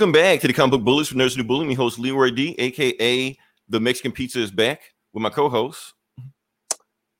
[0.00, 1.66] Welcome back to the comic book bullies for Nerds New Bully.
[1.66, 3.36] Me host Leroy D, aka
[3.68, 4.80] the Mexican Pizza is back
[5.12, 5.92] with my co-host.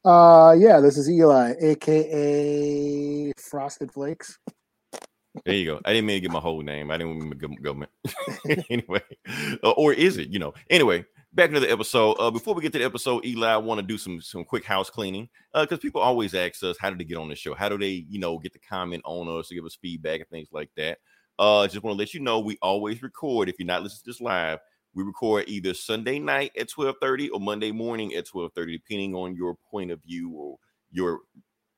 [0.03, 4.39] Uh, yeah, this is Eli, aka Frosted Flakes.
[5.45, 5.81] There you go.
[5.85, 6.91] I didn't mean to get my whole name.
[6.91, 7.91] I didn't mean to go government.
[8.71, 9.03] anyway,
[9.63, 10.31] uh, or is it?
[10.31, 10.55] You know.
[10.71, 12.15] Anyway, back to the episode.
[12.15, 14.65] Uh, before we get to the episode, Eli, I want to do some some quick
[14.65, 17.55] house cleaning Uh because people always ask us how did they get on the show?
[17.55, 20.29] How do they, you know, get the comment on us to give us feedback and
[20.31, 20.97] things like that?
[21.41, 23.49] Uh, just want to let you know we always record.
[23.49, 24.59] If you're not listening to this live,
[24.95, 29.57] we record either Sunday night at 12:30 or Monday morning at 12:30, depending on your
[29.71, 30.59] point of view or
[30.93, 31.21] your,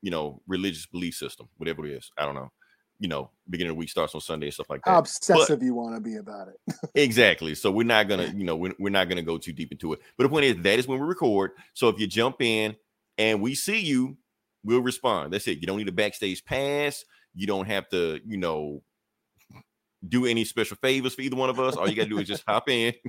[0.01, 2.11] you know, religious belief system, whatever it is.
[2.19, 2.51] I don't know.
[2.99, 4.91] You know, beginning of the week starts on Sunday and stuff like that.
[4.91, 6.75] How obsessive you want to be about it.
[6.97, 7.55] Exactly.
[7.55, 10.01] So we're not gonna, you know, we're, we're not gonna go too deep into it.
[10.19, 11.53] But the point is that is when we record.
[11.75, 12.75] So if you jump in
[13.17, 14.17] and we see you,
[14.65, 15.33] we'll respond.
[15.33, 15.59] That's it.
[15.59, 17.05] You don't need a backstage pass.
[17.35, 18.83] You don't have to, you know,
[20.09, 21.77] do any special favors for either one of us.
[21.77, 22.95] All you gotta do is just hop in.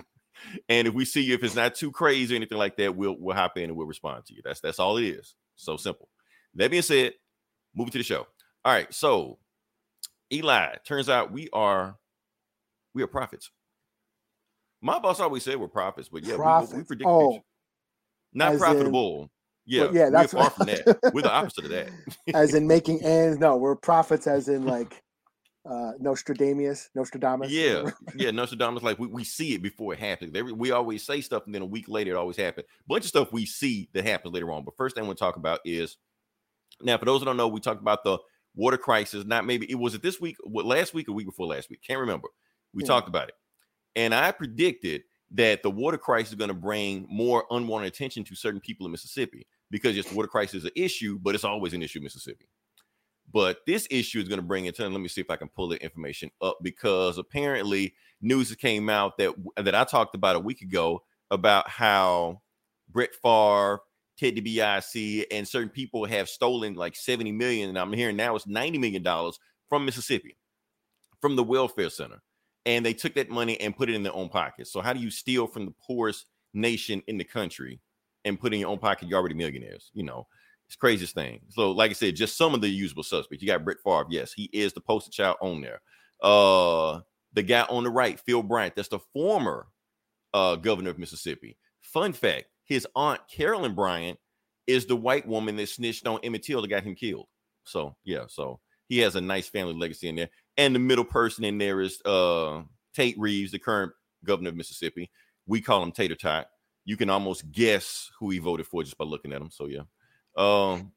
[0.67, 3.15] And if we see you, if it's not too crazy or anything like that, we'll
[3.17, 4.41] we'll hop in and we'll respond to you.
[4.43, 5.35] That's that's all it is.
[5.55, 6.09] So simple.
[6.55, 7.13] That being said,
[7.75, 8.25] moving to the show.
[8.65, 9.37] All right, so
[10.33, 11.95] Eli, turns out we are
[12.95, 13.51] we are prophets.
[14.81, 17.43] My boss always said we're prophets, but yeah, we- we, predict Oh, future.
[18.33, 19.31] not profitable.
[19.65, 20.99] yeah, yeah, we're that's far from that.
[21.13, 21.87] We're the opposite of that.
[22.33, 23.37] as in making ends.
[23.37, 25.01] No, we're prophets, as in like
[25.65, 27.51] uh Nostradamus, Nostradamus.
[27.51, 28.31] Yeah, yeah.
[28.31, 30.35] Nostradamus, like we, we see it before it happens.
[30.35, 32.67] Every, we always say stuff, and then a week later, it always happens.
[32.87, 34.65] Bunch of stuff we see that happens later on.
[34.65, 35.97] But first thing I want to talk about is
[36.81, 38.17] now, for those that don't know, we talked about the
[38.55, 39.25] water crisis.
[39.25, 41.81] Not maybe it was it this week, what last week or week before last week?
[41.85, 42.27] Can't remember.
[42.73, 42.87] We Yeah.
[42.87, 43.35] talked about it,
[43.95, 48.35] and I predicted that the water crisis is going to bring more unwanted attention to
[48.35, 51.81] certain people in Mississippi because the water crisis is an issue, but it's always an
[51.81, 52.47] issue in Mississippi.
[53.33, 54.87] But this issue is going to bring it to.
[54.87, 59.17] Let me see if I can pull the information up because apparently news came out
[59.17, 62.41] that that I talked about a week ago about how
[62.89, 63.79] Brett Favre,
[64.19, 68.45] Ted DiBiase, and certain people have stolen like 70 million, and I'm hearing now it's
[68.45, 70.37] 90 million dollars from Mississippi,
[71.19, 72.21] from the welfare center,
[72.67, 74.71] and they took that money and put it in their own pockets.
[74.71, 77.81] So how do you steal from the poorest nation in the country
[78.25, 79.09] and put in your own pocket?
[79.09, 80.27] You're already millionaires, you know.
[80.67, 81.41] It's craziest thing.
[81.49, 83.41] So, like I said, just some of the usable suspects.
[83.41, 84.07] You got Brett Favre.
[84.09, 85.81] Yes, he is the poster child on there.
[86.21, 87.01] Uh,
[87.33, 89.67] the guy on the right, Phil Bryant, that's the former
[90.33, 91.57] uh governor of Mississippi.
[91.81, 94.17] Fun fact: his aunt Carolyn Bryant
[94.67, 97.27] is the white woman that snitched on Emmett Till that got him killed.
[97.65, 100.29] So yeah, so he has a nice family legacy in there.
[100.57, 102.63] And the middle person in there is uh
[102.93, 103.91] Tate Reeves, the current
[104.23, 105.11] governor of Mississippi.
[105.45, 106.47] We call him Tater Tot.
[106.85, 109.49] You can almost guess who he voted for just by looking at him.
[109.51, 109.81] So yeah.
[110.35, 110.91] Um,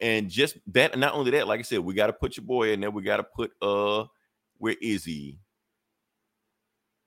[0.00, 2.72] and just that, not only that, like I said, we got to put your boy
[2.72, 2.90] in there.
[2.90, 4.04] We got to put uh,
[4.58, 5.38] where is he?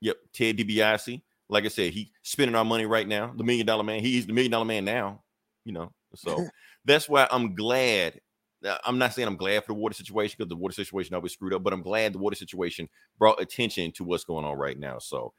[0.00, 1.22] Yep, Ted DiBiase.
[1.48, 3.32] Like I said, he spending our money right now.
[3.36, 4.00] The million dollar man.
[4.00, 5.22] He's the million dollar man now.
[5.64, 6.46] You know, so
[6.84, 8.20] that's why I'm glad.
[8.64, 11.32] uh, I'm not saying I'm glad for the water situation because the water situation always
[11.32, 12.88] screwed up, but I'm glad the water situation
[13.18, 14.98] brought attention to what's going on right now.
[14.98, 15.32] So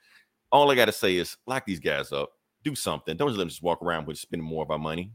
[0.51, 2.29] all I got to say is lock these guys up,
[2.63, 3.17] do something.
[3.17, 5.11] Don't just let them just walk around with spending more of our money.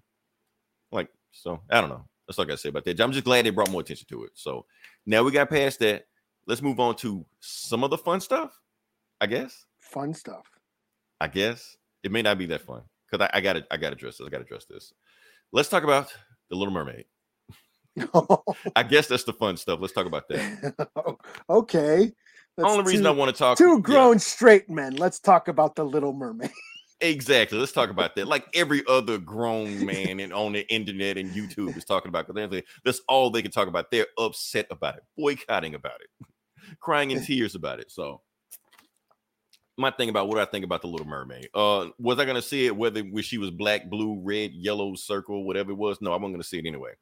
[0.91, 2.05] Like, so I don't know.
[2.27, 3.01] That's all I got to say about that.
[3.01, 4.31] I'm just glad they brought more attention to it.
[4.34, 4.65] So
[5.07, 6.07] now we got past that.
[6.47, 8.59] Let's move on to some of the fun stuff,
[9.21, 9.65] I guess.
[9.79, 10.47] Fun stuff.
[11.21, 14.19] I guess it may not be that fun because I, I gotta I gotta address
[14.19, 14.27] this.
[14.27, 14.93] I gotta address this.
[15.53, 16.13] Let's talk about
[16.51, 17.05] the Little Mermaid.
[18.77, 19.79] I guess that's the fun stuff.
[19.81, 20.89] Let's talk about that.
[21.51, 22.13] okay.
[22.57, 24.97] That's the Only reason two, I want to talk two yeah, grown straight men.
[24.97, 26.51] Let's talk about the Little Mermaid.
[27.03, 27.59] Exactly.
[27.59, 28.27] Let's talk about that.
[28.27, 32.63] Like every other grown man and on the internet and YouTube is talking about because
[32.84, 33.91] that's all they can talk about.
[33.91, 36.27] They're upset about it, boycotting about it,
[36.81, 37.91] crying in tears about it.
[37.91, 38.22] So
[39.77, 41.49] my thing about what I think about the Little Mermaid.
[41.54, 45.72] Uh, was I gonna see it whether she was black, blue, red, yellow, circle, whatever
[45.72, 46.01] it was?
[46.01, 46.93] No, I wasn't gonna see it anyway.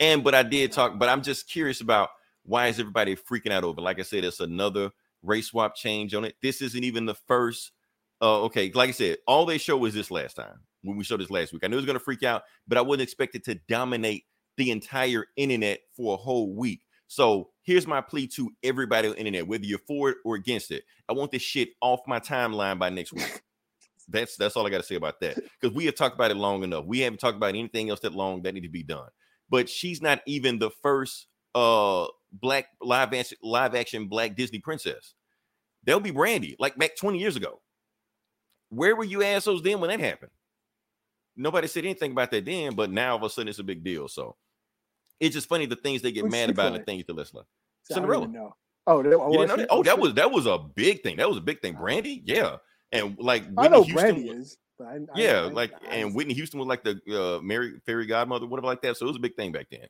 [0.00, 2.10] And but I did talk, but I'm just curious about
[2.44, 3.80] why is everybody freaking out over?
[3.80, 4.90] Like I said, it's another
[5.22, 6.36] race swap change on it.
[6.42, 7.72] This isn't even the first.
[8.22, 10.60] Uh, okay, like I said, all they show was this last time.
[10.82, 11.62] when we showed this last week.
[11.64, 14.24] I knew it was going to freak out, but I wouldn't expect it to dominate
[14.56, 16.82] the entire internet for a whole week.
[17.06, 20.70] So here's my plea to everybody on the internet, whether you're for it or against
[20.70, 20.84] it.
[21.08, 23.42] I want this shit off my timeline by next week.
[24.08, 25.36] That's that's all I got to say about that.
[25.60, 26.84] Because we have talked about it long enough.
[26.84, 29.08] We haven't talked about anything else that long that need to be done.
[29.48, 35.14] But she's not even the first uh black live action live action black Disney princess.
[35.84, 37.60] There'll be Brandy, like back 20 years ago.
[38.74, 40.30] Where were you assholes then when that happened?
[41.36, 43.82] Nobody said anything about that then, but now all of a sudden it's a big
[43.82, 44.08] deal.
[44.08, 44.36] So
[45.20, 46.94] it's just funny the things they get mad about and the play?
[46.94, 47.38] things to listen.
[47.40, 47.42] I
[47.88, 48.28] don't Cinderella.
[48.28, 48.50] even.
[48.86, 49.66] Oh, that, oh, You was know that?
[49.70, 51.16] Oh, that was that was a big thing.
[51.16, 51.74] That was a big thing.
[51.74, 52.56] Brandy, yeah,
[52.92, 54.56] and like I know Houston Brandy was- is.
[54.76, 58.06] But I, I, yeah, I- like and Whitney Houston was like the uh, Mary fairy
[58.06, 58.96] godmother, whatever like that.
[58.96, 59.86] So it was a big thing back then.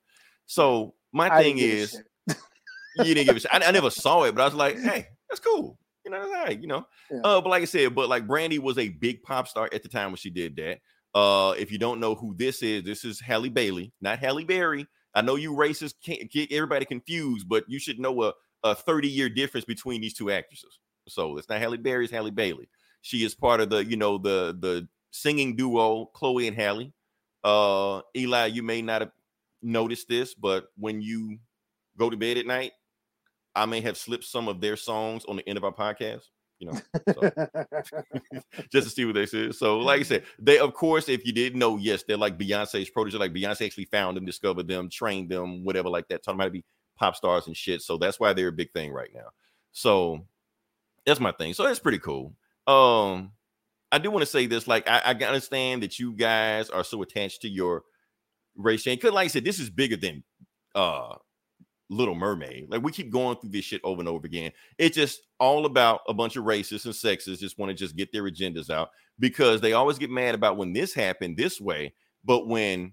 [0.46, 2.02] So my thing didn't give a is,
[2.96, 3.50] you didn't give a shit.
[3.52, 5.78] I never saw it, but I was like, hey, that's cool.
[6.04, 6.86] You know, that's all right, you know.
[7.10, 7.20] Yeah.
[7.24, 9.88] Uh, but like I said, but like Brandy was a big pop star at the
[9.88, 10.80] time when she did that.
[11.14, 14.86] Uh, if you don't know who this is, this is Halle Bailey, not Halle Berry.
[15.14, 18.32] I know you racists can't get everybody confused, but you should know a,
[18.64, 20.78] a 30 year difference between these two actresses.
[21.08, 22.68] So it's not Halle Berry, it's Halle Bailey.
[23.02, 26.92] She is part of the, you know, the the singing duo Chloe and Halle.
[27.44, 29.12] Uh, Eli, you may not have
[29.62, 31.38] noticed this, but when you
[31.96, 32.72] go to bed at night,
[33.54, 36.22] I may have slipped some of their songs on the end of our podcast.
[36.60, 36.80] You know,
[37.12, 37.30] so
[38.72, 39.54] just to see what they said.
[39.54, 42.90] So, like I said, they of course, if you didn't know, yes, they're like Beyonce's
[42.90, 43.18] protege.
[43.18, 46.22] Like Beyonce actually found them, discovered them, trained them, whatever, like that.
[46.22, 46.64] Taught them how to be
[46.96, 47.82] pop stars and shit.
[47.82, 49.30] So that's why they're a big thing right now.
[49.72, 50.26] So
[51.04, 51.54] that's my thing.
[51.54, 52.34] So that's pretty cool.
[52.66, 53.32] Um,
[53.90, 54.66] I do want to say this.
[54.66, 57.82] Like, I, I understand that you guys are so attached to your
[58.56, 59.00] race change.
[59.00, 60.22] Because, like I said, this is bigger than
[60.74, 61.14] uh
[61.90, 62.70] Little Mermaid.
[62.70, 64.52] Like we keep going through this shit over and over again.
[64.78, 68.12] It's just all about a bunch of racists and sexists just want to just get
[68.12, 71.94] their agendas out because they always get mad about when this happened this way,
[72.24, 72.92] but when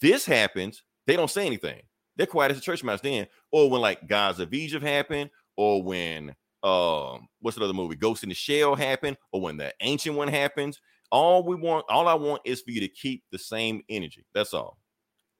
[0.00, 1.80] this happens, they don't say anything.
[2.16, 3.26] They're quiet as a church mouse then.
[3.50, 7.96] Or when like Gods of Egypt happened, or when um what's another movie?
[7.96, 10.80] Ghost in the Shell happened, or when the ancient one happens.
[11.10, 14.24] All we want, all I want is for you to keep the same energy.
[14.34, 14.78] That's all.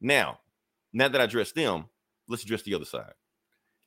[0.02, 0.38] Now,
[0.92, 1.86] now that I address them,
[2.32, 3.12] let's address the other side.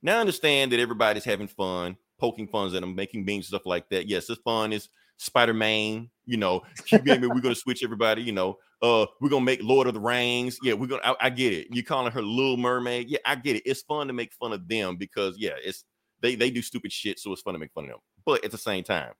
[0.01, 3.89] Now I understand that everybody's having fun, poking funs at them, making memes, stuff like
[3.89, 4.07] that.
[4.07, 4.87] Yes, it's fun is
[5.17, 6.61] Spider-Man, you know,
[6.91, 8.57] we're gonna switch everybody, you know.
[8.81, 10.57] Uh, we're gonna make Lord of the Rings.
[10.61, 11.67] Yeah, we're gonna I, I get it.
[11.71, 13.09] You're calling her Little Mermaid.
[13.09, 13.63] Yeah, I get it.
[13.65, 15.85] It's fun to make fun of them because yeah, it's
[16.21, 17.99] they they do stupid shit, so it's fun to make fun of them.
[18.25, 19.13] But at the same time,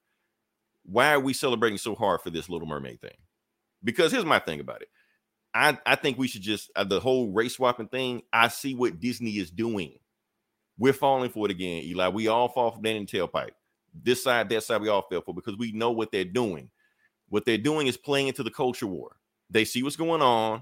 [0.83, 3.15] why are we celebrating so hard for this Little Mermaid thing?
[3.83, 4.89] Because here's my thing about it.
[5.55, 8.23] I, I think we should just uh, the whole race swapping thing.
[8.33, 9.93] I see what Disney is doing.
[10.77, 12.09] We're falling for it again, Eli.
[12.09, 13.51] We all fall for that in tailpipe.
[14.03, 16.69] This side, that side, we all fell for because we know what they're doing.
[17.29, 19.15] What they're doing is playing into the culture war.
[19.49, 20.61] They see what's going on,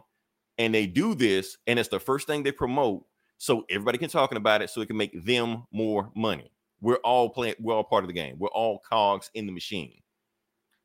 [0.60, 3.04] and they do this, and it's the first thing they promote,
[3.40, 6.52] so everybody can talking about it, so it can make them more money.
[6.82, 7.56] We're all playing.
[7.60, 8.36] We're all part of the game.
[8.38, 10.02] We're all cogs in the machine.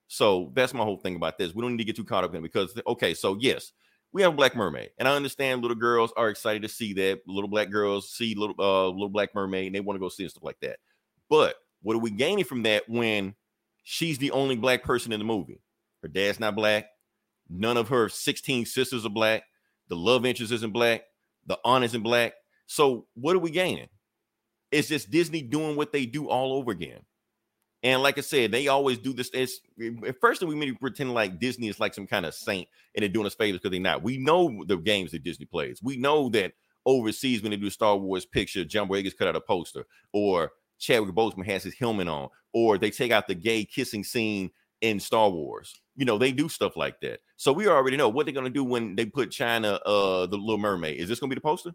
[0.06, 1.54] So that's my whole thing about this.
[1.54, 3.72] We don't need to get too caught up in it because okay, so yes,
[4.12, 7.20] we have a Black Mermaid, and I understand little girls are excited to see that.
[7.26, 10.24] Little black girls see little uh little Black Mermaid, and they want to go see
[10.24, 10.78] and stuff like that.
[11.28, 13.34] But what are we gaining from that when
[13.84, 15.60] she's the only black person in the movie?
[16.02, 16.86] Her dad's not black.
[17.50, 19.44] None of her 16 sisters are black.
[19.88, 21.02] The love interest isn't black.
[21.46, 22.34] The aunt isn't black.
[22.66, 23.88] So what are we gaining?
[24.70, 27.00] It's just Disney doing what they do all over again.
[27.82, 29.30] And like I said, they always do this.
[29.32, 29.60] It's
[30.06, 33.08] at first we maybe pretend like Disney is like some kind of saint and they're
[33.08, 34.02] doing us favors because they're not.
[34.02, 35.80] We know the games that Disney plays.
[35.82, 36.54] We know that
[36.86, 41.14] overseas when they do Star Wars picture, John Boyega cut out a poster, or Chadwick
[41.14, 45.30] Boseman has his helmet on, or they take out the gay kissing scene in Star
[45.30, 45.74] Wars.
[45.96, 47.20] You know, they do stuff like that.
[47.36, 50.58] So we already know what they're gonna do when they put China, uh, the Little
[50.58, 50.98] Mermaid.
[50.98, 51.74] Is this gonna be the poster?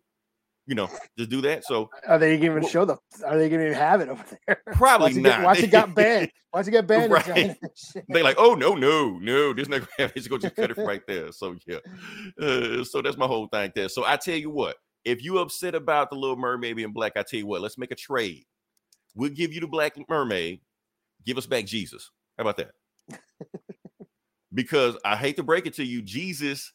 [0.65, 1.65] You know, just do that.
[1.65, 2.97] So Are they even Well- show the?
[3.25, 4.61] Are they going to have it over there?
[4.73, 5.37] probably not.
[5.37, 6.31] get, watch it got banned.
[6.53, 7.11] Watch it get banned.
[7.11, 7.55] Right.
[8.09, 10.11] They like, oh no, no, no, this not gonna.
[10.15, 11.31] It's gonna just cut it right there.
[11.31, 11.79] So yeah,
[12.41, 13.89] uh, so that's my whole thing there.
[13.89, 17.23] So I tell you what, if you upset about the Little Mermaid being black, I
[17.23, 18.45] tell you what, let's make a trade.
[19.15, 20.61] We'll give you the Black Mermaid,
[21.25, 22.09] give us back Jesus.
[22.37, 22.71] How about that?
[24.53, 26.71] because I hate to break it to you, Jesus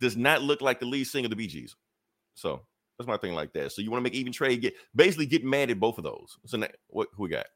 [0.00, 1.76] does not look like the lead singer of the Bee Gees.
[2.34, 2.62] So
[2.98, 3.72] that's my thing like that.
[3.72, 6.36] So you want to make even trade, get basically get mad at both of those.
[6.46, 7.46] So now, what who we got?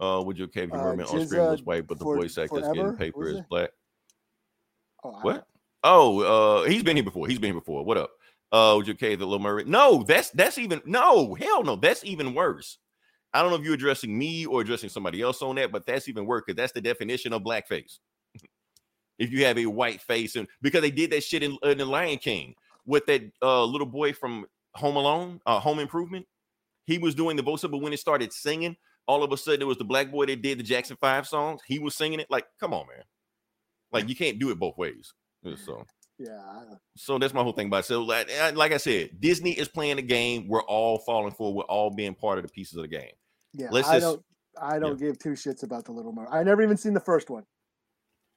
[0.00, 2.16] Uh, would you okay if your Uh, merman on screen was white, but the for-
[2.16, 2.74] voice actor's forever?
[2.74, 3.70] getting paper is black?
[5.04, 5.46] Oh, What?
[5.84, 6.20] Oh,
[6.62, 7.28] uh, he's been here before.
[7.28, 7.84] He's been here before.
[7.84, 8.10] What up?
[8.50, 9.64] Uh, would you okay the little Murray?
[9.64, 11.76] No, that's that's even no hell no.
[11.76, 12.78] That's even worse.
[13.34, 16.08] I don't know if you're addressing me or addressing somebody else on that, but that's
[16.08, 17.98] even worse because that's the definition of blackface.
[19.18, 21.84] if you have a white face, and because they did that shit in, in the
[21.84, 22.54] Lion King
[22.88, 26.26] with that uh, little boy from Home Alone, uh, Home Improvement.
[26.86, 28.76] He was doing the voiceover, but when it started singing,
[29.06, 31.60] all of a sudden it was the black boy that did the Jackson Five songs.
[31.66, 32.26] He was singing it.
[32.30, 33.04] Like, come on, man.
[33.92, 35.12] Like you can't do it both ways.
[35.64, 35.84] So,
[36.18, 36.64] Yeah.
[36.96, 37.86] So that's my whole thing about it.
[37.86, 40.48] So, like, uh, like I said, Disney is playing the game.
[40.48, 41.54] We're all falling for.
[41.54, 43.12] We're all being part of the pieces of the game.
[43.54, 43.68] Yeah.
[43.70, 44.24] Let's I just- don't
[44.60, 46.32] I don't give two shits about the Little Mermaid.
[46.32, 47.44] I never even seen the first one.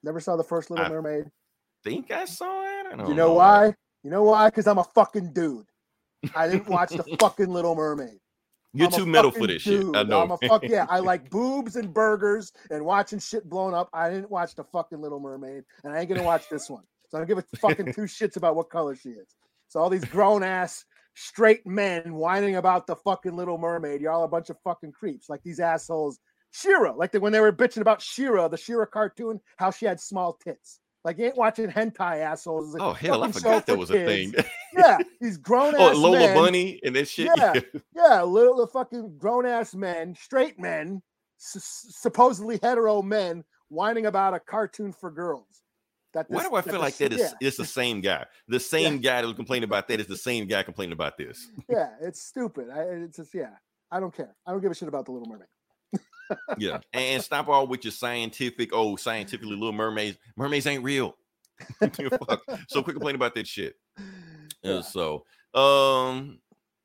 [0.03, 1.31] Never saw the first Little I- Mermaid.
[1.83, 2.85] Think I saw it.
[2.93, 3.75] I don't You know why?
[4.03, 4.49] You know why?
[4.49, 5.65] Because I'm a fucking dude.
[6.35, 8.19] I didn't watch the fucking Little Mermaid.
[8.73, 9.83] You're I'm too metal for this shit.
[9.93, 10.21] I know.
[10.21, 10.85] I'm a fuck yeah.
[10.89, 13.89] I like boobs and burgers and watching shit blown up.
[13.93, 16.83] I didn't watch the fucking Little Mermaid, and I ain't gonna watch this one.
[17.09, 19.35] So I don't give a fucking two shits about what color she is.
[19.67, 23.99] So all these grown ass straight men whining about the fucking Little Mermaid.
[23.99, 26.19] You're all a bunch of fucking creeps, like these assholes.
[26.51, 29.99] She-Ra, like the, when they were bitching about She-Ra, the She-Ra cartoon, how she had
[30.01, 30.79] small tits.
[31.03, 32.75] Like you ain't watching hentai assholes.
[32.75, 34.31] A oh hell, I forgot that was a kids.
[34.33, 34.45] thing.
[34.73, 36.35] Yeah, these grown oh, ass Lola men.
[36.35, 37.29] Bunny and that shit.
[37.35, 37.53] Yeah.
[37.95, 41.01] Yeah, little the fucking grown ass men, straight men,
[41.39, 45.61] s- supposedly hetero men, whining about a cartoon for girls.
[46.13, 48.25] That Why do I feel the like that is Yeah, it's the same guy?
[48.47, 51.49] The same guy that was complaining about that is the same guy complaining about this.
[51.69, 52.69] yeah, it's stupid.
[52.69, 53.51] I, it's just yeah.
[53.91, 54.33] I don't care.
[54.47, 55.47] I don't give a shit about the Little Mermaid.
[56.57, 56.79] Yeah.
[56.93, 60.17] And stop all with your scientific, oh, scientifically little mermaids.
[60.35, 61.15] Mermaids ain't real.
[61.79, 62.41] Fuck.
[62.67, 63.75] So quit complaining about that shit.
[64.63, 66.39] Uh, so um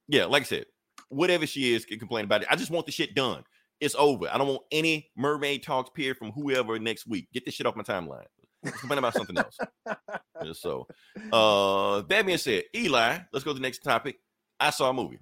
[0.08, 0.66] yeah, like I said,
[1.08, 2.48] whatever she is, can complain about it.
[2.50, 3.42] I just want the shit done.
[3.80, 4.28] It's over.
[4.32, 7.28] I don't want any mermaid talks period from whoever next week.
[7.32, 8.24] Get this shit off my timeline.
[8.62, 9.56] Let's complain about something else.
[10.44, 10.86] Yeah, so
[11.32, 14.16] uh that being said, Eli, let's go to the next topic.
[14.60, 15.18] I saw a movie.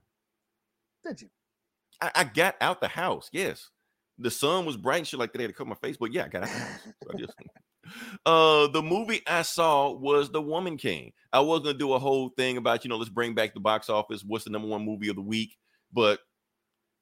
[1.04, 1.28] Did you?
[2.00, 3.28] I, I got out the house.
[3.32, 3.70] Yes,
[4.18, 5.40] the sun was bright and shit like that.
[5.40, 6.94] I had to cut my face, but yeah, I got out the.
[7.10, 7.34] So just,
[8.26, 11.12] uh, the movie I saw was The Woman King.
[11.32, 13.90] I was gonna do a whole thing about you know let's bring back the box
[13.90, 14.22] office.
[14.24, 15.56] What's the number one movie of the week?
[15.92, 16.20] But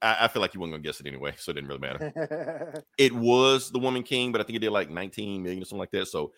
[0.00, 2.84] I, I feel like you weren't gonna guess it anyway, so it didn't really matter.
[2.98, 5.78] it was The Woman King, but I think it did like 19 million or something
[5.78, 6.08] like that.
[6.08, 6.32] So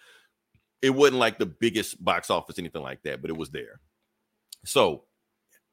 [0.82, 3.80] it wasn't like the biggest box office, anything like that, but it was there.
[4.66, 5.04] So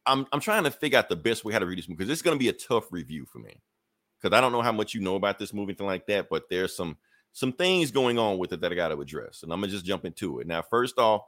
[0.05, 2.12] I'm I'm trying to figure out the best way how to read this movie because
[2.12, 3.62] it's gonna be a tough review for me.
[4.22, 6.50] Because I don't know how much you know about this movie, anything like that, but
[6.50, 6.98] there's some
[7.34, 9.44] some things going on with it that I gotta address.
[9.44, 10.48] And I'm gonna just jump into it.
[10.48, 11.24] Now, first off,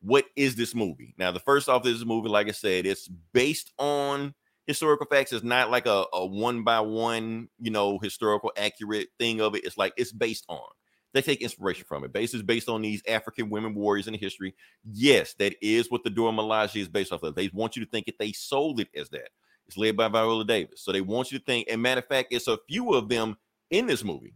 [0.00, 1.14] what is this movie?
[1.18, 4.34] Now, the first off, this movie, like I said, it's based on
[4.66, 5.32] historical facts.
[5.32, 9.64] It's not like a, a one by one, you know, historical accurate thing of it.
[9.64, 10.66] It's like it's based on.
[11.12, 12.12] They take inspiration from it.
[12.12, 14.54] Base is based on these African women warriors in history.
[14.84, 17.34] Yes, that is what the Dora Milaje is based off of.
[17.34, 19.30] They want you to think that they sold it as that.
[19.68, 20.82] It's led by Viola Davis.
[20.82, 23.36] So they want you to think, and matter of fact, it's a few of them
[23.70, 24.34] in this movie.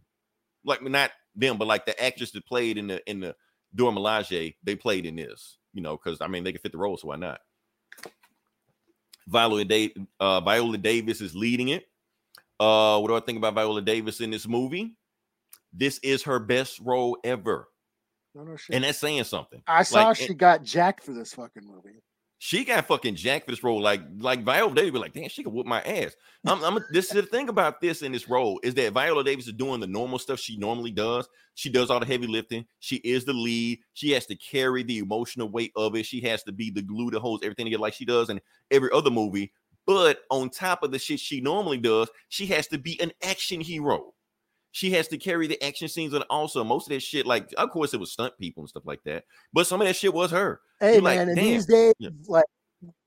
[0.65, 3.35] Like not them, but like the actress that played in the in the
[3.73, 6.77] Dora Milaje, they played in this, you know, because I mean they can fit the
[6.77, 7.39] role, so why not?
[9.27, 11.85] Viola, da- uh, Viola Davis is leading it.
[12.59, 14.95] Uh, what do I think about Viola Davis in this movie?
[15.73, 17.69] This is her best role ever,
[18.35, 18.75] no, no shit.
[18.75, 19.63] and that's saying something.
[19.67, 22.01] I saw like, she got jacked for this fucking movie.
[22.43, 23.79] She got fucking jacked for this role.
[23.79, 26.15] Like, like Viola Davis, be like, damn, she could whoop my ass.
[26.43, 29.45] I'm, I'm this is the thing about this in this role is that Viola Davis
[29.45, 31.29] is doing the normal stuff she normally does.
[31.53, 32.65] She does all the heavy lifting.
[32.79, 33.81] She is the lead.
[33.93, 36.07] She has to carry the emotional weight of it.
[36.07, 38.89] She has to be the glue that holds everything together, like she does in every
[38.91, 39.51] other movie.
[39.85, 43.61] But on top of the shit she normally does, she has to be an action
[43.61, 44.15] hero.
[44.73, 47.69] She has to carry the action scenes, and also most of that shit, like of
[47.71, 50.31] course it was stunt people and stuff like that, but some of that shit was
[50.31, 50.61] her.
[50.79, 51.45] Hey You're man, in damn.
[51.45, 52.09] these days, Yeah.
[52.27, 52.45] like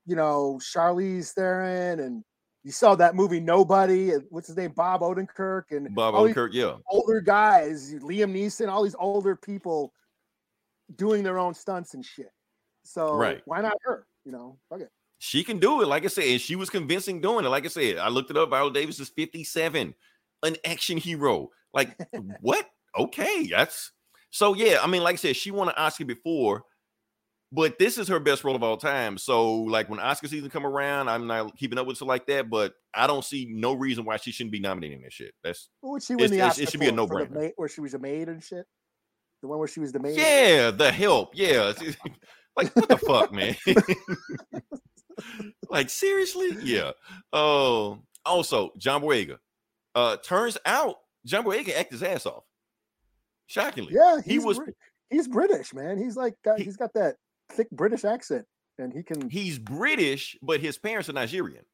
[0.07, 2.23] you know, Charlize Theron and
[2.63, 4.11] you saw that movie Nobody.
[4.31, 4.73] What's his name?
[4.73, 6.77] Bob Odenkirk and Bob Odenkirk, yeah.
[6.89, 9.93] older guys, Liam Neeson, all these older people
[10.97, 12.31] doing their own stunts and shit.
[12.83, 13.41] So Right.
[13.47, 14.07] why not her?
[14.25, 14.91] You know, fuck it.
[15.19, 17.49] She can do it, like I said, and she was convincing doing it.
[17.49, 18.51] Like I said, I looked it up.
[18.51, 19.95] Viola Davis is 57,
[20.45, 21.51] an action hero.
[21.73, 21.97] Like,
[22.41, 22.65] what?
[22.99, 23.91] Okay, that's
[24.31, 24.55] so.
[24.55, 26.63] Yeah, I mean, like I said, she won an Oscar before,
[27.51, 29.19] but this is her best role of all time.
[29.19, 32.49] So, like, when Oscar season come around, I'm not keeping up with stuff like that.
[32.49, 35.33] But I don't see no reason why she shouldn't be nominating this shit.
[35.43, 37.09] That's What would she win the Oscar it should be a for?
[37.09, 37.31] For the no-brainer.
[37.43, 38.65] maid- where she was a maid and shit.
[39.43, 40.17] The one where she was the maid.
[40.17, 41.33] yeah, the help.
[41.35, 41.73] Yeah,
[42.57, 43.57] like what the fuck, man?
[45.69, 46.57] like seriously?
[46.63, 46.93] Yeah.
[47.33, 49.39] Oh, also John Boyega.
[49.95, 52.45] Uh, turns out John Boyega can act his ass off.
[53.47, 54.77] Shockingly, Yeah, he was Brit-
[55.11, 55.99] he's British, man.
[55.99, 57.17] He's like got, He- he's got that
[57.53, 58.47] thick British accent,
[58.79, 59.29] and he can.
[59.29, 61.65] he's British, but his parents are Nigerian.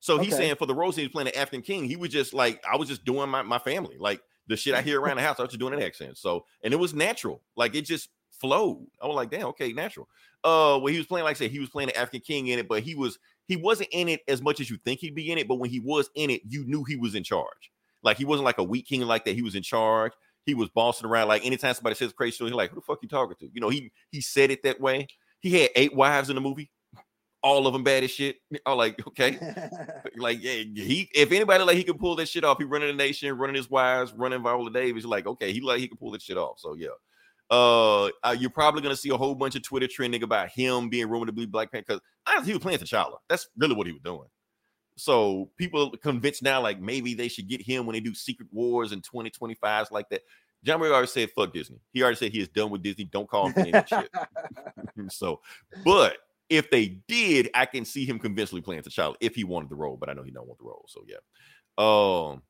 [0.00, 0.42] So he's Okay.
[0.44, 2.88] saying for the roles he's playing the African king, he was just like, I was
[2.88, 3.96] just doing my, my family.
[3.98, 6.18] Like the shit I hear around the house, I was just doing an accent.
[6.18, 7.40] So, and it was natural.
[7.54, 8.84] Like it just flowed.
[9.00, 10.08] I was like, damn, okay, natural.
[10.42, 12.58] Uh, when he was playing, like I said, he was playing the African king in
[12.58, 15.30] it, but he was he wasn't in it as much as you think he'd be
[15.30, 15.48] in it.
[15.48, 17.70] But when he was in it, you knew he was in charge.
[18.02, 19.34] Like he wasn't like a weak king like that.
[19.34, 20.12] He was in charge.
[20.44, 21.28] He was bossing around.
[21.28, 23.50] Like anytime somebody says crazy shit, he's like, who the fuck you talking to?
[23.52, 25.06] You know, he he said it that way.
[25.40, 26.70] He had eight wives in the movie,
[27.42, 28.36] all of them bad as shit.
[28.66, 29.38] I'm like, okay,
[30.16, 32.94] like yeah, he if anybody like he could pull that shit off, he running the
[32.94, 35.04] nation, running his wives, running Viola Davis.
[35.04, 36.58] Like, okay, he like he can pull that shit off.
[36.58, 36.88] So yeah.
[37.52, 41.28] Uh, you're probably gonna see a whole bunch of Twitter trending about him being rumored
[41.28, 43.16] to be Black Panther because honestly, he was playing T'Challa.
[43.28, 44.26] That's really what he was doing.
[44.96, 48.92] So people convinced now, like maybe they should get him when they do Secret Wars
[48.92, 50.22] in 2025 like that.
[50.64, 53.04] John Mayer already said, "Fuck Disney." He already said he is done with Disney.
[53.04, 54.10] Don't call him any shit.
[55.10, 55.42] so,
[55.84, 56.16] but
[56.48, 59.98] if they did, I can see him convincingly playing T'Challa if he wanted the role.
[59.98, 60.86] But I know he don't want the role.
[60.88, 61.18] So yeah.
[61.76, 62.42] Um,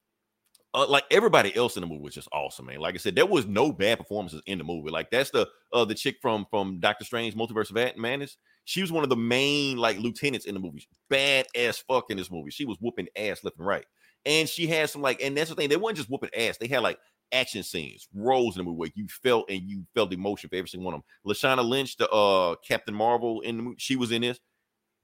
[0.74, 2.80] uh, like everybody else in the movie was just awesome, man.
[2.80, 4.90] Like I said, there was no bad performances in the movie.
[4.90, 8.36] Like that's the uh the chick from from Doctor Strange Multiverse of Madness.
[8.64, 10.86] She was one of the main like lieutenants in the movie.
[11.10, 12.50] Bad ass fuck in this movie.
[12.50, 13.84] She was whooping ass left and right.
[14.24, 16.68] And she had some like, and that's the thing, they weren't just whooping ass, they
[16.68, 16.98] had like
[17.32, 20.56] action scenes, roles in the movie where you felt and you felt the emotion for
[20.56, 21.32] every single one of them.
[21.32, 24.38] Lashana Lynch, the uh Captain Marvel in the movie, she was in this.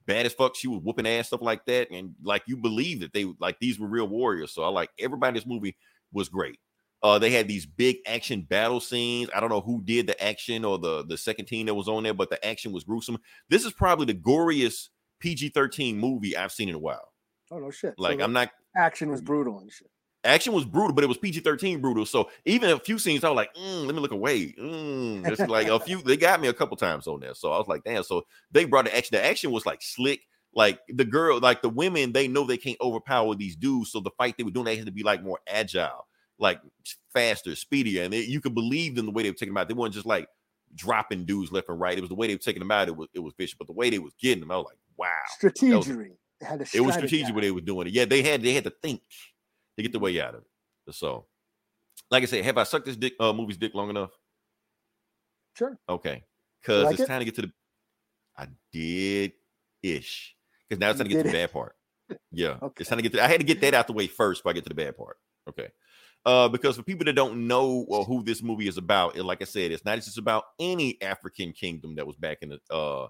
[0.09, 1.91] Bad as fuck, she was whooping ass, stuff like that.
[1.91, 4.51] And like you believe that they like these were real warriors.
[4.51, 5.77] So I like everybody in this movie
[6.11, 6.57] was great.
[7.03, 9.29] Uh, they had these big action battle scenes.
[9.33, 12.01] I don't know who did the action or the the second team that was on
[12.03, 13.19] there, but the action was gruesome.
[13.49, 14.89] This is probably the goriest
[15.19, 17.13] PG thirteen movie I've seen in a while.
[17.51, 17.93] oh no shit.
[17.99, 19.91] Like the I'm not action was brutal and shit.
[20.23, 22.05] Action was brutal, but it was PG thirteen brutal.
[22.05, 24.53] So even a few scenes, I was like, mm, let me look away.
[24.53, 25.27] Mm.
[25.27, 26.01] It's like a few.
[26.01, 28.03] They got me a couple times on there, so I was like, damn.
[28.03, 29.15] So they brought the action.
[29.15, 30.21] The action was like slick.
[30.53, 33.91] Like the girl, like the women, they know they can't overpower these dudes.
[33.91, 36.07] So the fight they were doing, they had to be like more agile,
[36.39, 36.59] like
[37.13, 39.67] faster, speedier, and they, you could believe them the way they were taking them out.
[39.67, 40.27] They weren't just like
[40.73, 41.97] dropping dudes left and right.
[41.97, 42.87] It was the way they were taking them out.
[42.87, 44.77] It was it was vicious, but the way they was getting them, I was like,
[44.97, 45.07] wow.
[45.39, 46.13] Strategery.
[46.41, 47.87] To It was strategic what they were doing.
[47.91, 49.01] Yeah, they had they had to think
[49.79, 50.93] to get the way out of it.
[50.93, 51.25] So,
[52.11, 54.11] like I said, have I sucked this dick uh movie's dick long enough?
[55.53, 55.77] Sure.
[55.87, 56.23] Okay,
[56.61, 57.07] because like it's it?
[57.07, 57.51] time to get to the.
[58.37, 59.33] I did
[59.83, 60.35] ish
[60.67, 61.75] because now it's time to get to the bad part.
[62.31, 62.81] Yeah, Okay.
[62.81, 63.23] it's time to get to.
[63.23, 64.97] I had to get that out the way first before I get to the bad
[64.97, 65.17] part.
[65.49, 65.69] Okay.
[66.25, 69.41] Uh, because for people that don't know or who this movie is about, it, like
[69.41, 73.07] I said, it's not just about any African kingdom that was back in the uh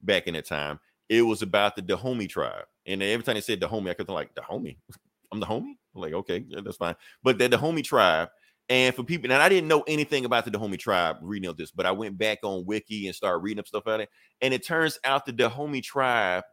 [0.00, 0.80] back in that time.
[1.08, 4.14] It was about the Dahomey tribe, and every time they said Dahomey, I could think
[4.14, 4.78] like Dahomey.
[5.32, 5.76] I'm the homie.
[5.94, 6.96] Like, okay, yeah, that's fine.
[7.22, 8.28] But the Dahomey tribe,
[8.68, 11.70] and for people, and I didn't know anything about the Dahomey tribe reading of this,
[11.70, 14.08] but I went back on Wiki and started reading up stuff about it.
[14.40, 16.44] And it turns out the Dahomey tribe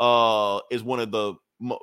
[0.00, 1.34] uh is one of the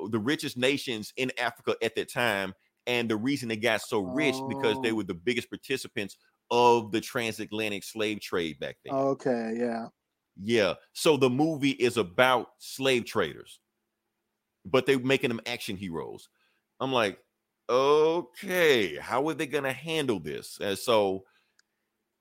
[0.10, 2.54] the richest nations in Africa at that time.
[2.88, 4.94] And the reason they got so rich because they Oh.
[4.94, 6.18] were the biggest participants
[6.50, 8.94] of the transatlantic slave trade back then.
[8.94, 9.90] Okay, yeah.
[10.42, 10.76] Yeah.
[10.94, 13.60] So the movie is about slave traders,
[14.66, 16.30] but they're making them action heroes.
[16.80, 17.20] I'm like,
[17.70, 20.60] okay, how are they gonna handle this?
[20.62, 21.24] And so,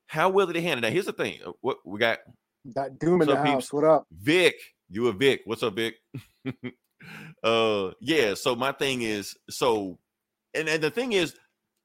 [0.06, 0.92] how will they handle that?
[0.92, 2.18] Here's the thing: uh, what we got,
[2.74, 3.72] Got Doom in the up, house.
[3.72, 4.06] What up?
[4.12, 4.56] Vic.
[4.88, 5.42] You a Vic?
[5.44, 5.96] What's up, Vic?
[7.44, 8.34] uh, yeah.
[8.34, 9.98] So my thing is, so,
[10.54, 11.36] and and the thing is,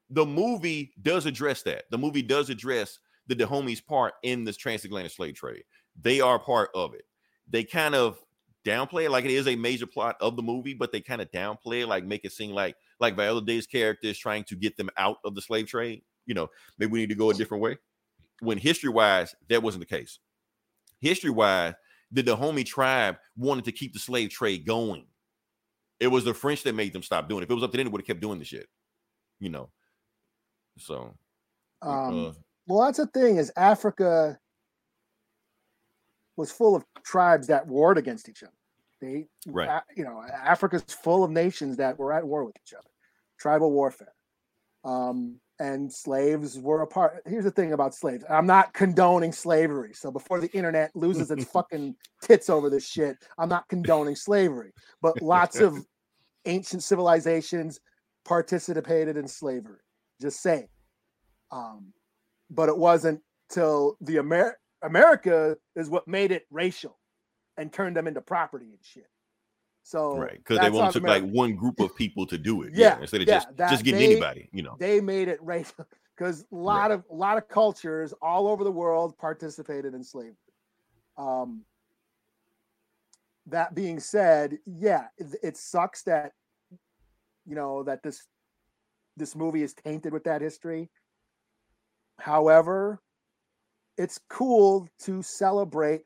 [0.10, 1.86] the movie does address that.
[1.91, 5.63] The movie does address the Dahomeys part in this transatlantic slave trade.
[5.99, 7.05] They are part of it.
[7.49, 8.19] They kind of
[8.65, 11.32] downplay it like it is a major plot of the movie, but they kind of
[11.32, 14.78] downplay it, like make it seem like like Viola Davis' character is trying to get
[14.78, 16.04] them out of the slave trade.
[16.26, 17.78] You know, maybe we need to go a different way.
[18.41, 20.19] When history wise, that wasn't the case.
[21.00, 21.74] History wise,
[22.12, 25.06] the Dahomey tribe wanted to keep the slave trade going.
[26.00, 27.45] It was the French that made them stop doing it.
[27.45, 28.67] If it was up to them, they would have kept doing the shit.
[29.39, 29.69] You know.
[30.78, 31.13] So
[31.82, 32.32] Um, uh,
[32.67, 34.39] well, that's the thing is Africa
[36.41, 38.51] was full of tribes that warred against each other.
[38.99, 39.82] They, Right.
[39.95, 42.89] You know, Africa's full of nations that were at war with each other,
[43.39, 44.13] tribal warfare.
[44.84, 47.21] Um, and slaves were a part.
[47.27, 48.25] Here's the thing about slaves.
[48.27, 49.93] I'm not condoning slavery.
[49.93, 54.71] So before the internet loses its fucking tits over this shit, I'm not condoning slavery.
[55.04, 55.86] But lots of
[56.45, 57.80] ancient civilizations
[58.25, 59.82] participated in slavery.
[60.19, 60.67] Just saying.
[61.51, 61.93] Um,
[62.49, 66.98] but it wasn't till the Amer- America is what made it racial
[67.58, 69.08] and turned them into property and shit.
[69.84, 71.26] So right, because they only took America.
[71.26, 72.74] like one group of people to do it.
[72.74, 74.50] Yeah, instead of yeah, just that just getting they- anybody.
[74.52, 74.76] You know.
[74.80, 78.72] they made it racial because a lot of a lot of cultures all over the
[78.72, 80.36] world participated in slavery.
[81.17, 81.63] Um,
[83.48, 86.34] that being said, yeah, it, it sucks that
[87.46, 88.28] you know that this
[89.17, 90.89] this movie is tainted with that history.
[92.20, 93.02] However,
[93.97, 96.01] it's cool to celebrate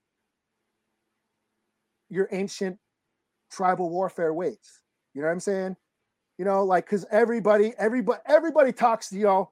[2.10, 2.78] your ancient
[3.52, 4.82] tribal warfare ways.
[5.14, 5.76] You know what I'm saying?
[6.38, 9.52] You know, like because everybody, everybody, everybody talks, you know,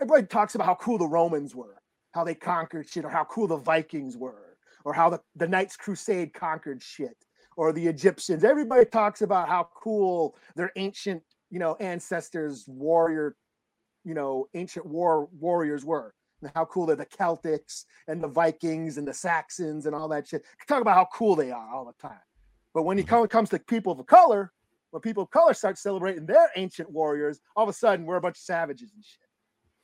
[0.00, 1.80] everybody talks about how cool the Romans were,
[2.12, 5.76] how they conquered shit, or how cool the Vikings were, or how the, the Knights
[5.76, 7.16] Crusade conquered shit,
[7.56, 8.44] or the Egyptians.
[8.44, 13.36] Everybody talks about how cool their ancient, you know, ancestors, warrior,
[14.04, 16.12] you know, ancient war warriors were.
[16.42, 20.26] And how cool they're the Celtics and the Vikings and the Saxons and all that
[20.26, 20.44] shit.
[20.66, 22.20] Talk about how cool they are all the time.
[22.72, 23.08] But when it Mhm.
[23.08, 24.52] co- comes to people of color,
[24.90, 28.20] when people of color start celebrating their ancient warriors, all of a sudden we're a
[28.20, 29.28] bunch of savages and shit.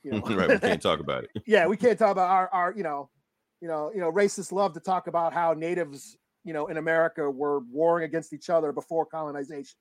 [0.03, 0.21] You know?
[0.37, 1.31] right, we can't talk about it.
[1.47, 3.11] yeah, we can't talk about our, our, you know,
[3.61, 7.29] you know, you know, racists love to talk about how natives, you know, in America
[7.31, 9.77] were warring against each other before colonization,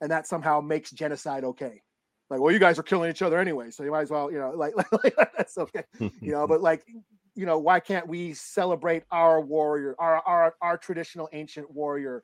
[0.00, 1.82] and that somehow makes genocide okay.
[2.30, 4.38] Like, well, you guys are killing each other anyway, so you might as well, you
[4.38, 6.46] know, like, like that's okay, you know.
[6.46, 6.84] But like,
[7.34, 12.22] you know, why can't we celebrate our warrior, our our our traditional ancient warrior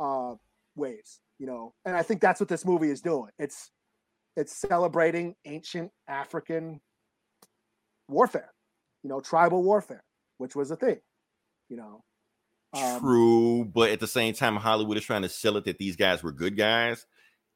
[0.00, 0.34] uh
[0.74, 1.74] ways, you know?
[1.84, 3.30] And I think that's what this movie is doing.
[3.38, 3.70] It's
[4.36, 6.80] it's celebrating ancient African
[8.08, 8.52] warfare,
[9.04, 10.02] you know, tribal warfare,
[10.38, 10.98] which was a thing,
[11.68, 12.02] you know.
[12.72, 15.94] Um, True, but at the same time, Hollywood is trying to sell it that these
[15.94, 17.06] guys were good guys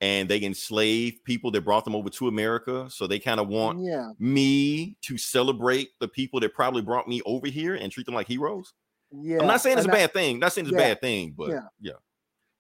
[0.01, 2.89] and they enslaved people that brought them over to America.
[2.91, 7.21] So they kind of want Yeah, me to celebrate the people that probably brought me
[7.27, 8.73] over here and treat them like heroes.
[9.13, 9.41] yeah.
[9.41, 10.39] I'm not saying it's a and I- bad thing.
[10.39, 11.61] Not saying it's a bad thing, but yeah.
[11.81, 11.93] yeah.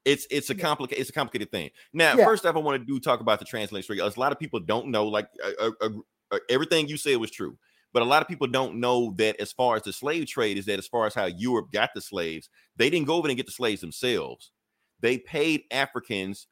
[0.04, 0.62] It's it's a Yeah.
[0.62, 1.70] complicated it's a complicated thing.
[1.92, 2.24] Now, Yeah.
[2.24, 3.98] first off, I want to do talk about the translation.
[4.00, 5.88] A lot of people don't know, like uh, uh,
[6.30, 7.58] uh, everything you said was true,
[7.92, 10.64] but a lot of people don't know that as far as the slave trade is
[10.66, 13.46] that as far as how Europe got the slaves, they didn't go over and get
[13.46, 14.52] the slaves themselves.
[15.00, 16.46] They paid Africans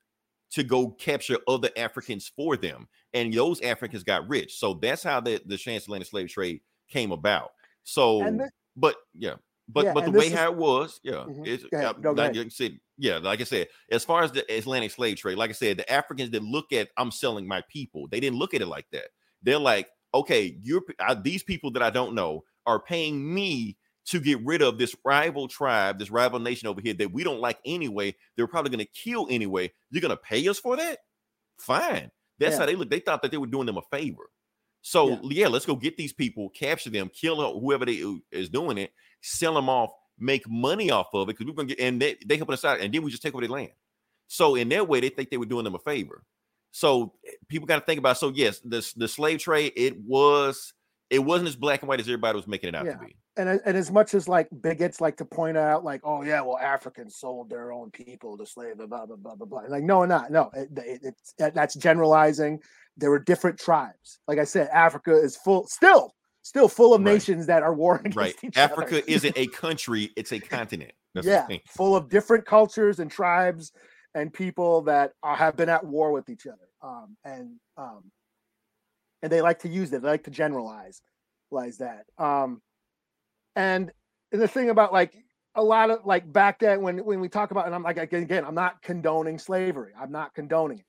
[0.51, 4.59] to go capture other Africans for them, and those Africans got rich.
[4.59, 7.51] So that's how the the transatlantic slave trade came about.
[7.85, 8.43] So,
[8.77, 9.37] but yeah,
[9.69, 11.45] but Yeah, but the way is- how it was, yeah, Mhm.
[11.45, 11.99] it's ahead.
[11.99, 15.51] No, like said, yeah, like I said, as far as the Atlantic slave trade, like
[15.51, 18.63] I said, the Africans that look at I'm selling my people, they didn't look at
[18.63, 19.11] it like that.
[19.43, 23.79] They're like, okay, you're uh, these people that I don't know are paying me
[24.11, 27.41] to get rid of this rival tribe, this rival nation over here that we don't
[27.41, 28.15] like anyway.
[28.37, 29.73] They're probably going to kill anyway.
[29.91, 30.99] You're going to pay us for that?
[31.59, 32.11] Fine.
[32.39, 32.59] That's Yeah.
[32.61, 32.91] how they look.
[32.91, 34.31] They thought that they were doing them a favor.
[34.83, 35.19] So Yeah.
[35.23, 35.49] yeah.
[35.49, 38.93] let's go get these people, capture them, kill whoever they is doing it,
[39.23, 42.37] sell them off, make money off of it because we're gonna get and they they
[42.37, 43.73] helping us out, and then we just take over their land.
[44.29, 46.25] So in that way, they think they were doing them a favor.
[46.71, 48.19] So eh, people got to think about.
[48.19, 50.73] So yes, the the slave trade it was
[51.11, 52.93] it wasn't as black and white as everybody was making it out Yeah.
[52.95, 53.17] to be.
[53.39, 56.59] And and as much as like bigots like to point out, like, oh yeah, well,
[56.59, 59.61] Africans sold their own people to slave, blah blah blah blah blah.
[59.69, 60.51] Like, no, not no.
[60.55, 62.61] It, it, it's that- that's generalizing.
[62.97, 64.19] There were different tribes.
[64.27, 67.13] Like I said, Africa is full, still, still full of Right.
[67.15, 68.35] nations that are warring against Right.
[68.43, 68.73] each other.
[68.73, 70.93] Africa isn't a country; it's a continent.
[71.15, 73.73] That's yeah, full of different cultures and tribes
[74.15, 76.69] and people that are, have been at war with each other.
[76.83, 78.11] Um, and um,
[79.23, 80.03] and they like to use it.
[80.03, 81.03] They like to generalize,
[81.51, 82.05] like that.
[82.19, 82.61] Um,
[83.59, 83.93] and
[84.33, 85.13] the thing about like
[85.55, 88.23] a lot of like back then when when we talk about and I'm like again,
[88.23, 89.93] again I'm not condoning slavery.
[90.01, 90.85] I'm not condoning it.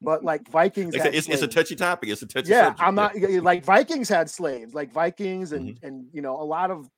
[0.00, 2.08] But like Vikings, Like had it's, it's a touchy topic.
[2.08, 2.50] It's a touchy.
[2.50, 2.66] yeah.
[2.66, 2.82] subject.
[2.82, 5.86] I'm not like Vikings had slaves, like Vikings and Mm-hmm.
[5.86, 6.88] and you know a lot of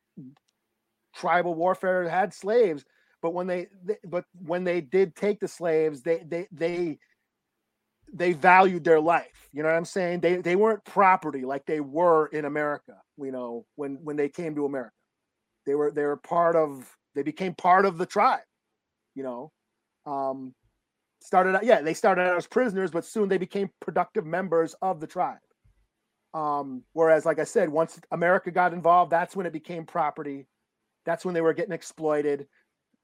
[1.14, 2.84] tribal warfare had slaves.
[3.22, 6.98] But when they, they but when they did take the slaves, they they they
[8.12, 9.48] they valued their life.
[9.52, 10.20] You know what I'm saying?
[10.20, 12.96] They they weren't property like they were in America.
[13.16, 14.92] You know when when they came to America,
[15.66, 16.96] they were they were part of.
[17.14, 18.40] They became part of the tribe.
[19.14, 19.52] You know,
[20.06, 20.54] um,
[21.20, 25.00] started out yeah they started out as prisoners, but soon they became productive members of
[25.00, 25.38] the tribe.
[26.34, 30.46] Um, whereas, like I said, once America got involved, that's when it became property.
[31.06, 32.48] That's when they were getting exploited.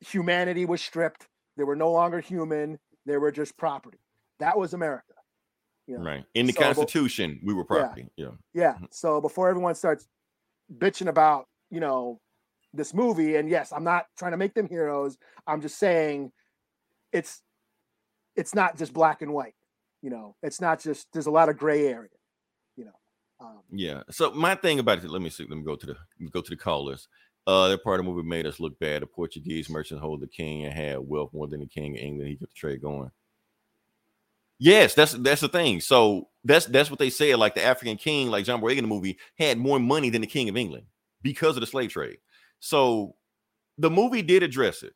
[0.01, 1.29] Humanity was stripped.
[1.57, 2.79] They were no longer human.
[3.07, 3.99] They were just property.
[4.41, 5.13] That was America.
[5.87, 6.05] You know?
[6.05, 6.25] Right.
[6.35, 8.09] In the So, but- Constitution, we were property.
[8.17, 8.31] Yeah.
[8.53, 8.75] Yeah.
[8.81, 8.89] Mhm.
[8.93, 10.09] So before everyone starts
[10.79, 12.21] bitching about, you know,
[12.73, 15.19] this movie, and yes, I'm not trying to make them heroes.
[15.47, 16.33] I'm just saying
[17.13, 17.43] it's
[18.37, 19.55] it's not just black and white.
[20.03, 22.11] You know, it's not just there's a lot of gray area.
[22.77, 22.99] You know.
[23.41, 24.03] Um, Yeah.
[24.11, 25.47] So my thing about it, let me see.
[25.49, 25.97] Let me go to the
[26.31, 27.09] go to the callers.
[27.47, 29.03] Uh, that part of the movie made us look bad.
[29.03, 32.29] The Portuguese merchant hold the king and had wealth more than the king of England.
[32.29, 33.11] He kept the trade going.
[34.59, 35.81] Yes, that's that's the thing.
[35.81, 37.39] So that's that's what they said.
[37.39, 40.27] Like the African king, like John Boyega in the movie, had more money than the
[40.27, 40.85] king of England
[41.23, 42.19] because of the slave trade.
[42.61, 43.17] So
[43.79, 44.95] the movie did address it.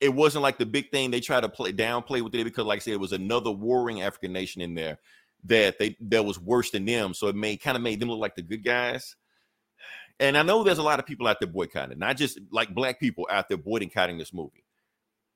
[0.00, 2.78] It wasn't like the big thing they try to play downplay with it because, like
[2.78, 4.98] I said, it was another warring African nation in there.
[5.44, 7.14] that they that was worse than them.
[7.14, 9.16] So it made kind of made them look like the good guys.
[10.18, 12.98] And I know there's a lot of people out there boycotting, not just like black
[12.98, 14.64] people out there boycotting this movie.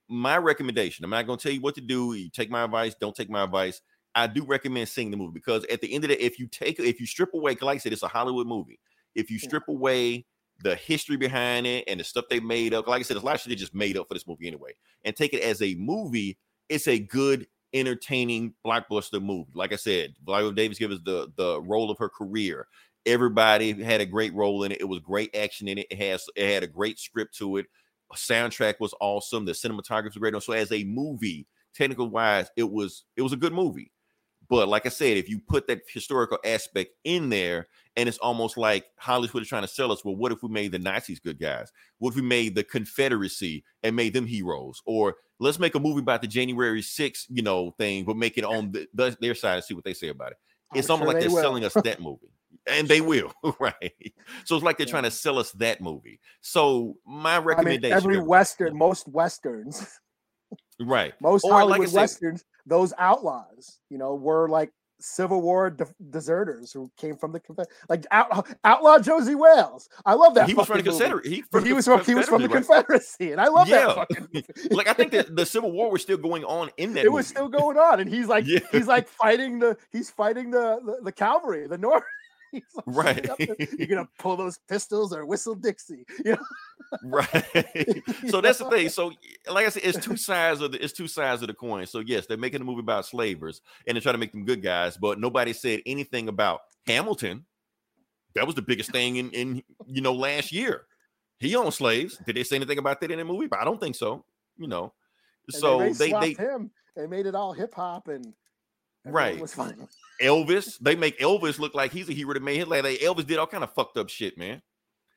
[0.08, 2.14] My recommendation, I'm not going to tell you what to do.
[2.14, 3.82] You take my advice, don't take my advice.
[4.14, 6.80] I do recommend seeing the movie because at the end of the if you take
[6.80, 8.80] if you strip away, like I said, it's a Hollywood movie.
[9.14, 10.26] If you strip away
[10.62, 13.26] the history behind it and the stuff they made up, like I said, there's a
[13.26, 14.72] lot of shit they just made up for this movie anyway,
[15.04, 19.50] and take it as a movie, it's a good, entertaining blockbuster movie.
[19.54, 22.66] Like I said, Viola Davis gave us the the role of her career.
[23.06, 24.80] Everybody had a great role in it.
[24.80, 25.86] It was great action in it.
[25.90, 27.66] It has it had a great script to it.
[28.14, 29.44] soundtrack was awesome.
[29.44, 30.42] The cinematography was great.
[30.42, 33.92] So as a movie, technical wise, it was it was a good movie.
[34.50, 38.56] But like I said, if you put that historical aspect in there, and it's almost
[38.58, 41.38] like Hollywood is trying to sell us, well, what if we made the Nazis good
[41.40, 41.70] guys?
[41.98, 44.82] What if we made the Confederacy and made them heroes?
[44.84, 48.44] Or let's make a movie about the January 6th, you know, thing, but make it
[48.44, 50.38] on the, the- their side and see what they say about it.
[50.74, 51.42] It's I'm almost sure like they they're will.
[51.42, 52.30] selling us that movie.
[52.66, 53.92] And they will, right?
[54.44, 54.90] So it's like they're Yeah.
[54.90, 56.18] trying to sell us that movie.
[56.40, 59.98] So my I mean, recommendation, every Western, most Westerns,
[60.80, 61.14] right?
[61.20, 65.87] most Or, like Hollywood said- Westerns, those outlaws, you know, were like Civil War de-
[66.11, 69.88] deserters who came from the Confed- like out- outlaw Josey Wales.
[70.04, 70.46] I love that.
[70.46, 70.98] he was from the movie.
[70.98, 71.26] Confederate.
[71.26, 73.87] He, was from he was from the Confederacy, Confederacy, and I love Yeah.
[73.87, 77.04] that fucking Like I think that the Civil War was still going on in that.
[77.06, 78.61] it was still going on, and he's like Yeah.
[78.72, 82.04] he's like fighting the he's fighting the the, the cavalry, the North.
[82.74, 83.26] Like, Right.
[83.26, 83.38] "Shut
[83.78, 86.04] You're gonna pull those pistols or whistle Dixie.
[86.24, 86.38] You know?
[87.04, 89.12] right so that's the thing so
[89.48, 92.00] like i said it's two sides of the it's two sides of the coin so
[92.00, 94.96] yes they're making a movie about slavers and they're trying to make them good guys
[94.96, 97.44] but nobody said anything about hamilton
[98.34, 100.82] that was the biggest thing in in you know last year
[101.38, 103.80] he owned slaves did they say anything about that in the movie but i don't
[103.80, 104.24] think so
[104.58, 104.92] you know
[105.46, 106.72] And so they, they they him.
[106.96, 108.34] They made it all hip hop and
[109.04, 109.38] Right.
[109.40, 109.86] was fine.
[110.20, 110.78] Elvis.
[110.78, 112.85] They make Elvis look like he's a hero to his life.
[112.85, 114.62] Like Elvis did all kind of fucked up shit, man.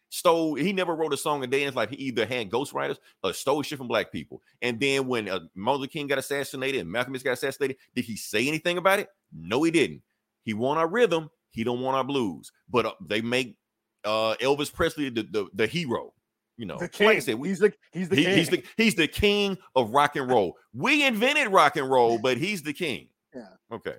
[0.09, 0.55] Stole.
[0.55, 1.89] He never wrote a song a day in his life.
[1.89, 4.41] He either had ghostwriters or stole shit from black people.
[4.61, 8.05] And then when uh, Martin Luther King got assassinated and Malcolm X got assassinated, did
[8.05, 9.07] he say anything about it?
[9.35, 10.03] No, he didn't.
[10.43, 11.29] He want our rhythm.
[11.51, 12.51] He don't want our blues.
[12.69, 13.55] But uh, they make
[14.03, 16.13] uh, Elvis Presley the, the the hero.
[16.57, 18.37] You know, like I said, we, he's the he's the he- king.
[18.37, 20.55] he's the he's the king of rock and roll.
[20.73, 23.07] We invented rock and roll, but he's the king.
[23.33, 23.47] Yeah.
[23.71, 23.95] Okay.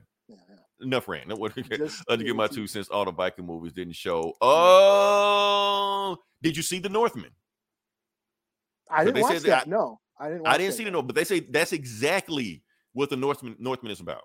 [0.85, 1.29] Enough rant.
[1.29, 2.89] No, what- to get my two cents.
[2.89, 4.35] All the Viking movies didn't show.
[4.41, 7.31] Oh, did you see the Northman?
[8.91, 9.43] I didn't watch that.
[9.45, 10.47] that- no, I didn't.
[10.47, 10.91] I didn't that see the.
[10.91, 14.23] Northman, but they say that's exactly what the Northman Northman is about.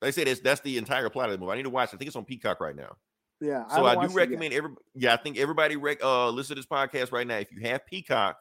[0.00, 1.52] They say that's that's the entire plot of the movie.
[1.52, 1.90] I need to watch.
[1.92, 1.96] it.
[1.96, 2.96] I think it's on Peacock right now.
[3.42, 4.16] Yeah, So I, haven't do watched it yet.
[4.28, 4.70] recommend every.
[4.94, 7.36] Yeah, I think everybody rec- uh listen to this podcast right now.
[7.38, 8.36] If you have Peacock,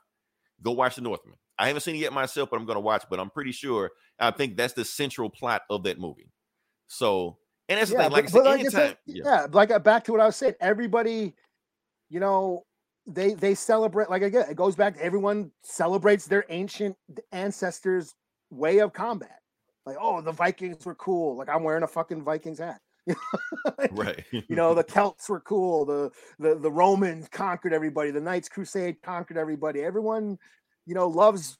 [0.62, 1.36] go watch the Northman.
[1.58, 3.04] I haven't seen it yet myself, but I'm going to watch.
[3.10, 3.92] But I'm pretty sure.
[4.20, 6.32] I think that's the central plot of that movie.
[6.90, 7.38] So,
[7.70, 8.12] and that's the Yeah, thing.
[8.12, 8.72] Like but- but like anytime.
[8.72, 9.24] said, yeah.
[9.26, 10.56] yeah, like uh, back to what I was saying.
[10.60, 11.36] Everybody,
[12.10, 12.66] you know,
[13.08, 14.10] they they celebrate.
[14.10, 14.96] Like again, it goes back.
[14.96, 16.96] to Everyone celebrates their ancient
[17.32, 18.16] ancestors'
[18.50, 19.40] way of combat.
[19.86, 21.38] Like, oh, the Vikings were cool.
[21.38, 22.82] Like I'm wearing a fucking Vikings hat.
[23.92, 24.24] right.
[24.32, 25.86] you know, the Celts were cool.
[25.86, 28.12] The the the Romans conquered everybody.
[28.12, 29.82] The Knights Crusade conquered everybody.
[29.82, 30.38] Everyone,
[30.86, 31.58] you know, loves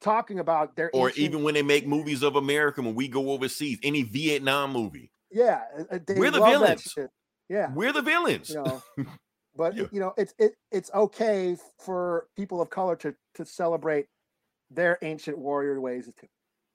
[0.00, 3.30] talking about their or ancient- even when they make movies of America when we go
[3.30, 6.94] overseas, any Vietnam movie, yeah, uh, uh, We're the villains.
[7.48, 8.50] Yeah, we're the villains.
[8.50, 8.82] you know
[9.56, 9.86] but Yeah.
[9.90, 14.06] you know it's it, it's okay for people of color to to celebrate
[14.70, 16.26] their ancient warrior ways too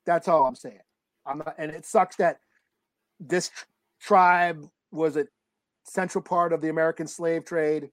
[0.06, 0.80] that's all i'm saying.
[1.26, 2.40] I'm not and it sucks that
[3.20, 3.66] this tr-
[4.02, 5.28] tribe was a
[5.86, 7.90] central part of the american slave trade.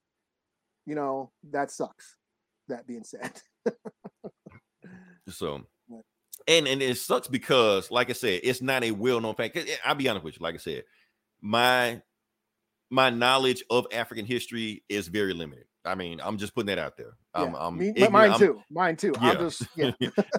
[0.86, 2.16] You know that sucks
[2.68, 3.42] that being said
[5.36, 5.62] So,
[6.48, 9.56] and and it sucks because, like I said, it's not a well-known fact.
[9.56, 10.42] eh, I'll be honest with you.
[10.42, 10.84] Like I said,
[11.40, 12.02] my
[12.90, 15.66] my knowledge of African history is very limited.
[15.84, 17.14] I mean, I'm just putting that out there.
[17.32, 19.30] I'm, yeah, I'm me, ignorant- mine I'm- too mine too Yeah.
[19.30, 19.92] i'm just yeah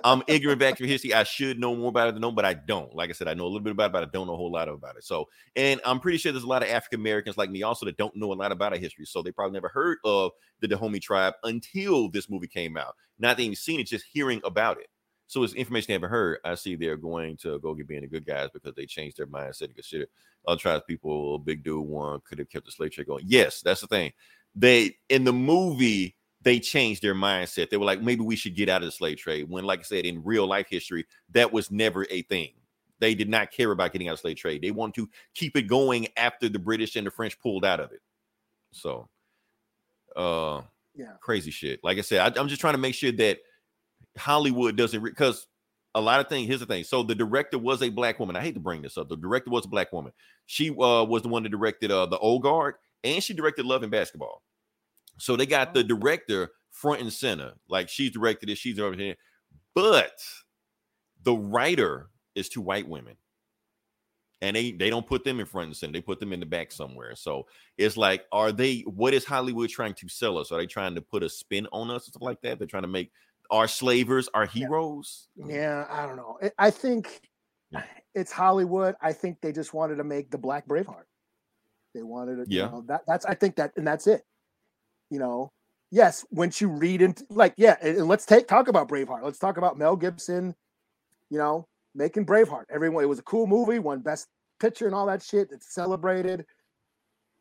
[0.03, 1.13] I'm ignorant of African history.
[1.15, 2.93] I should know more about it than know, but I don't.
[2.93, 4.37] Like I said, I know a little bit about it, but I don't know a
[4.37, 5.03] whole lot about it.
[5.03, 7.97] So, and I'm pretty sure there's a lot of African Americans like me also that
[7.97, 9.05] don't know a lot about our history.
[9.05, 12.95] So they probably never heard of the Dahomey tribe until this movie came out.
[13.17, 14.87] Not even seen it, just hearing about it.
[15.27, 16.39] So it's information they haven't heard.
[16.43, 19.27] I see they're going to go get being the good guys because they changed their
[19.27, 20.07] mindset and consider
[20.45, 23.23] other tribes people, big dude one could have kept the slave trade going.
[23.25, 24.11] Yes, that's the thing.
[24.55, 27.69] They in the movie they changed their mindset.
[27.69, 29.47] They were like, maybe we should get out of the slave trade.
[29.47, 32.53] When, like I said, in real life history, that was never a thing.
[32.99, 34.63] They did not care about getting out of slave trade.
[34.63, 37.91] They wanted to keep it going after the British and the French pulled out of
[37.91, 38.01] it.
[38.71, 39.07] So,
[40.15, 40.61] uh,
[40.95, 41.79] yeah crazy shit.
[41.83, 43.39] Like I said, I, am just trying to make sure that
[44.17, 45.47] Hollywood doesn't because
[45.95, 46.47] a lot of things.
[46.47, 46.83] Here's the thing.
[46.83, 48.35] So the director was a black woman.
[48.35, 49.09] I hate to bring this up.
[49.09, 50.13] The director was a black woman.
[50.45, 53.83] She uh, was the one that directed uh, the Old Guard, and she directed Love
[53.83, 54.43] and Basketball.
[55.17, 55.83] So they got the oh.
[55.83, 57.53] director front and center.
[57.69, 59.15] Like she's directed it, she's over here.
[59.75, 60.13] But
[61.23, 63.15] the writer is two white women.
[64.43, 65.93] And they they don't put them in front and center.
[65.93, 67.15] They put them in the back somewhere.
[67.15, 67.45] So
[67.77, 68.79] it's like, are they?
[68.87, 70.51] What is Hollywood trying to sell us?
[70.51, 72.57] Are they trying to put a spin on us or something like that?
[72.57, 73.11] They're trying to make
[73.51, 75.27] our slavers our heroes.
[75.35, 76.39] Yeah, I don't know.
[76.41, 77.21] I- I think
[77.69, 77.83] Yeah.
[78.15, 78.95] it's Hollywood.
[78.99, 81.05] I think they just wanted to make the Black Braveheart.
[81.93, 82.47] They wanted it.
[82.49, 82.65] Yeah.
[82.65, 84.23] you know, that that's I think that and that's it.
[85.09, 85.51] You know,
[85.91, 89.23] yes, once you read into like, yeah, and let's take talk about Braveheart.
[89.23, 90.55] Let's talk about Mel Gibson,
[91.29, 92.65] you know, making Braveheart.
[92.69, 94.27] Everyone, it was a cool movie, won best
[94.59, 95.49] picture and all that shit.
[95.51, 96.45] It's celebrated.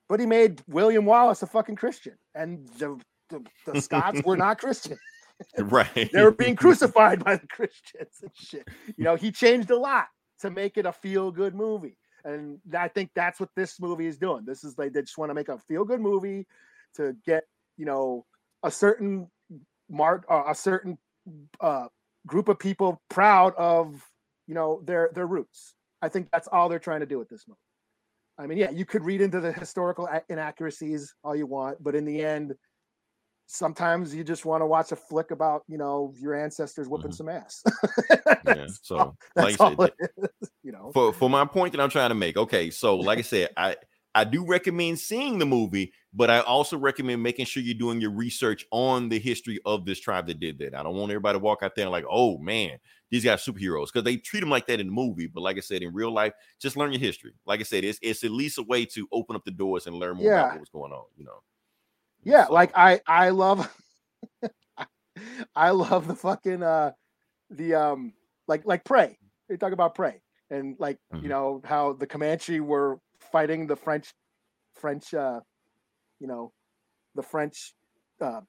[0.09, 2.15] But he made William Wallace a fucking Christian.
[2.35, 4.99] And the the, the Scots were not Christian
[5.59, 6.11] right.
[6.13, 8.69] they were being crucified by the Christians and shit.
[8.97, 10.07] You know, he changed a lot
[10.41, 11.97] to make it a feel good movie.
[12.25, 14.45] And I think that's what this movie is doing.
[14.45, 16.47] This is like they just want to make a feel good movie
[16.97, 17.45] to get,
[17.77, 18.27] you know,
[18.63, 19.29] a certain
[19.89, 20.99] mark, uh, a certain
[21.61, 21.87] uh,
[22.27, 24.05] group of people proud of,
[24.47, 25.75] you know, their their roots.
[26.03, 27.59] I think that's all they're trying to do with this movie.
[28.39, 32.07] I mean, yeah, you could read into the historical inaccuracies all you want, but in
[32.07, 32.55] the end,
[33.53, 37.15] sometimes you just want to watch a flick about you know your ancestors whipping Mhm.
[37.15, 37.63] some ass.
[38.47, 38.67] Yeah.
[38.83, 39.93] So all- like that's I all said,
[40.43, 40.91] is, you know.
[40.93, 42.37] for for my point that I'm trying to make.
[42.37, 43.77] Okay, so like I said, I
[44.15, 48.11] I do recommend seeing the movie, but I also recommend making sure you're doing your
[48.11, 50.75] research on the history of this tribe that did that.
[50.75, 52.79] I don't want everybody to walk out there and like, oh man,
[53.11, 55.29] these guys are superheroes because they treat them like that in the movie.
[55.29, 57.35] But like I said, in real life, just learn your history.
[57.47, 59.95] Like I said, it's it's at least a way to open up the doors and
[59.97, 60.47] learn more Yeah.
[60.47, 61.05] about what's going on.
[61.17, 61.41] You know.
[62.25, 63.69] Yeah, So, like I I love
[65.57, 66.93] I love the fucking uh
[67.51, 68.15] the um
[68.49, 69.19] like like prey.
[69.49, 71.21] They talk about prey and like Mhm.
[71.21, 74.13] you know how the Comanche were fighting the French
[74.75, 75.41] French uh
[76.21, 76.53] you know
[77.15, 77.75] the French
[78.21, 78.43] uh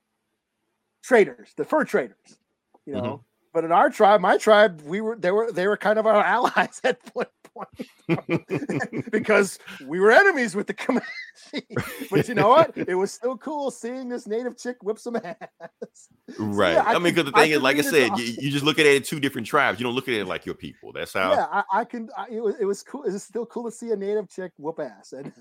[1.03, 2.38] traders, the fur traders,
[2.86, 3.21] you know.
[3.53, 6.23] But in our tribe, my tribe, we were they were they were kind of our
[6.23, 11.05] allies at one point because we were enemies with the Comanche.
[12.09, 12.77] but you know what?
[12.77, 16.09] It was still cool seeing this native chick whip some ass.
[16.39, 16.73] right.
[16.73, 18.63] yeah, I I, mean, because the I thing is, like I said, you, you just
[18.63, 19.79] look at it in two different tribes.
[19.79, 20.93] You don't look at it like your people.
[20.93, 21.31] That's how.
[21.33, 22.09] yeah, I, I can.
[22.17, 23.03] I, it was it was cool.
[23.03, 25.33] It was still cool to see a native chick whoop ass, and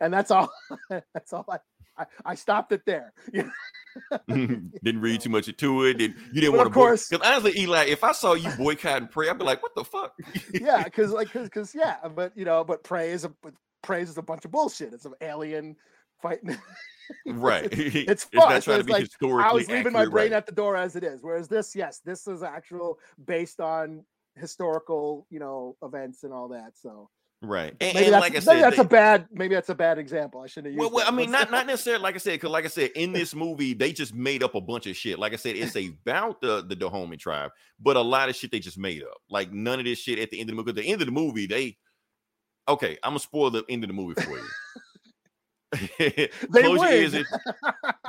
[0.00, 0.50] and that's all.
[0.88, 1.58] that's all I.
[1.96, 3.12] I, I stopped it there.
[4.28, 5.98] Didn't read too much into it.
[5.98, 9.08] Did you didn't want of to course- Because honestly, Eli, if I saw you boycotting
[9.08, 10.14] prayer, I'd be like, "What the fuck?"
[10.54, 14.18] yeah, because like because yeah, but you know, but prey is a but Prey's is
[14.18, 14.92] a bunch of bullshit.
[14.94, 15.76] It's an alien
[16.20, 16.56] fighting.
[17.26, 17.68] right?
[17.72, 18.48] It's, it's fun.
[18.48, 20.36] not so it's be like, historically I was leaving my brain right.
[20.36, 21.20] at the door as it is.
[21.20, 24.04] Whereas this, yes, this is actual based on
[24.36, 26.72] historical, you know, events and all that.
[26.74, 27.10] So
[27.42, 27.74] right.
[27.80, 29.74] And, maybe and that's like I maybe said, that's they- a bad maybe that's a
[29.74, 30.40] bad example.
[30.40, 32.02] I shouldn't have well, well, I mean, not not necessarily.
[32.02, 34.60] Like I said, because like I said, in this movie, they just made up a
[34.60, 35.18] bunch of shit.
[35.18, 37.50] Like I said, it's about the the Dahomey tribe,
[37.80, 39.18] but a lot of shit they just made up.
[39.28, 40.70] Like none of this shit at the end of the movie.
[40.70, 41.76] At the end of the movie, they
[42.68, 42.98] okay.
[43.02, 44.48] I'm gonna spoil the end of the movie for you.
[45.98, 46.92] They Close your win.
[46.92, 47.26] ears and-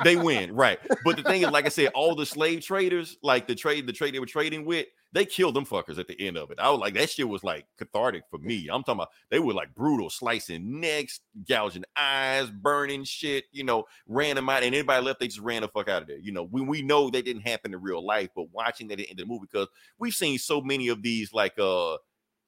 [0.04, 0.78] they win, right?
[1.04, 3.92] But the thing is, like I said, all the slave traders, like the trade, the
[3.92, 6.58] trade they were trading with, they killed them fuckers at the end of it.
[6.58, 8.68] I was like, that shit was like cathartic for me.
[8.70, 13.84] I'm talking about they were like brutal, slicing necks, gouging eyes, burning shit, you know,
[14.08, 14.62] ran them out.
[14.64, 16.18] And anybody left, they just ran the fuck out of there.
[16.18, 18.98] You know, when we know they didn't happen in real life, but watching that at
[18.98, 21.96] the end of the movie, because we've seen so many of these like uh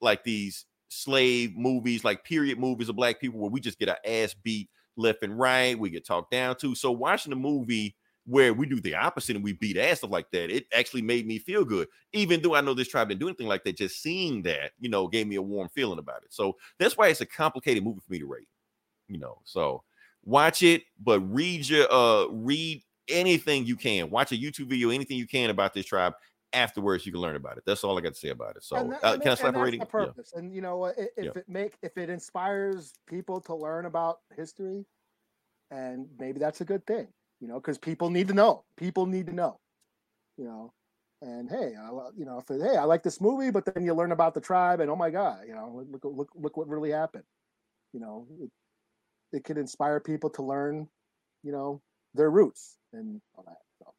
[0.01, 3.99] like these slave movies, like period movies of black people where we just get our
[4.05, 6.75] ass beat left and right, we get talked down to.
[6.75, 10.31] So watching a movie where we do the opposite and we beat ass stuff like
[10.33, 11.87] that, it actually made me feel good.
[12.13, 14.89] Even though I know this tribe didn't do anything like that, just seeing that, you
[14.89, 16.33] know, gave me a warm feeling about it.
[16.33, 18.49] So that's why it's a complicated movie for me to rate.
[19.09, 19.85] You know, so
[20.25, 24.11] watch it, but read your uh read anything you can.
[24.11, 26.15] Watch a YouTube video, anything you can about this tribe.
[26.53, 27.65] Afterwards, you can learn about it.
[27.67, 28.65] That's all I got to say about it.
[28.65, 29.81] So, that- uh, can I slap a rating?
[29.81, 29.91] the Yeah.
[29.91, 30.33] purpose.
[30.33, 31.31] And you know If Yeah.
[31.37, 34.85] it make if it inspires people to learn about history,
[35.71, 37.09] and maybe that's a good thing,
[37.41, 38.65] you know, because people need to know.
[38.77, 39.59] People need to know,
[40.37, 40.73] you know.
[41.23, 44.13] And hey, I, you know, if hey, I like this movie, but then you learn
[44.13, 47.25] about the tribe, and oh my god, you know, look look look what really happened.
[47.93, 48.51] You know, it,
[49.33, 50.89] it can inspire people to learn,
[51.43, 51.81] you know,
[52.15, 53.59] their roots and all that.
[53.79, 53.95] So,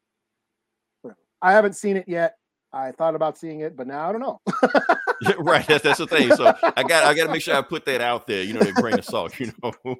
[1.02, 1.20] whatever.
[1.42, 2.36] I haven't seen it yet.
[2.72, 4.40] I thought about seeing it, but now I don't know.
[5.38, 5.66] right.
[5.66, 6.30] That's that's the thing.
[6.34, 8.42] So I got I got to make sure I put that out there.
[8.42, 9.38] You know, that grain of salt.
[9.40, 9.72] You know,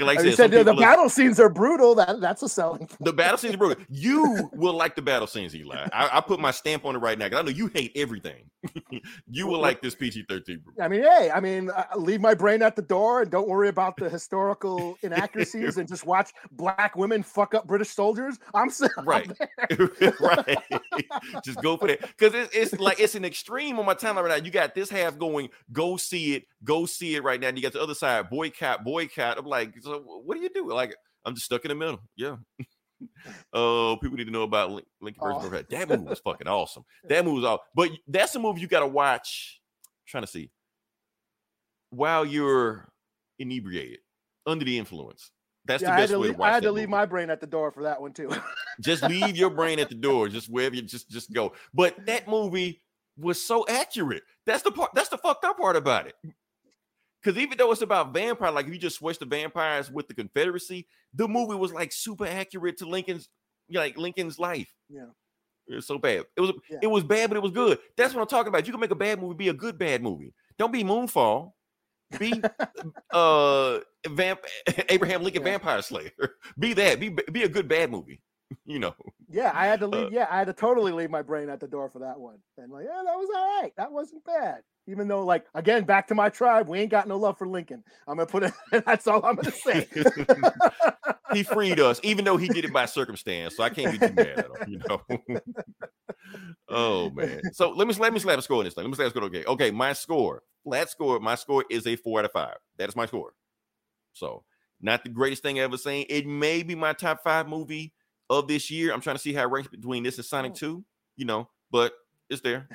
[0.00, 1.94] like I you said, said the, the are- battle scenes are brutal.
[1.94, 2.80] That that's a selling.
[2.86, 2.96] point.
[3.04, 3.84] the battle scenes, are brutal.
[3.90, 5.88] You will like the battle scenes, Eli.
[5.92, 8.50] I, I put my stamp on it right now because I know you hate everything.
[9.30, 10.60] you will like this PG thirteen.
[10.80, 13.96] I mean, hey, I mean, leave my brain at the door and don't worry about
[13.96, 18.38] the historical inaccuracies and just watch black women fuck up British soldiers.
[18.54, 18.70] I'm
[19.04, 19.30] Right.
[20.20, 20.58] right.
[21.44, 22.08] Just go for that.
[22.18, 24.44] Because it's, it's like it's an extreme on my timeline right now.
[24.44, 27.48] You got this half going, go see it, go see it right now.
[27.48, 29.38] And you got the other side, boycott, boycott.
[29.38, 30.70] I'm like, so what do you do?
[30.72, 32.00] Like, I'm just stuck in the middle.
[32.16, 32.36] Yeah.
[33.52, 35.62] Oh, people need to know about Link, Lincoln versus Oh.
[35.70, 36.84] That movie was fucking awesome.
[37.08, 37.64] That movie was awesome.
[37.74, 39.60] But that's a movie you got to watch.
[40.06, 40.50] trying to see
[41.90, 42.88] while you're
[43.38, 43.98] inebriated,
[44.46, 45.30] under the influence.
[45.64, 46.90] That's Yeah, the best way leave, to watch I had to leave movie.
[46.90, 48.30] my brain at the door for that one too.
[48.80, 50.28] just leave your brain at the door.
[50.28, 51.52] Just wherever you just just go.
[51.72, 52.82] But that movie
[53.16, 54.22] was so accurate.
[54.46, 56.14] That's the part that's the fucked up part about it.
[57.22, 60.14] Because even though it's about vampire like if you just switch the vampires with the
[60.14, 63.28] confederacy the movie was like super accurate to lincoln's
[63.70, 64.72] like lincoln's life.
[64.88, 65.06] Yeah.
[65.68, 66.24] it was so bad.
[66.36, 66.78] It was Yeah.
[66.82, 67.78] it was bad but it was good.
[67.96, 68.66] That's what i'm talking about.
[68.66, 70.34] You can make a bad movie be a good bad movie.
[70.58, 71.52] Don't be moonfall
[72.18, 72.42] be
[73.12, 74.40] uh vamp
[74.88, 75.52] abraham lincoln Yeah.
[75.52, 76.10] vampire slayer
[76.58, 78.22] be that be be a good bad movie
[78.66, 78.94] you know
[79.30, 80.12] yeah, I had to Uh, leave.
[80.12, 82.36] yeah, I had to totally leave my brain at the door for that one.
[82.58, 83.72] And like, yeah, that was all right.
[83.78, 84.62] That wasn't bad.
[84.86, 87.82] Even though, like, again, back to my tribe, we ain't got no love for Lincoln.
[88.06, 88.52] I'm gonna put it.
[88.84, 89.88] That's all I'm gonna say.
[91.32, 93.56] he freed us, even though he did it by circumstance.
[93.56, 95.02] So I can't be too mad at him, you know.
[96.68, 97.42] oh man.
[97.52, 98.84] So let me let me slap a score on this thing.
[98.84, 99.24] Let me slap a score.
[99.24, 99.44] Okay.
[99.46, 102.56] Okay, my score, flat score, my score is a four out of five.
[102.78, 103.34] That is my score.
[104.12, 104.44] So
[104.80, 106.06] not the greatest thing I ever seen.
[106.08, 107.94] It may be my top five movie
[108.30, 108.92] of this year.
[108.92, 110.84] I'm trying to see how it ranks between this and Sonic 2,
[111.16, 111.92] you know, but
[112.28, 112.68] it's there.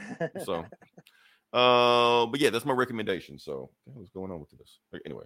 [0.43, 0.65] So
[1.53, 3.39] uh but yeah, that's my recommendation.
[3.39, 4.79] So what's going on with this?
[5.05, 5.25] Anyway.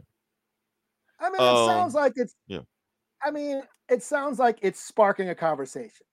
[1.19, 2.35] I mean, it Um, sounds like it's.
[2.47, 2.61] yeah.
[3.23, 6.05] I mean, it sounds like it's sparking a conversation.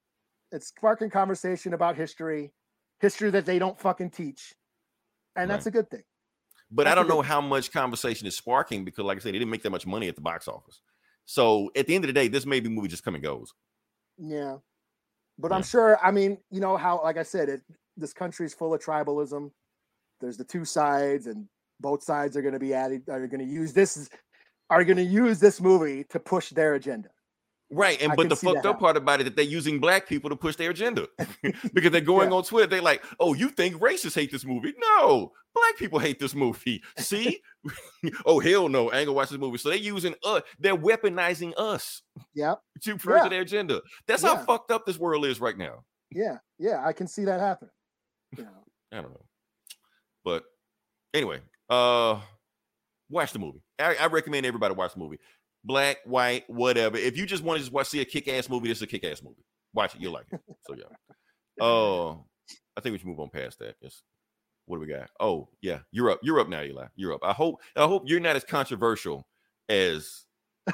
[0.51, 2.53] It's sparking conversation about history,
[2.99, 4.53] history that they don't fucking teach,
[5.35, 6.03] and that's a good thing.
[6.71, 9.51] But I don't know how much conversation is sparking because, like I said, they didn't
[9.51, 10.81] make that much money at the box office.
[11.25, 13.53] So at the end of the day, this maybe movie just come and goes.
[14.17, 14.57] Yeah,
[15.37, 15.57] but Yeah.
[15.57, 15.99] I'm sure.
[16.03, 17.61] I mean, you know how, like I said, it
[17.97, 19.51] this is full of tribalism.
[20.21, 21.47] There's the two sides, and
[21.79, 23.09] both sides are going to be added.
[23.09, 24.09] Are going to use this.
[24.69, 27.09] Are going to use this movie to push their agenda.
[27.71, 28.01] Right.
[28.01, 30.35] And I but the fucked up part about it that they're using black people to
[30.35, 31.07] push their agenda
[31.73, 32.37] because they're going Yeah.
[32.37, 32.67] on Twitter.
[32.67, 34.73] They're like, oh, you think racists hate this movie?
[34.79, 36.81] No, black people hate this movie.
[36.97, 37.41] See?
[38.25, 38.89] oh, hell no.
[38.89, 39.59] I ain't gonna watch this movie.
[39.59, 42.01] So they're using us, they're weaponizing us
[42.33, 43.29] Yeah, to further Yeah.
[43.29, 43.81] their agenda.
[44.07, 45.83] That's how fucked up this world is right now.
[46.11, 46.83] yeah, yeah.
[46.85, 47.71] I can see that happening.
[48.35, 48.63] You know.
[48.91, 49.25] I don't know.
[50.25, 50.43] But
[51.13, 52.19] anyway, uh
[53.11, 53.61] watch the movie.
[53.77, 55.19] I, I recommend everybody watch the movie.
[55.63, 56.97] Black, white, whatever.
[56.97, 59.21] If you just want to just watch see a kick-ass movie, this is a kick-ass
[59.21, 59.43] movie.
[59.73, 60.39] Watch it, you'll like it.
[60.65, 60.85] So yeah.
[61.61, 62.23] Oh,
[62.77, 63.75] I think we should move on past that.
[63.81, 64.01] Yes.
[64.65, 65.09] What do we got?
[65.19, 66.19] Oh, yeah, you're up.
[66.23, 66.85] You're up now, Eli.
[66.95, 67.19] You're up.
[67.21, 69.27] I hope I hope you're not as controversial
[69.67, 70.25] as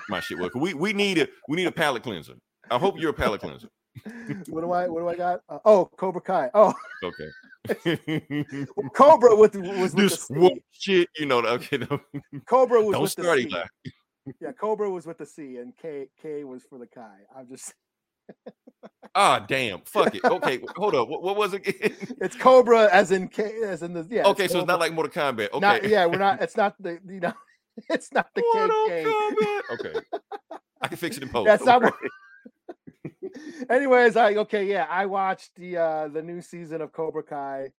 [0.09, 0.51] my shit was.
[0.53, 2.35] We we need a we need a palate cleanser.
[2.69, 3.69] I hope you're a palate cleanser.
[4.49, 4.87] what do I?
[4.87, 5.41] What do I got?
[5.49, 6.51] Uh, oh, Cobra Kai.
[6.53, 6.73] Oh,
[7.03, 7.29] Okay.
[8.93, 10.29] Cobra with was with this
[10.71, 11.39] shit, you know.
[11.39, 11.99] Okay, no.
[12.45, 13.63] Cobra was Don't with start, the Eli.
[14.41, 17.17] Yeah, Cobra was with the C, and K K was for the Kai.
[17.35, 17.73] I'm just.
[19.17, 19.79] Ah, damn.
[19.85, 20.25] Fuck it.
[20.25, 21.07] Okay, hold up.
[21.07, 21.61] What, what was it?
[22.21, 24.25] It's Cobra as in K as in the yeah.
[24.25, 25.51] okay, so it's not like Mortal Kombat.
[25.51, 25.59] Okay.
[25.59, 26.41] Not, yeah, we're not.
[26.41, 27.33] It's not the you know.
[27.89, 29.05] It's not the Mortal KK.
[29.05, 29.61] Kombat.
[29.73, 29.99] Okay.
[30.81, 31.45] I can fix it in post.
[31.47, 31.93] That's not.
[33.69, 37.71] Anyways, I okay, yeah, I watched the uh the new season of Cobra Kai,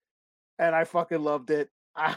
[0.58, 1.68] and I fucking loved it.
[1.94, 2.16] I,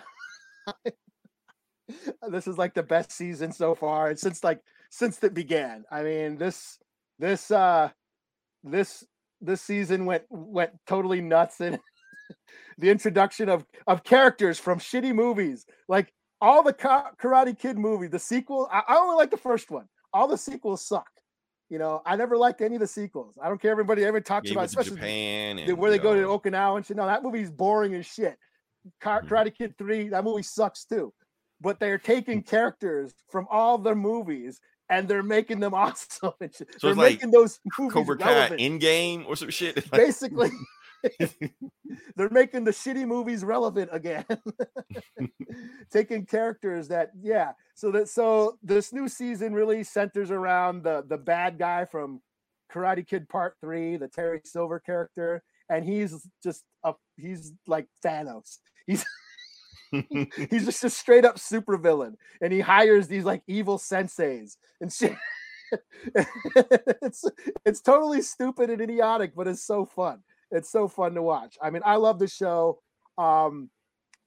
[2.29, 5.85] this is like the best season so far, and since like since it began.
[5.91, 6.77] I mean, this
[7.17, 7.89] this uh
[8.63, 9.03] this
[9.41, 11.79] this season went went totally nuts and
[12.77, 18.07] the introduction of of characters from shitty movies like all the Ka- karate kid movie,
[18.07, 19.87] the sequel I, I only like the first one.
[20.13, 21.09] All the sequels suck
[21.69, 22.01] you know?
[22.05, 23.35] I never liked any of the sequels.
[23.41, 26.27] I don't care everybody ever talks Yeah, about especially Japan and where they go to
[26.27, 26.97] uh, okinawa and shit.
[26.97, 28.37] No that movie's boring as shit.
[29.03, 29.27] Mhm.
[29.27, 31.13] karate kid 3 that movie sucks too
[31.62, 36.70] but they're taking characters from all their movies and they're making them awesome and shit.
[36.80, 39.76] So they're it's like making those movies Cobra Kai in game or some shit.
[39.91, 40.49] Like, basically
[42.16, 44.26] they're making the shitty movies relevant again
[45.91, 51.18] taking characters that yeah so that so this new season really centers around the the
[51.18, 52.22] bad guy from
[52.72, 58.57] karate kid part three the terry silver character and he's just a he's like thanos
[58.86, 59.05] he's
[60.49, 64.91] He's just a straight up super villain, and he hires these like evil senseis and
[64.91, 65.15] shit.
[66.15, 67.25] it's
[67.65, 70.19] it's totally stupid and idiotic, but it's so fun.
[70.51, 71.57] It's so fun to watch.
[71.61, 72.79] I mean, I love the show.
[73.17, 73.69] Um,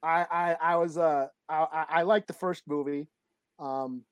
[0.03, 3.09] I I, I was uh I I I liked the first movie,
[3.59, 4.03] um,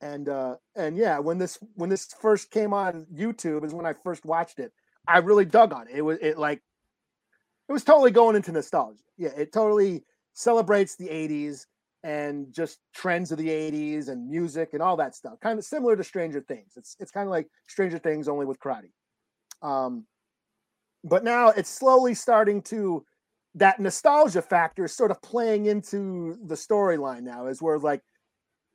[0.00, 3.94] and uh and yeah, when this when this first came on YouTube is when I
[4.04, 4.72] first watched it.
[5.08, 5.94] I really dug on it.
[5.96, 6.62] It was it like
[7.68, 9.02] it was totally going into nostalgia.
[9.16, 10.04] Yeah, it totally
[10.36, 11.64] celebrates the 80s
[12.04, 15.40] and just trends of the 80s and music and all that stuff.
[15.40, 16.74] Kind of similar to Stranger Things.
[16.76, 18.92] It's it's kind of like Stranger Things only with karate.
[19.62, 20.04] Um
[21.02, 23.04] but now it's slowly starting to
[23.54, 28.02] that nostalgia factor is sort of playing into the storyline now is where like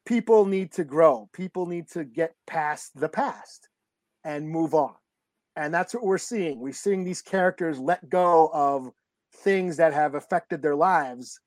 [0.06, 1.30] people need to grow.
[1.32, 3.70] People need to get past the past
[4.24, 4.96] and move on.
[5.56, 6.60] And that's what we're seeing.
[6.60, 8.90] We're seeing these characters let go of
[9.44, 11.40] things that have affected their lives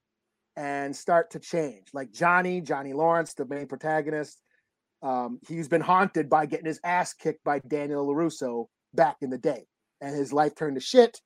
[0.56, 1.88] and start to change.
[1.92, 4.40] Like Johnny, Johnny Lawrence, the main protagonist,
[5.02, 9.38] um, he's been haunted by getting his ass kicked by Daniel LaRusso back in the
[9.38, 9.66] day,
[10.00, 11.20] and his life turned to shit.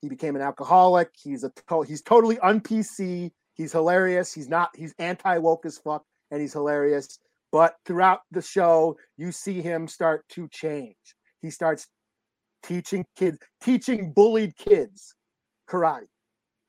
[0.00, 1.10] He became an alcoholic.
[1.20, 1.52] He's a
[1.86, 3.30] he's totally un PC.
[3.54, 4.32] He's hilarious.
[4.32, 7.18] He's not he's anti woke as fuck, and he's hilarious.
[7.52, 10.96] But throughout the show, you see him start to change.
[11.42, 11.86] He starts
[12.62, 15.14] teaching kids, teaching bullied kids
[15.68, 16.06] karate.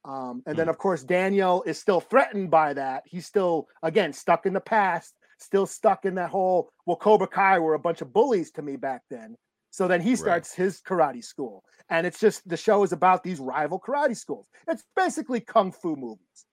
[0.10, 3.04] Um, and then, of course, Daniel is still threatened by that.
[3.06, 7.60] He's still, again, stuck in the past, still stuck in that whole, well, Cobra Kai
[7.60, 9.36] were a bunch of bullies to me back then.
[9.70, 11.64] So then he starts his karate school.
[11.90, 14.48] And it's just the show is about these rival karate schools.
[14.68, 16.46] It's basically kung fu movies.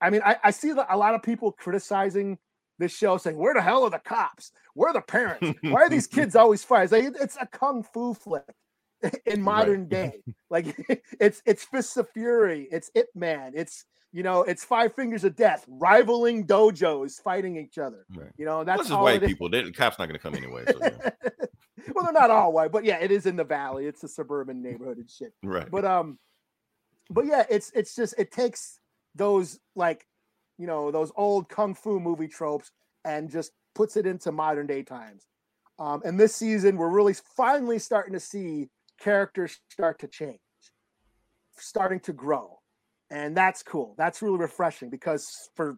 [0.00, 2.38] I mean, I, I see a lot of people criticizing
[2.78, 4.52] this show saying, Where the hell are the cops?
[4.72, 5.58] Where are the parents?
[5.62, 6.84] Why are these kids always fighting?
[6.84, 8.42] It's, like, it's a kung fu flick
[9.26, 10.22] in modern day.
[10.50, 10.76] Like
[11.20, 15.34] it's it's Fists of Fury, it's Ip Man, it's you know, it's Five Fingers of
[15.34, 18.04] Death, rivaling dojos fighting each other.
[18.14, 18.28] Right.
[18.36, 19.48] You know, That's all white people.
[19.48, 20.64] They, the cop's not going to come anyway.
[20.66, 21.10] So, yeah.
[21.94, 23.86] well, they're not all white, but yeah, it is in the valley.
[23.86, 25.32] It's a suburban neighborhood and shit.
[25.42, 25.70] Right.
[25.70, 26.18] But um,
[27.10, 28.80] but yeah, it's it's just it takes
[29.14, 30.06] those like
[30.58, 32.70] you know those old kung fu movie tropes
[33.04, 35.26] and just puts it into modern day times.
[35.78, 38.68] Um, and this season, we're really finally starting to see
[39.02, 40.38] characters start to change,
[41.56, 42.58] starting to grow,
[43.10, 43.94] and that's cool.
[43.98, 45.76] That's really refreshing because for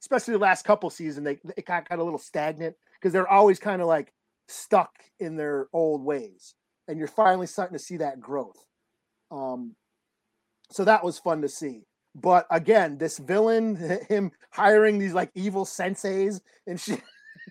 [0.00, 3.58] especially the last couple seasons, they it got, got a little stagnant because they're always
[3.58, 4.12] kind of like
[4.48, 6.54] stuck in their old ways,
[6.88, 8.64] and you're finally starting to see that growth.
[9.30, 9.74] Um,
[10.70, 11.82] so that was fun to see.
[12.14, 13.76] But again, this villain,
[14.08, 17.02] him hiring these like evil senseis and shit.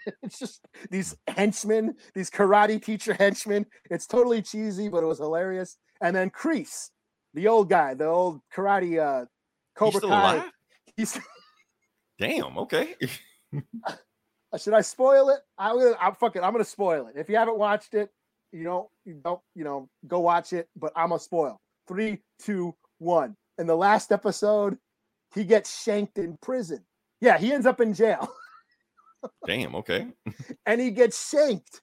[0.23, 3.65] It's just these henchmen, these karate teacher henchmen.
[3.89, 5.77] It's totally cheesy, but it was hilarious.
[6.01, 6.89] And then Kreese,
[7.33, 9.27] the old guy, the old karate uh He's
[9.75, 10.35] Cobra still Kai.
[10.35, 10.51] alive?
[10.97, 11.19] He's
[12.19, 12.57] Damn.
[12.59, 12.95] Okay.
[14.57, 15.39] should I spoil it?
[15.57, 17.15] I'm gonna I'm fucking I'm gonna spoil it.
[17.17, 18.09] If you haven't watched it,
[18.51, 21.59] you don't you don't you know go watch it, but I'm gonna spoil.
[21.87, 23.35] Three, two, one.
[23.57, 24.77] In the last episode,
[25.33, 26.85] he gets shanked in prison.
[27.21, 28.29] Yeah, he ends up in jail
[29.45, 29.75] Damn.
[29.75, 30.07] Okay.
[30.65, 31.81] and he gets shanked.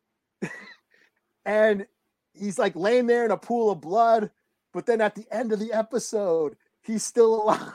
[1.45, 1.87] and
[2.35, 4.31] he's like laying there in a pool of blood,
[4.73, 7.73] but then at the end of the episode, he's still alive.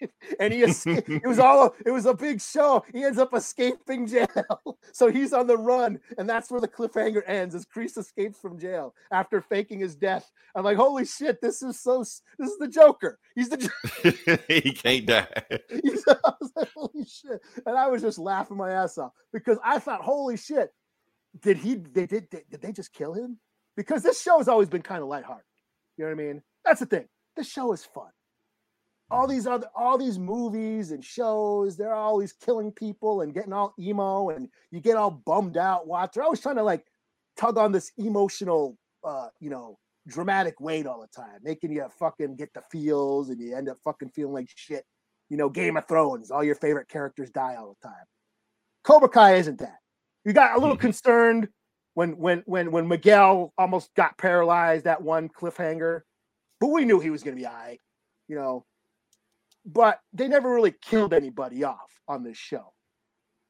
[0.40, 1.08] and he escaped.
[1.08, 2.84] it was all it was a big show.
[2.92, 4.28] He ends up escaping jail.
[4.92, 8.58] so he's on the run, and that's where the cliffhanger ends as Kreese escapes from
[8.58, 10.30] jail after faking his death.
[10.54, 13.18] I'm like, holy shit, this is so this is the Joker.
[13.34, 15.26] He's the he can't die.
[15.70, 17.40] He's- I was like, holy shit.
[17.66, 20.70] And I was just laughing my ass off because I thought, holy shit,
[21.40, 23.38] did he they did did, did they just kill him?
[23.76, 25.44] Because this show has always been kind of lighthearted.
[25.96, 26.42] You know what I mean?
[26.64, 27.06] That's the thing.
[27.36, 28.10] This show is fun.
[29.10, 33.74] All these other all these movies and shows, they're always killing people and getting all
[33.78, 35.86] emo and you get all bummed out.
[35.86, 36.86] Watch, they're always trying to like
[37.36, 39.78] tug on this emotional uh, you know,
[40.08, 43.78] dramatic weight all the time, making you fucking get the feels and you end up
[43.84, 44.84] fucking feeling like shit
[45.30, 48.04] you know, Game of Thrones, all your favorite characters die all the time.
[48.84, 49.78] Cobra Kai isn't that.
[50.24, 50.80] You got a little Mhm.
[50.80, 51.48] concerned
[51.94, 56.02] when when when when Miguel almost got paralyzed that one cliffhanger,
[56.60, 57.80] but we knew he was gonna be all right,
[58.28, 58.66] you know.
[59.64, 62.72] But they never really killed anybody off on this show.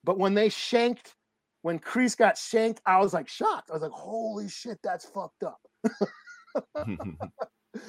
[0.04, 1.14] But when they shanked,
[1.62, 3.70] when Kreese got shanked, I was like shocked.
[3.70, 5.60] I was like, holy shit, that's fucked up.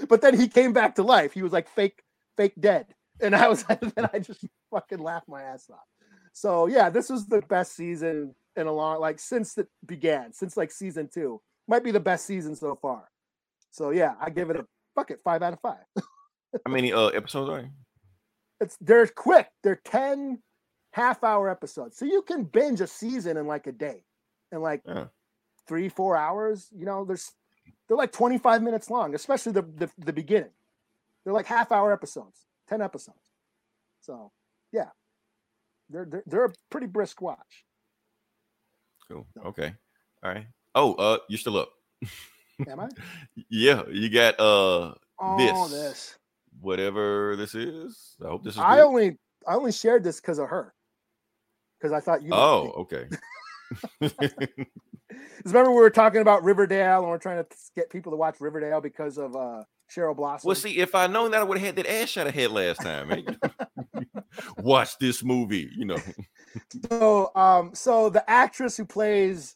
[0.08, 1.34] But then he came back to life.
[1.34, 2.04] He was like fake,
[2.38, 2.88] fake dead.
[3.22, 5.80] And I was like, then I just fucking laughed my ass off.
[6.34, 10.56] So yeah, this was the best season in a long like since it began, since
[10.58, 11.42] like season two.
[11.68, 13.10] Might be the best season so far.
[13.72, 14.66] So yeah, I give it a
[14.96, 15.84] fuck it, five out of five.
[16.66, 17.62] How many uh episodes are?
[17.62, 17.72] there?
[18.62, 19.48] It's they're quick.
[19.64, 20.42] They're 10
[20.94, 21.98] half hour episodes.
[21.98, 24.04] So you can binge a season in like a day.
[24.52, 25.06] In like Yeah.
[25.68, 26.70] three, four hours.
[26.76, 27.32] You know, there's
[27.88, 30.52] they're like 25 minutes long, especially the the, the beginning.
[31.24, 33.20] They're like half hour episodes, 10 episodes.
[34.02, 34.32] So
[34.72, 34.90] yeah.
[35.90, 37.66] They're they're, they're a pretty brisk watch.
[39.08, 39.28] Cool.
[39.46, 39.74] Okay.
[40.24, 40.48] All right.
[40.76, 41.70] Oh, uh, you're still up.
[42.68, 42.90] Am I?
[43.50, 45.72] Yeah, you got uh Oh, This.
[45.72, 46.19] this.
[46.62, 48.16] Whatever this is.
[48.24, 48.60] I hope this is.
[48.60, 48.86] I good.
[48.86, 50.74] only I only shared this because of her.
[51.80, 52.30] Because I thought you.
[52.34, 53.06] Oh, okay.
[55.46, 58.82] remember we were talking about Riverdale and we're trying to get people to watch Riverdale
[58.82, 60.48] because of uh Cheryl Blossom.
[60.48, 62.52] well, see, if I known that, I would have had that ass shot I had
[62.52, 63.08] last time.
[63.08, 63.38] Man.
[64.58, 65.70] Watch this movie.
[65.76, 65.98] You know.
[66.90, 69.56] So, um, so the actress who plays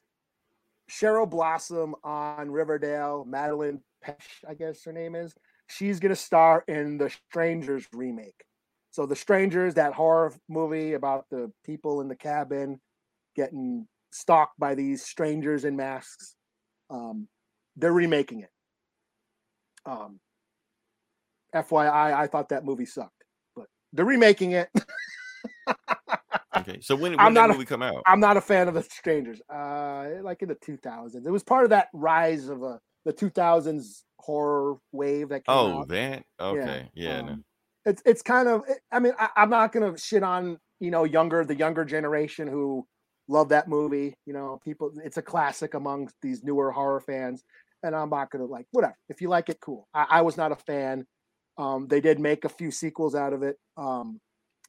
[0.91, 5.33] Cheryl Blossom on Riverdale, Madelaine Petsch, I guess her name is,
[5.73, 8.43] she's gonna star in the Strangers remake.
[8.91, 12.79] So, the Strangers, that horror movie about the people in the cabin
[13.35, 16.35] getting stalked by these strangers in masks,
[16.89, 17.27] um,
[17.75, 18.51] they're remaking it.
[19.85, 20.19] Um,
[21.55, 23.23] FYI, I thought that movie sucked,
[23.55, 24.69] but they're remaking it.
[26.55, 26.79] Okay.
[26.81, 28.03] So when, when I'm did not a- movie come out?
[28.05, 29.41] I'm not a fan of the Strangers.
[29.49, 34.03] Uh, like in the 2000s, it was part of that rise of a the 2000s
[34.23, 35.87] horror wave that came Oh, out.
[35.89, 36.23] that.
[36.39, 36.89] Okay.
[36.93, 37.21] Yeah.
[37.21, 37.27] no.
[37.27, 37.43] um,
[37.85, 38.63] It's it's kind of.
[38.91, 42.87] I mean, I, I'm not gonna shit on you know younger the younger generation who
[43.27, 44.15] love that movie.
[44.25, 44.91] You know, people.
[45.03, 47.43] It's a classic among these newer horror fans,
[47.83, 48.95] and I'm not gonna like whatever.
[49.09, 49.87] If you like it, cool.
[49.93, 51.05] I, I was not a fan.
[51.57, 54.19] Um, they did make a few sequels out of it, um,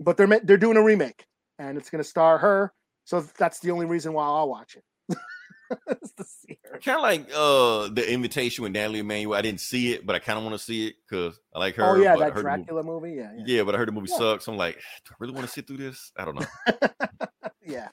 [0.00, 1.24] but they're they're doing a remake,
[1.58, 2.72] and it's gonna star her.
[3.04, 4.82] So that's the only reason why I'll watch it.
[5.08, 5.53] Is to see her.
[6.84, 9.34] Kind of like uh the invitation with Nathalie Emmanuel.
[9.34, 11.76] I didn't see it, but I kind of want to see it because I like
[11.76, 11.84] her.
[11.84, 13.12] Oh yeah, that the movie- Dracula movie.
[13.12, 14.18] Yeah, yeah, Yeah, but I heard the movie Yeah.
[14.18, 14.48] sucks.
[14.48, 16.12] I'm like, do I really want to sit through this?
[16.16, 16.46] I don't know.
[17.66, 17.88] yeah.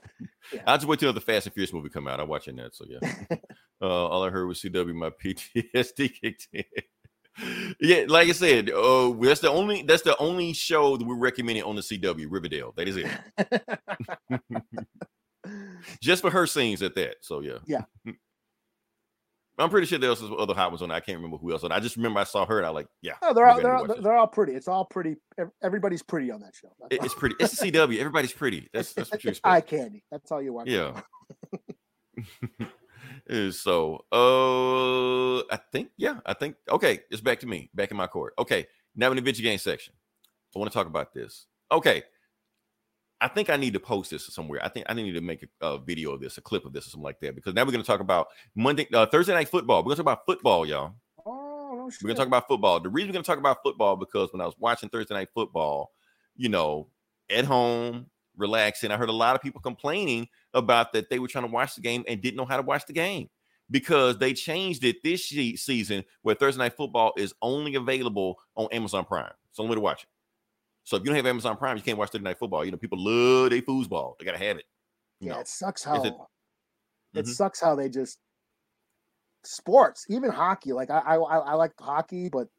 [0.67, 2.19] I'll just wait till the Fast and Furious movie come out.
[2.19, 2.76] I'm watching that.
[2.76, 2.99] So yeah.
[3.82, 4.93] uh, all I heard was CW.
[4.93, 6.63] My PTSD kicked in.
[7.80, 11.63] yeah, like I said, uh, that's the only that's the only show that we're recommending
[11.63, 12.74] on the CW Riverdale.
[12.76, 13.07] That is it.
[16.01, 17.17] Just for her scenes at that.
[17.21, 17.57] So yeah.
[17.65, 17.82] Yeah.
[19.59, 20.89] I'm pretty sure there was other hot ones on.
[20.89, 20.95] there.
[20.97, 21.63] I can't remember who else.
[21.63, 21.71] On.
[21.71, 23.86] I just remember I saw her and I like, yeah, Oh, they're all they're all,
[24.01, 24.53] they're all pretty.
[24.53, 25.17] It's all pretty.
[25.61, 26.69] Everybody's pretty on that show.
[26.79, 27.05] That's It- all.
[27.05, 27.36] it's pretty.
[27.39, 27.99] It's the CW.
[27.99, 28.69] Everybody's pretty.
[28.73, 29.53] That's that's what you It's expect.
[29.53, 30.03] eye candy.
[30.09, 30.67] That's all you want.
[30.69, 31.01] Yeah.
[33.51, 38.07] So, uh, I think, yeah, I think, okay, it's back to me, back in my
[38.07, 38.34] court.
[38.38, 39.93] Okay, now in the video game section,
[40.55, 41.45] I want to talk about this.
[41.71, 42.03] Okay,
[43.22, 44.59] I think I need to post this somewhere.
[44.63, 46.88] I think I need to make a, a video of this, a clip of this,
[46.88, 49.47] or something like that, because now we're going to talk about Monday, uh, Thursday night
[49.47, 49.82] football.
[49.82, 50.95] We're going to talk about football, y'all.
[51.72, 51.91] Oh no.
[52.01, 52.80] We're gonna talk about football.
[52.80, 55.91] The reason we're gonna talk about football because when I was watching Thursday night football,
[56.36, 56.88] you know,
[57.30, 61.45] at home, relaxing, I heard a lot of people complaining about that they were trying
[61.45, 63.30] to watch the game and didn't know how to watch the game
[63.69, 69.05] because they changed it this season where Thursday night football is only available on Amazon
[69.05, 69.32] Prime.
[69.49, 70.09] It's the only way to watch it.
[70.91, 72.65] So if you don't have Amazon Prime, you can't watch Thursday night football.
[72.65, 74.19] You know, people love their foosball.
[74.19, 74.65] They gotta have it.
[75.21, 75.39] Yeah, know.
[75.39, 76.13] it sucks how it,
[77.13, 77.29] it- Mhm.
[77.29, 78.19] sucks how they just
[79.45, 80.73] sports, even hockey.
[80.73, 82.49] Like I I, I like hockey, but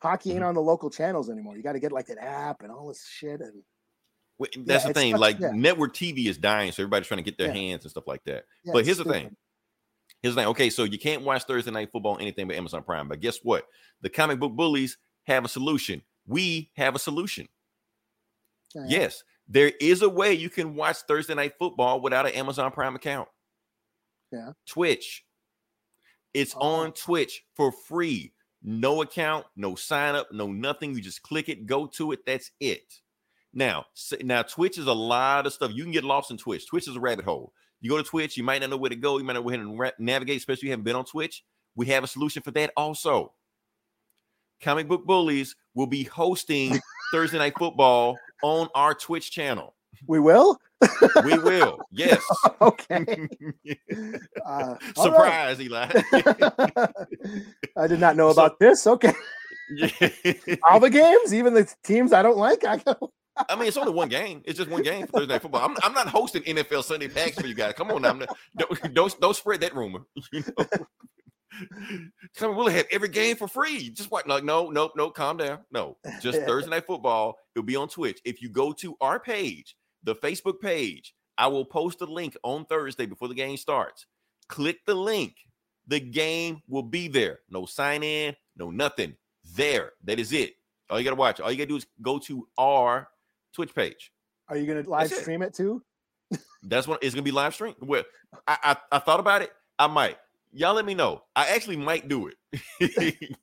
[0.00, 0.36] hockey Mm-hmm.
[0.36, 1.56] ain't on the local channels anymore.
[1.56, 3.40] You got to get like an app and all this shit.
[3.40, 3.64] And
[4.38, 5.12] Well, That's the thing.
[5.14, 5.50] such- Like yeah.
[5.50, 7.54] network TV is dying, so everybody's trying to get their Yeah.
[7.54, 8.44] hands and stuff like that.
[8.62, 9.34] yeah, But here's the thing.
[10.22, 10.48] Here's the thing.
[10.50, 13.08] Okay, so you can't watch Thursday night football anything but Amazon Prime.
[13.08, 13.66] But guess what?
[14.00, 16.02] The comic book bullies have a solution.
[16.26, 17.48] We have a solution.
[18.74, 18.84] Yeah.
[18.88, 22.96] Yes, there is a way you can watch Thursday night football without an Amazon Prime
[22.96, 23.28] account.
[24.32, 24.52] Yeah.
[24.66, 25.24] Twitch.
[26.32, 26.60] It's Oh.
[26.60, 28.32] on Twitch for free.
[28.62, 30.94] No account, no sign up, no nothing.
[30.94, 32.20] You just click it, go to it.
[32.26, 33.00] That's it.
[33.52, 33.84] Now,
[34.22, 35.70] now Twitch is a lot of stuff.
[35.72, 36.66] You can get lost in Twitch.
[36.66, 37.52] Twitch is a rabbit hole.
[37.80, 39.18] You go to Twitch, you might not know where to go.
[39.18, 41.44] You might not know where to navigate, especially if you haven't been on Twitch.
[41.76, 43.34] We have a solution for that also.
[44.62, 46.80] Comic Book Bullies will be hosting
[47.12, 49.74] Thursday Night Football on our Twitch channel.
[50.06, 50.58] We will.
[51.24, 51.78] We will.
[51.90, 52.22] Yes.
[52.60, 53.04] okay.
[54.46, 54.98] Uh, right.
[54.98, 55.86] Surprise, Eli.
[57.76, 58.86] I did not know So- about this.
[58.86, 59.14] Okay.
[60.68, 62.64] All the games, even the teams I don't like.
[62.66, 63.12] I go.
[63.48, 64.42] I mean, it's only one game.
[64.44, 65.62] It's just one game for Thursday Night Football.
[65.64, 67.72] I'm, I'm not hosting NFL Sunday packs for you guys.
[67.74, 68.10] Come on now.
[68.10, 70.00] I'm not- don't, don't don't spread that rumor.
[70.32, 70.66] You know?
[72.36, 73.90] Come we'll have every game for free.
[73.90, 74.26] Just what?
[74.26, 75.10] Like, no, no, no.
[75.10, 75.60] Calm down.
[75.70, 77.36] No, just Thursday Night Football.
[77.54, 78.20] It'll be on Twitch.
[78.24, 82.64] If you go to our page, the Facebook page, I will post a link on
[82.66, 84.06] Thursday before the game starts.
[84.48, 85.34] Click the link.
[85.86, 87.40] The game will be there.
[87.50, 89.14] No sign in, no nothing.
[89.54, 89.92] There.
[90.04, 90.54] That is it.
[90.90, 91.40] All you gotta watch.
[91.40, 93.08] All you gotta do is go to our
[93.52, 94.12] Twitch page.
[94.48, 95.22] Are you gonna live That's it.
[95.22, 95.82] stream it too?
[96.62, 97.74] That's what it's gonna be live stream.
[97.80, 98.04] Well,
[98.46, 99.52] I, I I thought about it.
[99.78, 100.16] I might.
[100.56, 101.22] Y'all let me know.
[101.34, 103.28] I actually might do it.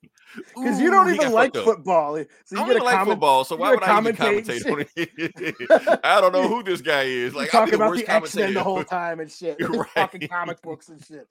[0.55, 0.83] Because eh?
[0.83, 2.15] you don't even like football.
[2.45, 3.09] So I don't even like comment.
[3.09, 5.99] football, so why would I even commentate on it?
[6.05, 7.35] I don't know who this guy is.
[7.35, 9.57] Like, talking about the X Men the whole time and shit.
[9.59, 9.89] Right.
[9.93, 11.27] Talking comic books and shit.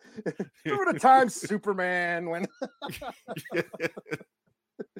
[0.66, 2.46] Remember the time Superman when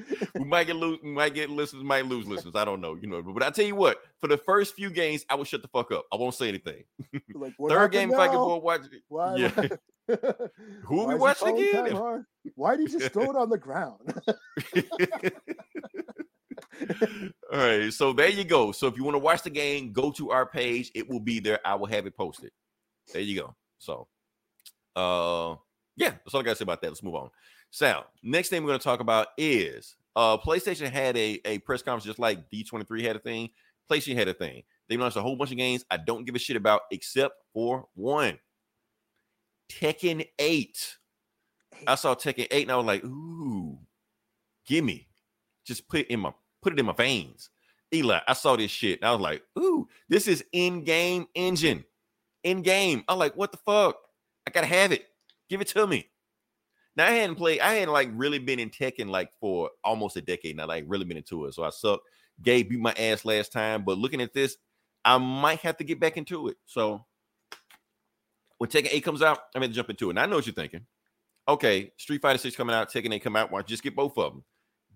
[0.34, 2.54] we might get lose, we might get listeners, might lose listeners.
[2.56, 3.22] I don't know, you know.
[3.22, 5.92] But, I tell you what, for the first few games, I will shut the fuck
[5.92, 6.06] up.
[6.12, 6.84] I won't say anything.
[7.34, 8.82] like Third game, if I can watch.
[9.08, 9.36] Why?
[9.36, 9.68] Yeah.
[10.84, 11.90] Who we watching again?
[11.90, 12.26] time?
[12.54, 14.00] Why did you just throw it on the ground?
[17.52, 18.72] All right, so there you go.
[18.72, 20.90] So if you want to watch the game, go to our page.
[20.94, 21.60] It will be there.
[21.64, 22.50] I will have it posted.
[23.12, 23.54] There you go.
[23.78, 24.08] So,
[24.96, 25.56] uh,
[25.96, 26.88] yeah, that's all I got to say about that.
[26.88, 27.30] Let's move on.
[27.70, 31.82] Sal, next thing we're going to talk about is uh, PlayStation had a, a press
[31.82, 33.50] conference just like D23 had a thing.
[33.90, 34.62] PlayStation had a thing.
[34.88, 37.86] They launched a whole bunch of games I don't give a shit about except for
[37.94, 38.38] one
[39.70, 40.96] Tekken 8.
[41.86, 43.78] I saw Tekken 8 and I was like, ooh,
[44.66, 45.06] gimme.
[45.64, 47.50] Just put it in my put it in my veins.
[47.94, 49.00] Eli, I saw this shit.
[49.00, 51.84] And I was like, ooh, this is in-game engine.
[52.44, 53.04] In-game.
[53.08, 53.96] I'm like, what the fuck?
[54.46, 55.06] I gotta have it.
[55.48, 56.08] Give it to me.
[56.96, 60.20] Now I hadn't played, I hadn't like really been in Tekken like for almost a
[60.20, 61.54] decade now, like really been into it.
[61.54, 62.00] So I suck.
[62.42, 64.56] Gabe beat my ass last time, but looking at this,
[65.04, 66.56] I might have to get back into it.
[66.66, 67.04] So
[68.58, 70.10] when Tekken 8 comes out, I'm gonna jump into it.
[70.10, 70.86] And I know what you're thinking.
[71.48, 74.32] Okay, Street Fighter 6 coming out, Tekken 8 come out, why just get both of
[74.32, 74.44] them?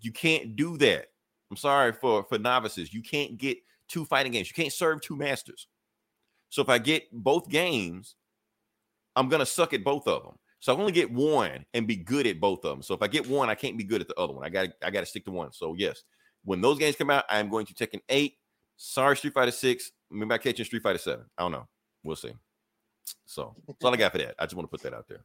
[0.00, 1.06] You can't do that.
[1.50, 2.92] I'm sorry for for novices.
[2.92, 4.48] You can't get two fighting games.
[4.48, 5.68] You can't serve two masters.
[6.48, 8.16] So if I get both games,
[9.16, 10.38] I'm gonna suck at both of them.
[10.64, 12.80] So I only get one and be good at both of them.
[12.80, 14.46] So if I get one, I can't be good at the other one.
[14.46, 15.52] I got I got to stick to one.
[15.52, 16.04] So yes,
[16.42, 18.32] when those games come out, I am going to Tekken 8.
[18.78, 19.92] Sorry, Street Fighter 6.
[20.10, 21.22] Maybe I catching Street Fighter 7.
[21.36, 21.68] I don't know.
[22.02, 22.32] We'll see.
[23.26, 24.36] So that's all I got for that.
[24.38, 25.22] I just want to put that out there.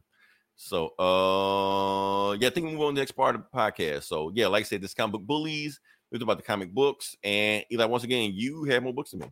[0.57, 4.03] So uh yeah, I think we move on to the next part of the podcast.
[4.03, 5.79] So yeah, like I said, this comic book bullies.
[6.11, 7.15] We about the comic books.
[7.23, 9.31] And Eli, once again, you have more books than me.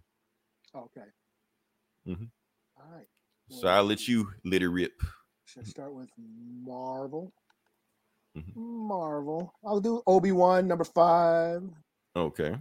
[0.74, 1.08] okay.
[2.08, 2.24] Mm-hmm.
[2.78, 3.08] All right.
[3.50, 4.94] So I'll let you let it rip.
[5.58, 7.34] Should I start with Marvel?
[8.36, 8.56] Mhm.
[8.56, 9.56] Marvel.
[9.64, 11.64] I'll do Obi Wan number five.
[12.16, 12.60] Okay.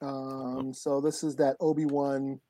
[0.00, 2.40] Um, so this is that Obi Wan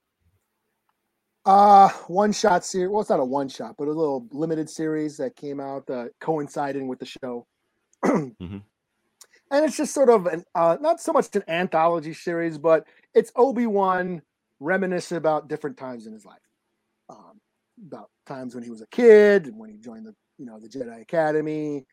[1.46, 2.90] uh one shot series.
[2.90, 6.08] Well, it's not a one shot, but a little limited series that came out uh,
[6.20, 7.46] coinciding with the show.
[8.04, 8.62] Mhm.
[9.48, 13.32] And it's just sort of an uh not so much an anthology series, but it's
[13.34, 14.20] Obi Wan
[14.60, 16.40] reminiscent about different times in his life.
[17.08, 17.40] Um,
[17.86, 20.68] about times when he was a kid and when he joined the you know the
[20.68, 21.86] Jedi Academy,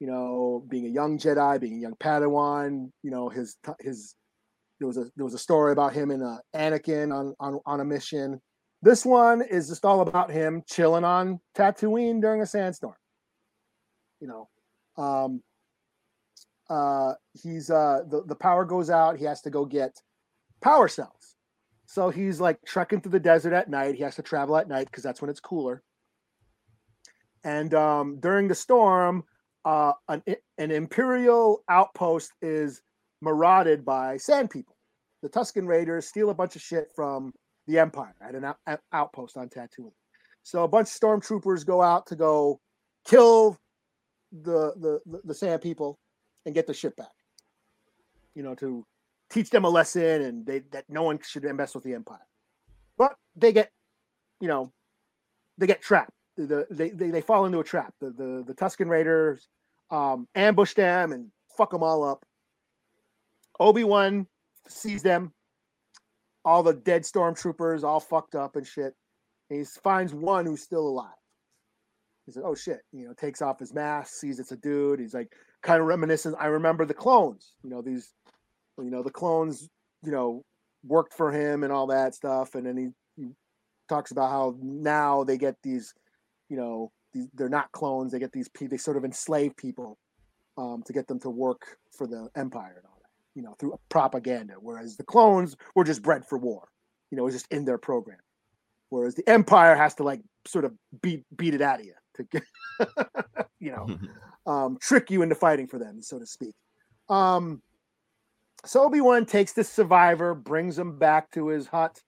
[0.00, 4.14] you know, being a young Jedi, being a young Padawan, you know, his his
[4.78, 7.80] there was a there was a story about him and uh, Anakin on, on on
[7.80, 8.40] a mission.
[8.82, 12.94] This one is just all about him chilling on Tatooine during a sandstorm.
[14.20, 15.42] You know, um,
[16.68, 19.16] uh, he's uh, the the power goes out.
[19.16, 19.96] He has to go get
[20.60, 21.15] power cells.
[21.86, 23.94] So he's like trekking through the desert at night.
[23.94, 25.82] He has to travel at night because that's when it's cooler.
[27.44, 29.24] And um, during the storm,
[29.64, 30.22] uh, an,
[30.58, 32.82] an imperial outpost is
[33.22, 34.76] marauded by sand people.
[35.22, 37.32] The Tusken Raiders steal a bunch of shit from
[37.66, 39.92] the Empire at an out, out- outpost on Tatooine.
[40.42, 42.60] So a bunch of stormtroopers go out to go
[43.06, 43.58] kill
[44.32, 45.98] the the the, the sand people
[46.44, 47.08] and get the shit back.
[48.34, 48.84] You know, to
[49.30, 52.26] teach them a lesson and they that no one should mess with the Empire.
[52.96, 53.70] But they get,
[54.40, 54.72] you know,
[55.58, 56.12] they get trapped.
[56.36, 57.94] The, they, they they fall into a trap.
[58.00, 59.48] The the, the Tusken Raiders
[59.90, 62.24] um, ambush them and fuck them all up.
[63.58, 64.26] Obi Wan
[64.68, 65.32] sees them,
[66.44, 68.94] all the dead stormtroopers, all fucked up and shit.
[69.48, 71.10] And he finds one who's still alive.
[72.26, 74.98] He said, "Oh shit!" You know, takes off his mask, sees it's a dude.
[75.00, 76.36] He's like, kind of reminiscent.
[76.38, 77.54] I remember the clones.
[77.62, 78.12] You know, these,
[78.78, 79.68] you know, the clones.
[80.02, 80.44] You know,
[80.86, 82.54] worked for him and all that stuff.
[82.54, 82.88] And then he,
[83.20, 83.30] he
[83.88, 85.92] talks about how now they get these,
[86.48, 88.12] you know, these, they're not clones.
[88.12, 88.48] They get these.
[88.60, 89.98] They sort of enslave people
[90.56, 93.10] um, to get them to work for the empire and all that.
[93.34, 94.54] You know, through propaganda.
[94.60, 96.68] Whereas the clones were just bred for war.
[97.10, 98.18] You know, it was just in their program.
[98.90, 100.72] Whereas the empire has to like sort of
[101.02, 102.42] beat beat it out of you to get,
[103.60, 103.98] you know,
[104.50, 106.54] um, trick you into fighting for them, so to speak.
[107.08, 107.62] Um,
[108.66, 112.00] so Obi Wan takes this survivor, brings him back to his hut,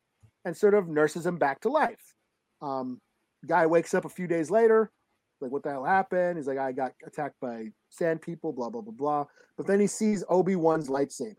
[0.45, 2.15] and sort of nurses him back to life.
[2.61, 3.01] Um,
[3.47, 4.91] guy wakes up a few days later,
[5.41, 6.37] like, what the hell happened?
[6.37, 9.25] He's like, I got attacked by sand people, blah, blah, blah, blah.
[9.57, 11.37] But then he sees Obi Wan's lightsaber.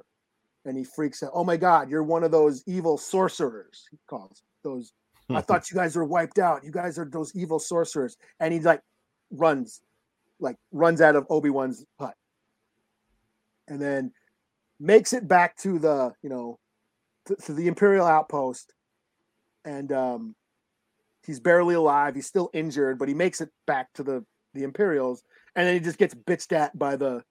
[0.66, 1.32] and he freaks out.
[1.34, 3.86] Oh my God, you're one of those evil sorcerers.
[3.92, 4.94] He calls those.
[5.30, 6.64] I thought you guys were wiped out.
[6.64, 8.18] You guys are those evil sorcerers.
[8.40, 8.82] And he like
[9.32, 9.82] runs,
[10.40, 12.16] like runs out of Obi Wan's hut,
[13.68, 14.12] and then
[14.80, 16.58] makes it back to the you know
[17.26, 18.74] to, to the Imperial outpost,
[19.66, 20.36] and um,
[21.26, 22.16] he's barely alive.
[22.16, 25.24] He's still injured, but he makes it back to the the Imperials,
[25.56, 27.24] and then he just gets bitched at by the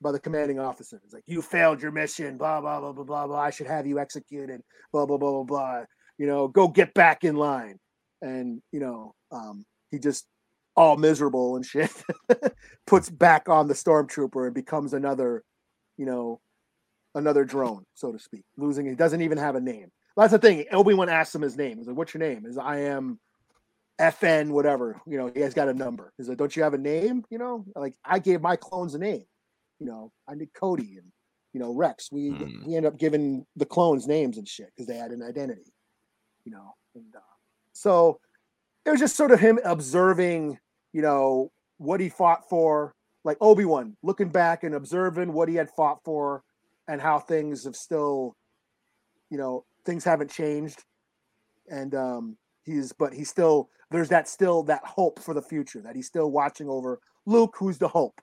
[0.00, 1.00] by the commanding officer.
[1.04, 2.36] It's like you failed your mission.
[2.36, 3.40] Blah blah blah blah blah blah.
[3.40, 4.62] I should have you executed.
[4.92, 5.84] Blah blah blah blah blah.
[6.18, 7.78] You know, go get back in line.
[8.20, 10.26] And you know, um, he just
[10.76, 11.90] all miserable and shit
[12.86, 15.42] puts back on the stormtrooper and becomes another,
[15.96, 16.40] you know,
[17.14, 18.44] another drone, so to speak.
[18.56, 19.90] Losing, he doesn't even have a name.
[20.16, 20.64] That's the thing.
[20.72, 21.78] Obi Wan asks him his name.
[21.78, 23.20] He's like, "What's your name?" Is I am
[24.00, 25.00] FN whatever.
[25.06, 26.12] You know, he has got a number.
[26.16, 28.98] He's like, "Don't you have a name?" You know, like I gave my clones a
[28.98, 29.24] name.
[29.78, 31.06] You know, I did Cody and
[31.52, 32.10] you know Rex.
[32.10, 32.66] We Mm.
[32.66, 35.72] we end up giving the clones names and shit because they had an identity.
[36.44, 37.20] You know, and uh,
[37.72, 38.20] so
[38.84, 40.58] it was just sort of him observing.
[40.92, 42.94] You know what he fought for,
[43.24, 46.42] like Obi Wan, looking back and observing what he had fought for,
[46.88, 48.34] and how things have still,
[49.30, 50.82] you know, things haven't changed,
[51.70, 55.94] and um, he's but he's still there's that still that hope for the future that
[55.94, 58.20] he's still watching over Luke, who's the hope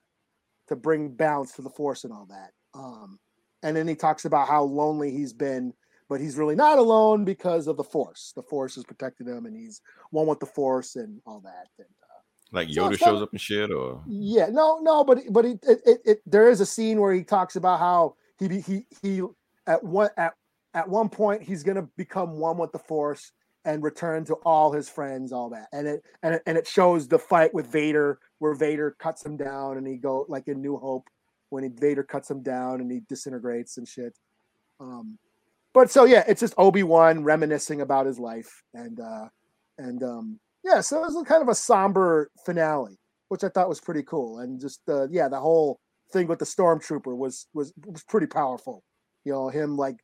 [0.68, 2.52] to bring balance to the force and all that.
[2.74, 3.20] Um,
[3.64, 5.74] and then he talks about how lonely he's been,
[6.10, 8.34] but he's really not alone because of the force.
[8.36, 11.68] The force has protected him, and he's one with the force and all that.
[11.78, 15.20] And, uh, Like Yoda it's not- shows up and shit, or yeah, no, no, but
[15.32, 18.60] but it, it, it, it there is a scene where he talks about how he
[18.60, 19.22] he he
[19.68, 20.34] at one at
[20.74, 23.32] at one point he's gonna become one with the force
[23.64, 27.08] and return to all his friends, all that, and it and it, and it shows
[27.08, 30.78] the fight with Vader where Vader cuts him down and he go like in New
[30.78, 31.08] Hope
[31.50, 34.18] when he, Vader cuts him down and he disintegrates and shit.
[34.80, 35.18] Um,
[35.74, 39.28] but so yeah, it's just Obi Wan reminiscing about his life and uh
[39.78, 42.98] and um yeah, so it was kind of a somber finale
[43.30, 44.40] which I thought was pretty cool.
[44.40, 45.80] And just uh, yeah, the whole
[46.12, 48.84] thing with the stormtrooper was was was pretty powerful.
[49.24, 49.98] You know, him like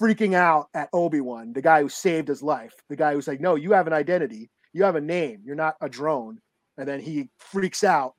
[0.00, 3.40] freaking out at Obi Wan, the guy who saved his life, the guy who's like,
[3.40, 6.40] "No, you have an identity, you have a name, you're not a drone."
[6.78, 8.14] And then he freaks out,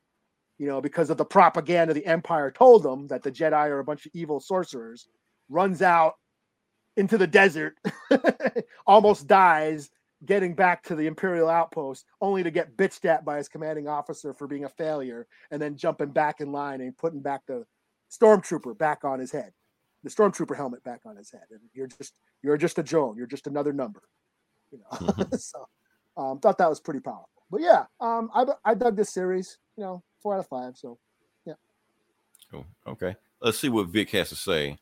[0.57, 3.83] you know, because of the propaganda the Empire told him that the Jedi are a
[3.83, 5.07] bunch of evil sorcerers.
[5.49, 6.15] Runs out
[6.97, 7.77] into the desert,
[8.87, 9.89] almost dies,
[10.25, 14.33] getting back to the Imperial outpost, only to get bitched at by his commanding officer
[14.33, 17.65] for being a failure, and then jumping back in line and putting back the
[18.11, 19.51] stormtrooper back on his head,
[20.03, 21.43] the stormtrooper helmet back on his head.
[21.51, 23.17] And you're just you're just a drone.
[23.17, 24.03] You're just another number.
[24.71, 25.25] You know.
[25.37, 25.67] so
[26.17, 27.29] um, thought that was pretty powerful.
[27.49, 29.59] But yeah, um, I I dug this series.
[29.77, 30.75] You know, four out of five.
[30.75, 30.97] So
[31.45, 31.53] yeah.
[32.51, 32.65] Cool.
[32.87, 33.15] Okay.
[33.41, 34.77] Let's see what Vic has to say.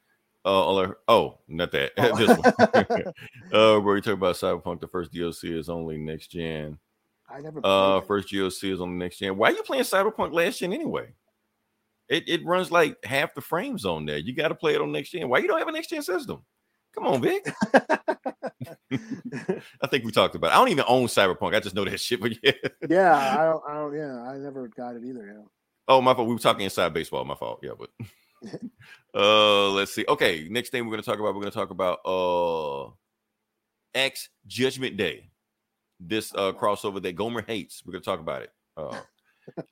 [0.46, 1.96] Uh, oh, not that.
[2.18, 3.14] this one.
[3.54, 4.80] uh, where we talk about Cyberpunk.
[4.80, 6.78] The first DLC is only next gen.
[7.28, 7.60] I never.
[7.64, 9.38] Uh, first DLC is on the next gen.
[9.38, 11.14] Why are you playing Cyberpunk last gen anyway?
[12.08, 14.18] It it runs like half the frames on there.
[14.20, 15.28] You got to play it on next gen.
[15.28, 16.44] Why you don't have a next gen system?
[16.94, 17.52] Come on, Vic.
[19.82, 20.52] I think we talked about.
[20.52, 20.54] It.
[20.54, 21.56] I don't even own Cyberpunk.
[21.56, 22.22] I just know that shit.
[22.22, 22.52] But yeah.
[22.88, 23.64] yeah, I don't.
[23.68, 23.96] I don't.
[23.96, 25.26] Yeah, I never got it either.
[25.26, 25.44] Yeah.
[25.88, 26.28] Oh, my fault.
[26.28, 27.26] We were talking inside baseball.
[27.26, 27.60] My fault.
[27.64, 27.90] Yeah, but
[29.16, 30.06] uh let's see.
[30.08, 32.90] Okay, next thing we're gonna talk about, we're gonna talk about uh
[33.96, 35.30] Axe Judgment Day.
[36.00, 37.84] This uh crossover that Gomer hates.
[37.86, 38.52] We're gonna talk about it.
[38.78, 39.00] Uh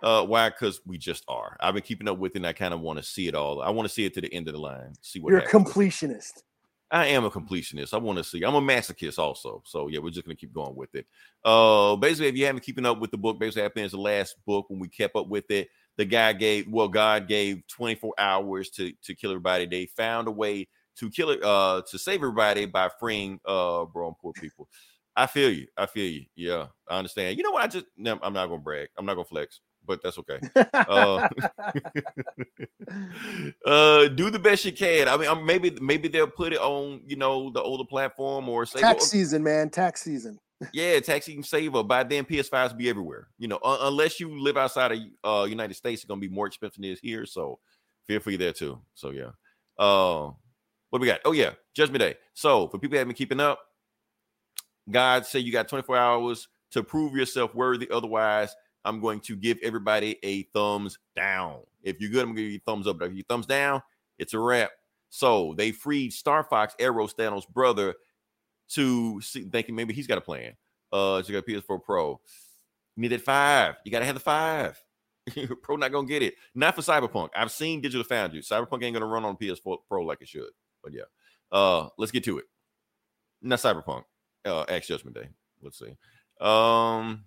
[0.04, 0.50] uh why?
[0.50, 1.58] Because we just are.
[1.60, 3.62] I've been keeping up with it and I kind of want to see it all.
[3.62, 5.48] I want to see it to the end of the line, see what You're a
[5.48, 6.44] completionist.
[6.92, 7.96] I am a completionist.
[7.96, 8.44] I want to see.
[8.44, 9.64] I'm a masochist also.
[9.66, 11.08] So yeah, we're just gonna keep going with it.
[11.44, 14.36] Uh basically, if you haven't keeping up with the book, basically happened is the last
[14.46, 15.70] book when we kept up with it.
[15.98, 19.66] The guy gave well, God gave 24 hours to to kill everybody.
[19.66, 20.68] They found a way
[20.98, 24.68] to kill it, uh, to save everybody by freeing uh bro and poor people.
[25.16, 25.68] I feel you.
[25.78, 26.26] I feel you.
[26.36, 27.38] Yeah, I understand.
[27.38, 27.64] You know what?
[27.64, 28.90] I just no, I'm not gonna brag.
[28.98, 30.40] I'm not gonna flex, but that's okay.
[30.74, 31.28] Uh,
[33.66, 35.08] uh do the best you can.
[35.08, 38.66] I mean, um, maybe maybe they'll put it on you know the older platform or
[38.66, 39.70] say tax well, season, man.
[39.70, 40.40] Tax season.
[40.74, 41.84] Yeah, tax even saver.
[41.84, 43.28] By then, PS5s will be everywhere.
[43.38, 46.48] You know, un- unless you live outside of uh United States, it's gonna be more
[46.48, 47.26] expensive than it is here.
[47.26, 47.60] So
[48.08, 48.80] feel free there too.
[48.94, 49.32] So yeah.
[49.78, 50.32] Uh,
[50.90, 51.22] what we got?
[51.26, 52.16] Oh yeah, Judgment Day.
[52.34, 53.60] So for people that have been keeping up,
[54.90, 57.90] God say you got 24 hours to prove yourself worthy.
[57.90, 58.56] Otherwise,
[58.86, 61.60] I'm going to give everybody a thumbs down.
[61.82, 63.00] If you're good, I'm gonna give you thumbs up.
[63.00, 63.82] But if you thumbs down,
[64.20, 64.72] it's a wrap.
[65.10, 67.96] So they freed Star Fox, Eros, Thanos' brother,
[68.70, 70.54] to see, thinking maybe he's got a plan.
[70.92, 72.20] Uh, so you got PS4 Pro.
[72.96, 73.76] You need that five.
[73.84, 74.82] You gotta have the five.
[75.64, 76.36] Pro not gonna get it.
[76.54, 77.30] Not for Cyberpunk.
[77.36, 78.42] I've seen Digital Foundry.
[78.42, 80.50] Cyberpunk ain't gonna run on PS4 Pro like it should.
[80.84, 81.04] But yeah,
[81.52, 82.46] uh, let's get to it.
[83.42, 84.04] Not Cyberpunk,
[84.46, 85.30] uh, Axe Judgment Day.
[85.62, 85.98] Let's see.
[86.40, 87.26] Um,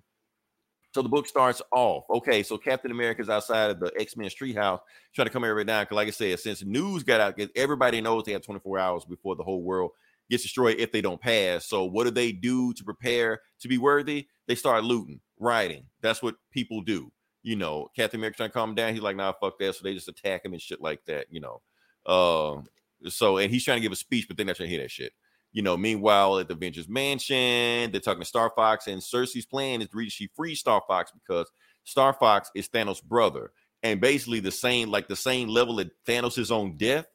[0.94, 2.04] so the book starts off.
[2.08, 4.80] Okay, so Captain America's outside of the X Men Street House
[5.14, 5.82] trying to come every down.
[5.82, 9.36] Because, like I said, since news got out, everybody knows they have 24 hours before
[9.36, 9.90] the whole world
[10.30, 11.66] gets destroyed if they don't pass.
[11.66, 14.26] So, what do they do to prepare to be worthy?
[14.46, 15.86] They start looting, rioting.
[16.02, 17.12] That's what people do.
[17.42, 18.92] You know, Captain America trying to calm him down.
[18.92, 19.74] He's like, nah, fuck that.
[19.74, 21.62] So they just attack him and shit like that, you know.
[22.04, 22.62] Uh,
[23.08, 24.90] so, and he's trying to give a speech, but they're not trying to hear that
[24.90, 25.12] shit.
[25.52, 29.80] You know, meanwhile, at the Avengers Mansion, they're talking to Star Fox, and Sersi's plan
[29.80, 31.50] is to she free Star Fox because
[31.84, 33.52] Star Fox is Thanos' brother,
[33.82, 37.06] and basically the same, like the same level of Thanos' own death.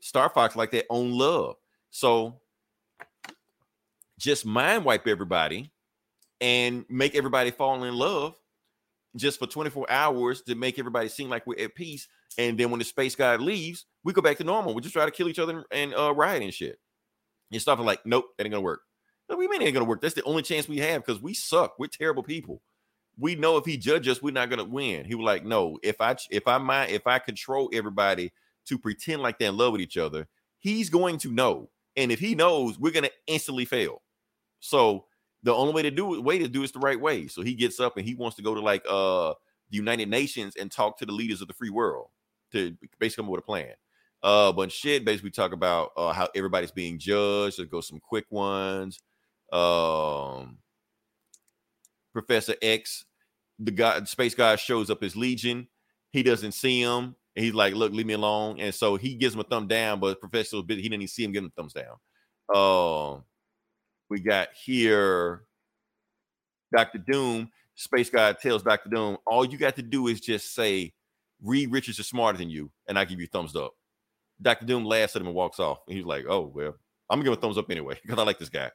[0.00, 1.56] Star Fox like their own love.
[1.90, 2.40] So
[4.18, 5.72] just mind wipe everybody
[6.40, 8.34] and make everybody fall in love
[9.16, 12.06] just for 24 hours to make everybody seem like we're at peace.
[12.38, 14.74] And then when the space guy leaves, we go back to normal.
[14.74, 16.78] We just try to kill each other and, uh, riot and shit.
[17.50, 18.80] And stuff like, nope, that ain't gonna work.
[19.28, 20.00] Do mean it ain't gonna work?
[20.00, 21.78] That's the only chance we have because we suck.
[21.78, 22.62] We're terrible people.
[23.18, 25.04] We know if he judges us, we're not gonna win.
[25.04, 28.32] He was like, no, if I if I mind if I control everybody
[28.66, 30.28] to pretend like they're in love with each other,
[30.58, 31.70] he's going to know.
[31.96, 34.02] And if he knows, we're gonna instantly fail.
[34.60, 35.06] So
[35.42, 37.28] the only way to do it, way to do it is the right way.
[37.28, 39.34] So he gets up and he wants to go to like uh
[39.70, 42.08] the United Nations and talk to the leaders of the free world
[42.52, 43.74] to basically come up with a plan.
[44.22, 47.58] Uh, but shit, basically talk about uh, how everybody's being judged.
[47.58, 49.00] Let's go some quick ones.
[49.52, 50.58] Um,
[52.12, 53.04] Professor X,
[53.58, 55.68] the guy, space guy shows up his Legion.
[56.10, 57.14] He doesn't see him.
[57.36, 60.00] And he's like, "Look, leave me alone." And so he gives him a thumb down,
[60.00, 61.96] but Professor he didn't even see him give him thumbs down.
[62.54, 63.24] Um,
[64.08, 65.44] we got here
[66.74, 67.50] Doctor Doom.
[67.74, 70.92] Space guy tells Doctor Doom, "All you got to do is just say."
[71.42, 73.72] Reed Richards is smarter than you, and I give you thumbs up.
[74.40, 74.66] Dr.
[74.66, 75.80] Doom laughs at him and walks off.
[75.86, 76.74] And he's like, oh, well,
[77.08, 78.70] I'm gonna give him a thumbs up anyway, because I like this guy.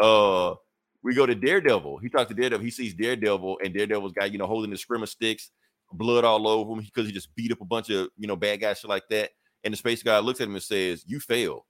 [0.00, 0.54] Uh
[1.02, 1.98] we go to Daredevil.
[1.98, 2.64] He talks to Daredevil.
[2.64, 5.50] He sees Daredevil, and Daredevil's guy, you know, holding the scrimmer sticks,
[5.96, 8.60] blood all over him because he just beat up a bunch of you know bad
[8.60, 9.30] guys, shit like that.
[9.64, 11.62] And the space guy looks at him and says, You failed.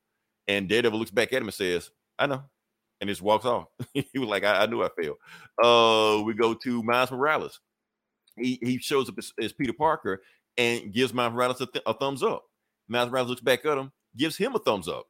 [0.49, 2.43] And Daredevil looks back at him and says, I know.
[3.01, 3.67] And just walks off.
[3.95, 5.17] he was like, I, I knew I failed.
[5.63, 7.61] Uh, we go to Miles Morales.
[8.39, 10.23] He he shows up as, as Peter Parker
[10.57, 12.45] and gives Miles Morales a, th- a thumbs up.
[12.89, 15.07] Miles Morales looks back at him, gives him a thumbs up.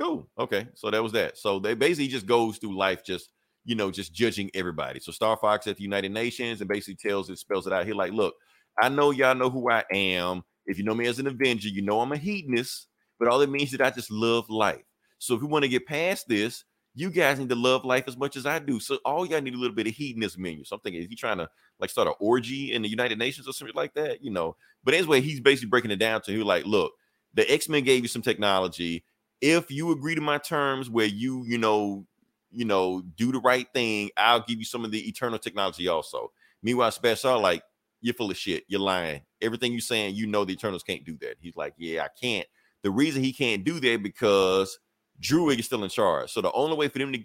[0.00, 0.28] Cool.
[0.38, 0.66] Okay.
[0.74, 1.36] So that was that.
[1.36, 3.30] So they basically just goes through life just,
[3.64, 5.00] you know, just judging everybody.
[5.00, 7.94] So Star Fox at the United Nations and basically tells it, spells it out here
[7.94, 8.34] like, look,
[8.80, 10.42] I know y'all know who I am.
[10.66, 12.88] If you know me as an Avenger, you know I'm a hedonist,
[13.18, 14.82] but all it means is that I just love life.
[15.18, 18.16] So if we want to get past this, you guys need to love life as
[18.16, 18.80] much as I do.
[18.80, 20.64] So all y'all need a little bit of hedonism in you.
[20.64, 21.48] So I'm thinking, is he trying to
[21.78, 24.24] like start an orgy in the United Nations or something like that?
[24.24, 24.56] You know.
[24.82, 26.92] But anyway, he's basically breaking it down to was like, look,
[27.34, 29.04] the X-Men gave you some technology.
[29.40, 32.06] If you agree to my terms where you, you know,
[32.52, 36.32] you know, do the right thing, I'll give you some of the eternal technology also.
[36.62, 37.62] Meanwhile, Special, like,
[38.00, 38.64] you're full of shit.
[38.68, 39.22] You're lying.
[39.40, 41.36] Everything you're saying, you know the Eternals can't do that.
[41.40, 42.46] He's like, Yeah, I can't.
[42.82, 44.78] The reason he can't do that because
[45.20, 46.30] Druig is still in charge.
[46.30, 47.20] So the only way for them to,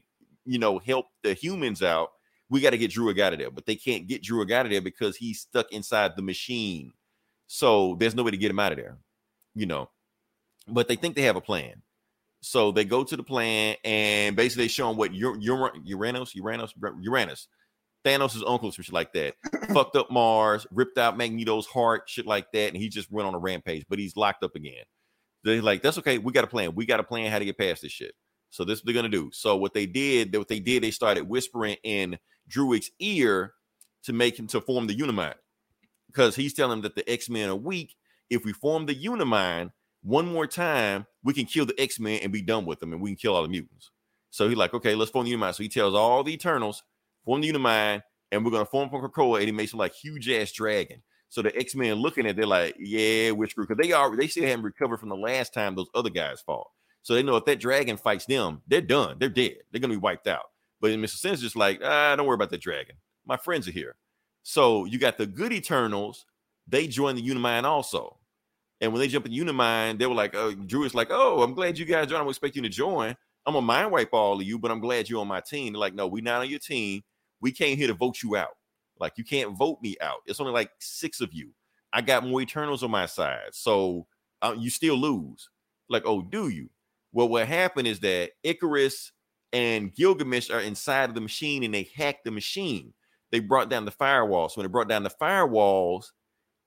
[0.45, 2.09] you know, help the humans out,
[2.49, 3.51] we got to get Druig out of there.
[3.51, 6.91] But they can't get Druig out of there because he's stuck inside the machine.
[7.47, 8.97] So there's no way to get him out of there,
[9.53, 9.89] you know.
[10.67, 11.81] But they think they have a plan.
[12.45, 16.35] So they go to the plan and basically they show him what Ur- Ur- Uranos,
[16.35, 17.47] Uranos, Uranos,
[18.05, 19.33] Thanos' uncle, some shit like that,
[19.73, 23.33] fucked up Mars, ripped out Magneto's heart, shit like that, and he just went on
[23.33, 24.83] a rampage, but he's locked up again.
[25.43, 26.19] They're like, that's okay.
[26.19, 26.75] We got a plan.
[26.75, 28.13] We got a plan how to get past this shit.
[28.51, 29.31] So this is what they're gonna do.
[29.33, 33.53] So what they did, what they did, they started whispering in Druig's ear
[34.03, 35.33] to make him to form the Unimind,
[36.05, 37.95] because he's telling him that the X Men are weak.
[38.29, 39.71] If we form the Unimind
[40.05, 43.01] one more time, we can kill the X Men and be done with them, and
[43.01, 43.89] we can kill all the mutants.
[44.29, 45.55] So he's like, okay, let's form the Unimind.
[45.55, 46.83] So he tells all the Eternals,
[47.25, 50.29] form the Unimind, and we're gonna form from Krakoa, and he makes him like huge
[50.29, 51.01] ass dragon.
[51.29, 54.15] So the X Men looking at, it, they're like, yeah, we're screwed because they are
[54.15, 56.67] they still haven't recovered from the last time those other guys fought.
[57.01, 59.17] So they know if that dragon fights them, they're done.
[59.19, 59.57] They're dead.
[59.71, 60.45] They're gonna be wiped out.
[60.81, 61.17] But Mr.
[61.17, 62.95] Sin's just like, ah, don't worry about the dragon.
[63.25, 63.95] My friends are here.
[64.43, 66.25] So you got the good Eternals.
[66.67, 68.17] They join the Unimind also.
[68.81, 71.53] And when they jump in Unimind, they were like, oh, Drew is like, oh, I'm
[71.53, 72.21] glad you guys joined.
[72.21, 73.15] I'm expecting you to join.
[73.45, 75.73] I'm gonna mind wipe all of you, but I'm glad you're on my team.
[75.73, 77.03] They're like, no, we're not on your team.
[77.41, 78.57] We came here to vote you out.
[78.99, 80.19] Like, you can't vote me out.
[80.25, 81.51] It's only like six of you.
[81.93, 83.49] I got more Eternals on my side.
[83.53, 84.07] So
[84.41, 85.49] uh, you still lose.
[85.89, 86.69] Like, oh, do you?
[87.13, 89.11] Well, what happened is that Icarus
[89.53, 92.93] and Gilgamesh are inside of the machine and they hacked the machine.
[93.31, 94.51] They brought down the firewalls.
[94.51, 96.07] So when they brought down the firewalls,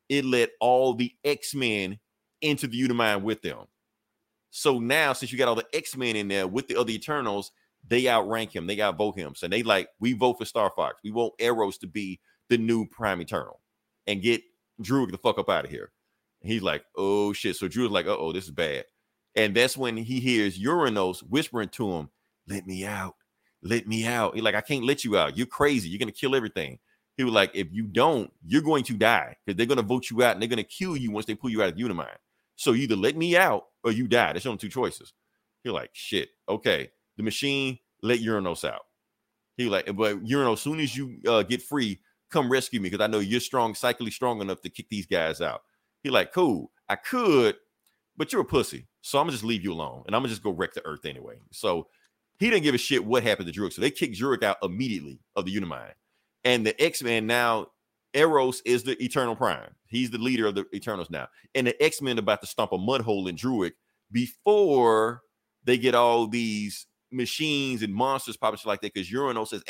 [0.08, 1.98] it let all the X-Men
[2.42, 3.66] into the Unimind with them.
[4.50, 7.52] So now, since you got all the X Men in there with the other Eternals,
[7.86, 9.34] they outrank him, they outvote him.
[9.34, 11.00] So they like, we vote for Star Fox.
[11.04, 13.60] We want Eros to be the new Prime Eternal
[14.06, 14.42] and get
[14.82, 15.92] Druig the fuck up out of here.
[16.42, 17.56] And he's like, oh shit.
[17.56, 18.84] So Drew's like, uh oh, this is bad.
[19.36, 22.10] And that's when he hears Uranos whispering to him,
[22.48, 23.16] let me out,
[23.62, 24.34] let me out.
[24.34, 25.36] He's like, I can't let you out.
[25.36, 25.88] You're crazy.
[25.88, 26.78] You're gonna kill everything.
[27.18, 30.22] He was like, if you don't, you're going to die because they're gonna vote you
[30.22, 32.16] out and they're gonna kill you once they pull you out of the Unimind.
[32.54, 34.32] So you either let me out or you die.
[34.32, 35.12] There's only two choices.
[35.64, 36.90] You're like, shit, okay.
[37.16, 38.82] The machine let Uranos out.
[39.56, 41.98] He like, but Uranos, as soon as you uh, get free,
[42.30, 45.40] come rescue me because I know you're strong, psychically strong enough to kick these guys
[45.40, 45.62] out.
[46.04, 46.70] He like, cool.
[46.88, 47.56] I could,
[48.16, 48.86] but you're a pussy.
[49.00, 51.04] So I'm gonna just leave you alone and I'm gonna just go wreck the earth
[51.04, 51.40] anyway.
[51.50, 51.88] So
[52.38, 53.72] he didn't give a shit what happened to Druig.
[53.72, 55.94] So they kicked Druig out immediately of the Unimind.
[56.44, 57.68] And the X-Men now,
[58.14, 59.74] Eros is the Eternal Prime.
[59.86, 61.28] He's the leader of the Eternals now.
[61.54, 63.72] And the X-Men about to stomp a mud hole in Druig
[64.10, 65.22] before
[65.64, 69.62] they get all these machines and monsters popping like that because Uranos has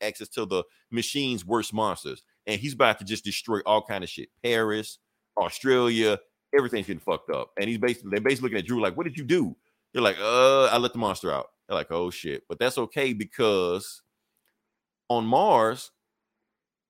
[0.00, 2.22] access to the machine's worst monsters.
[2.46, 4.28] And he's about to just destroy all kind of shit.
[4.42, 4.98] Paris,
[5.36, 6.18] Australia,
[6.56, 7.50] everything's getting fucked up.
[7.58, 9.56] And he's basically they're basically looking at Drew like, what did you do?
[9.92, 11.46] They're like, uh, I let the monster out.
[11.68, 12.44] They're like, oh shit.
[12.48, 14.02] But that's okay because
[15.08, 15.90] on Mars,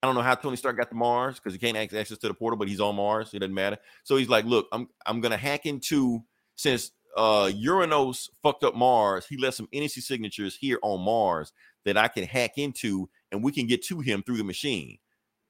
[0.06, 2.32] I don't know how Tony Stark got to Mars because he can't access to the
[2.32, 3.34] portal, but he's on Mars.
[3.34, 3.76] It doesn't matter.
[4.04, 6.22] So he's like, look, I'm I'm gonna hack into
[6.54, 11.52] since uh Uranos fucked up Mars, he left some energy signatures here on Mars
[11.84, 14.98] that I can hack into and we can get to him through the machine.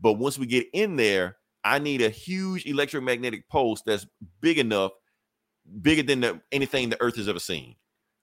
[0.00, 4.06] But once we get in there, I need a huge electromagnetic pulse that's
[4.40, 4.92] big enough,
[5.82, 7.76] bigger than the, anything the Earth has ever seen.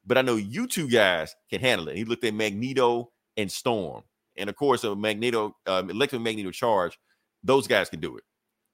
[0.03, 1.95] But I know you two guys can handle it.
[1.95, 4.03] He looked at Magneto and Storm,
[4.37, 6.97] and of course, a Magneto um, electromagnetic charge.
[7.43, 8.23] Those guys can do it.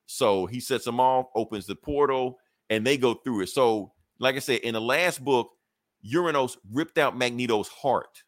[0.06, 2.38] So he sets them off, opens the portal,
[2.70, 3.50] and they go through it.
[3.50, 5.52] So, like I said, in the last book,
[6.06, 8.24] Uranos ripped out Magneto's heart.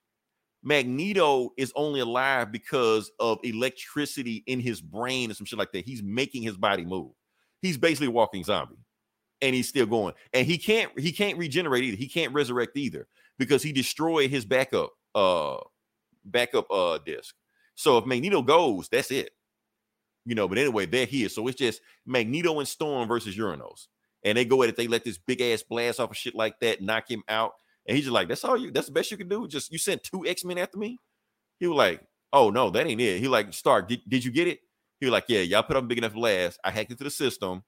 [0.63, 5.85] Magneto is only alive because of electricity in his brain and some shit like that.
[5.85, 7.13] He's making his body move.
[7.61, 8.77] He's basically a walking zombie,
[9.41, 10.13] and he's still going.
[10.33, 11.97] And he can't he can't regenerate either.
[11.97, 13.07] He can't resurrect either
[13.39, 15.57] because he destroyed his backup uh
[16.25, 17.35] backup uh disc.
[17.75, 19.31] So if Magneto goes, that's it.
[20.25, 21.29] You know, but anyway, they're here.
[21.29, 23.87] So it's just Magneto and Storm versus Uranos.
[24.23, 26.59] And they go at it, they let this big ass blast off of shit like
[26.59, 27.53] that, knock him out.
[27.87, 29.47] And he's just like, that's all you, that's the best you can do.
[29.47, 30.99] Just you sent two X-Men after me.
[31.59, 32.01] He was like,
[32.31, 33.19] Oh no, that ain't it.
[33.19, 34.59] He like, Stark, did, did you get it?
[34.99, 36.59] He was like, Yeah, y'all put up big enough blast.
[36.63, 37.63] I hacked into the system.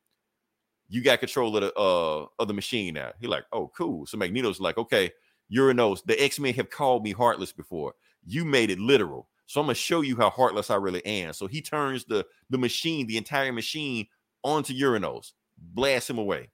[0.89, 3.14] You got control of the uh of the machine now.
[3.20, 4.06] He like, oh, cool.
[4.06, 5.12] So Magneto's like, okay,
[5.51, 7.93] Uranos, the X-Men have called me heartless before.
[8.26, 9.28] You made it literal.
[9.46, 11.34] So I'm gonna show you how heartless I really am.
[11.34, 14.08] So he turns the the machine, the entire machine,
[14.44, 16.50] onto Uranos, blasts him away.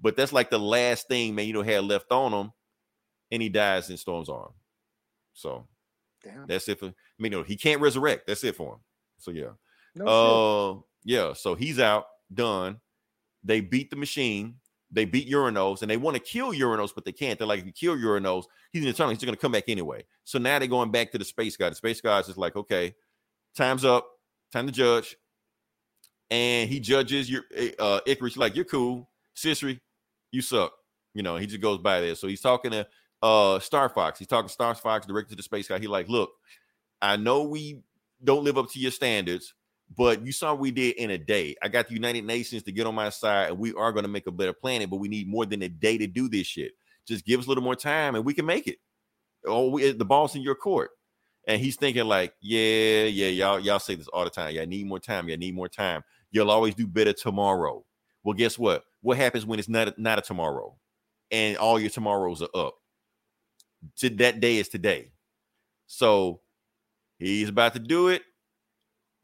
[0.00, 2.52] But that's like the last thing Magneto had left on him,
[3.30, 4.52] and he dies in Storm's arm.
[5.32, 5.66] So
[6.22, 6.46] Damn.
[6.46, 7.44] that's it for Magneto.
[7.44, 8.26] He can't resurrect.
[8.26, 8.80] That's it for him.
[9.18, 9.52] So yeah.
[9.94, 10.06] No.
[10.06, 11.32] Uh, yeah.
[11.32, 12.80] So he's out, done.
[13.42, 14.56] They beat the machine.
[14.96, 17.38] They beat Uranos, and they want to kill Uranos, but they can't.
[17.38, 19.10] They're like, if you kill Uranos, he's an eternal.
[19.10, 20.04] He's going to come back anyway.
[20.24, 21.68] So now they're going back to the space guy.
[21.68, 22.94] The space god's just like, okay,
[23.54, 24.08] time's up.
[24.54, 25.14] Time to judge.
[26.30, 27.42] And he judges your
[27.78, 29.10] uh Icarus like, you're cool.
[29.36, 29.80] Sersi,
[30.32, 30.72] you suck.
[31.12, 32.14] You know, he just goes by there.
[32.14, 32.86] So he's talking to
[33.22, 34.18] uh Star Fox.
[34.18, 35.78] He's talking to Star Fox to the space guy.
[35.78, 36.30] He like, look,
[37.02, 37.82] I know we
[38.24, 39.52] don't live up to your standards,
[39.94, 41.54] but you saw what we did in a day.
[41.62, 44.10] I got the United Nations to get on my side, and we are going to
[44.10, 46.72] make a better planet, but we need more than a day to do this shit.
[47.06, 48.78] Just give us a little more time, and we can make it.
[49.46, 50.90] Oh, we, the ball's in your court.
[51.46, 54.52] And he's thinking like, yeah, yeah, y'all, y'all say this all the time.
[54.52, 55.28] Y'all need more time.
[55.28, 56.02] Y'all need more time.
[56.32, 57.84] You'll always do better tomorrow.
[58.24, 58.82] Well, guess what?
[59.00, 60.76] What happens when it's not a, not a tomorrow,
[61.30, 62.74] and all your tomorrows are up?
[63.98, 65.12] To that day is today.
[65.86, 66.40] So
[67.18, 68.22] he's about to do it.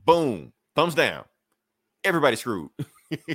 [0.04, 1.24] Boom, thumbs down.
[2.04, 2.70] Everybody screwed.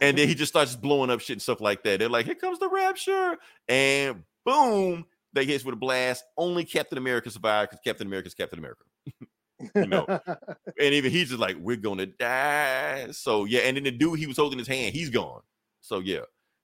[0.00, 1.98] and then he just starts blowing up shit and stuff like that.
[1.98, 3.36] They're like, here comes the rapture.
[3.68, 6.24] And boom, they hits with a blast.
[6.36, 8.84] Only Captain America survived because Captain America's Captain America.
[9.74, 10.06] you know,
[10.80, 13.08] and even he's just like, we're gonna die.
[13.10, 15.42] So yeah, and then the dude he was holding his hand, he's gone.
[15.80, 16.22] So yeah.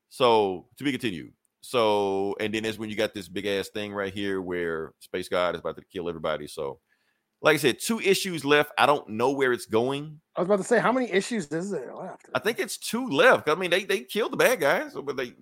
[0.08, 1.32] So to be continued.
[1.60, 5.28] So and then that's when you got this big ass thing right here where Space
[5.28, 6.46] God is about to kill everybody.
[6.46, 6.78] So
[7.44, 8.72] like I said, two issues left.
[8.78, 10.18] I don't know where it's going.
[10.34, 12.30] I was about to say, how many issues is there left?
[12.34, 13.50] I think it's two left.
[13.50, 15.34] I mean, they they killed the bad guys, but they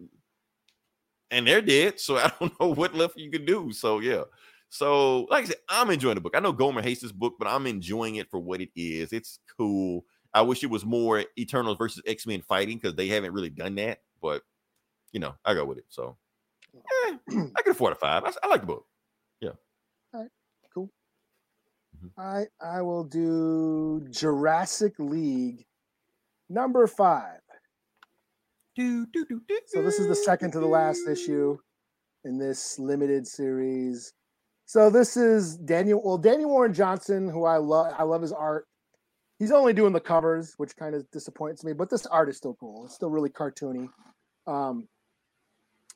[1.30, 2.00] and they're dead.
[2.00, 3.72] So I don't know what left you can do.
[3.72, 4.24] So yeah.
[4.68, 6.34] So like I said, I'm enjoying the book.
[6.36, 9.12] I know Gomer hates this book, but I'm enjoying it for what it is.
[9.12, 10.04] It's cool.
[10.34, 13.76] I wish it was more Eternals versus X Men fighting because they haven't really done
[13.76, 14.00] that.
[14.20, 14.42] But
[15.12, 15.84] you know, I go with it.
[15.88, 16.16] So
[16.74, 17.16] Eh,
[17.56, 18.24] I can afford a five.
[18.24, 18.86] I, I like the book.
[22.18, 25.64] I I will do Jurassic League
[26.48, 27.40] number five.
[28.74, 31.58] Do, do, do, do, So this is the second to the last issue
[32.24, 34.14] in this limited series.
[34.64, 36.00] So this is Daniel.
[36.02, 37.92] Well, Daniel Warren Johnson, who I love.
[37.98, 38.66] I love his art.
[39.38, 41.72] He's only doing the covers, which kind of disappoints me.
[41.74, 42.86] But this art is still cool.
[42.86, 43.88] It's still really cartoony.
[44.46, 44.88] Um,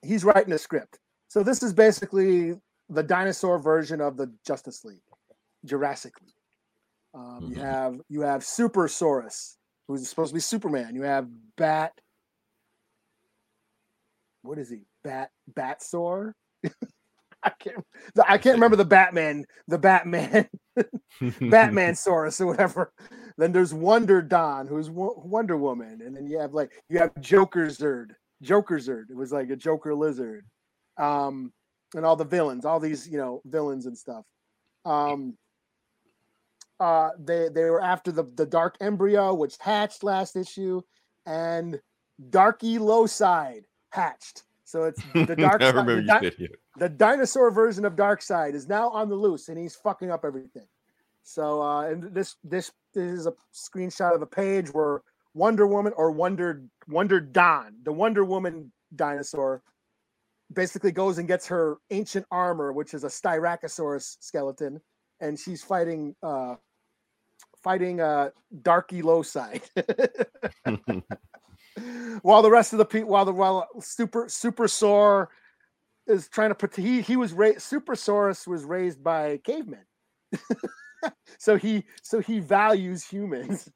[0.03, 0.99] he's writing a script.
[1.29, 2.55] So this is basically
[2.89, 5.01] the dinosaur version of the Justice League,
[5.67, 6.15] Jurassic
[7.15, 7.61] Um, You Mhm.
[7.63, 9.57] have you have Super Saurus,
[9.89, 10.95] who's supposed to be Superman.
[10.95, 11.93] You have Bat.
[14.43, 14.83] What is he?
[15.03, 16.33] Bat Batsaur.
[17.43, 17.85] I can't.
[18.27, 19.45] I can't remember the Batman.
[19.69, 20.49] The Batman.
[21.41, 22.93] Batman Saurus or whatever.
[23.39, 27.19] Then there's Wonder Don, who's Wo- Wonder Woman, and then you have like you have
[27.21, 28.11] Joker Zerd.
[28.43, 29.11] Joker Zerd.
[29.11, 30.45] It was like a Joker lizard,
[30.99, 31.53] um,
[31.95, 34.25] and all the villains, all these you know villains and stuff.
[34.85, 35.37] Um,
[36.81, 40.83] uh, they they were after the the Dark Embryo, which hatched last issue,
[41.27, 41.81] and
[42.31, 44.45] Darky Lowside hatched.
[44.65, 45.63] So it's the dark.
[45.63, 46.59] I side- remember the you di- said here.
[46.77, 50.67] the dinosaur version of Darkseid is now on the loose and he's fucking up everything.
[51.23, 55.03] So uh and this this this is a screenshot of a page where
[55.35, 59.63] Wonder Woman or Wonder Wonder Don, the Wonder Woman dinosaur,
[60.53, 64.81] basically goes and gets her ancient armor, which is a Styracosaurus skeleton,
[65.21, 66.57] and she's fighting uh
[67.67, 68.31] fighting uh
[68.63, 69.63] Darky Lowside.
[72.23, 75.31] while the rest of the people while the while super super sore
[76.07, 79.85] is trying to put he he was raised supersaurus was raised by cavemen.
[81.39, 83.71] So he so he values humans.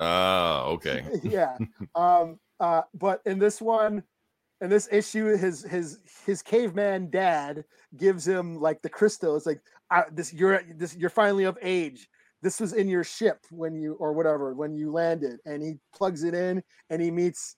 [0.00, 1.04] Ah, okay.
[1.22, 1.58] yeah.
[1.94, 4.02] Um uh but in this one
[4.62, 7.64] in this issue his his his caveman dad
[7.96, 9.36] gives him like the crystal.
[9.36, 9.60] It's like
[9.90, 12.08] uh, this you're this you're finally of age
[12.42, 16.22] this was in your ship when you or whatever when you landed and he plugs
[16.22, 17.56] it in and he meets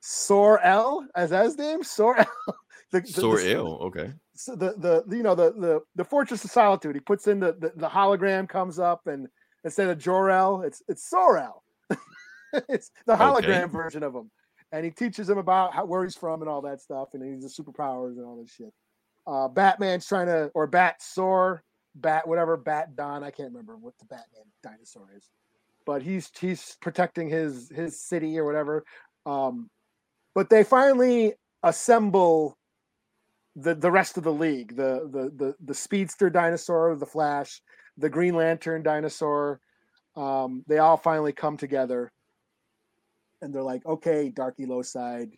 [0.00, 1.82] Sor L as his name?
[1.82, 2.26] Sor L
[2.92, 4.12] the, the- Sore the- Okay.
[4.34, 4.74] so the
[5.06, 7.88] the you know the the the fortress of solitude he puts in the the, the
[7.88, 9.26] hologram comes up and
[9.64, 11.62] instead of Jor-El it's it's Sorel
[12.68, 13.72] it's the hologram Okay.
[13.72, 14.30] version of him.
[14.72, 17.42] And he teaches him about how, where he's from and all that stuff and he's
[17.42, 18.72] the superpowers and all this shit.
[19.26, 21.62] Uh Batman's trying to or Bat Sor
[21.96, 25.30] Bat whatever Bat Don I can't remember what the Batman dinosaur is
[25.86, 28.84] but he's he's protecting his his city or whatever.
[29.24, 29.70] Um
[30.34, 32.58] but they finally assemble
[33.54, 37.62] the the rest of the league the the the, the speedster dinosaur the flash
[37.96, 39.60] the green lantern dinosaur.
[40.16, 42.12] Um they all finally come together
[43.40, 45.30] and they're like okay darky low side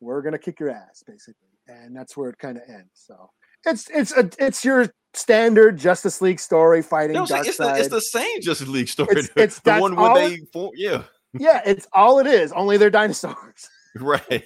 [0.00, 1.44] we're gonna kick your ass basically.
[1.68, 3.30] And that's where it kind of ends so
[3.68, 7.88] it's it's a it's your standard justice league story fighting No, dark it's, the, it's
[7.88, 9.12] the same Justice League story.
[9.12, 11.02] It's- the- it's- the one where they form, yeah,
[11.38, 13.68] yeah it's all it is only they're dinosaurs
[14.00, 14.44] right.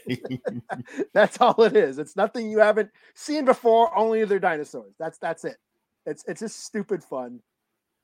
[1.13, 1.99] That's all it is.
[1.99, 3.95] It's nothing you haven't seen before.
[3.99, 4.95] Only they're dinosaurs.
[4.99, 5.57] That's that's it.
[6.07, 7.41] It's it's just stupid fun.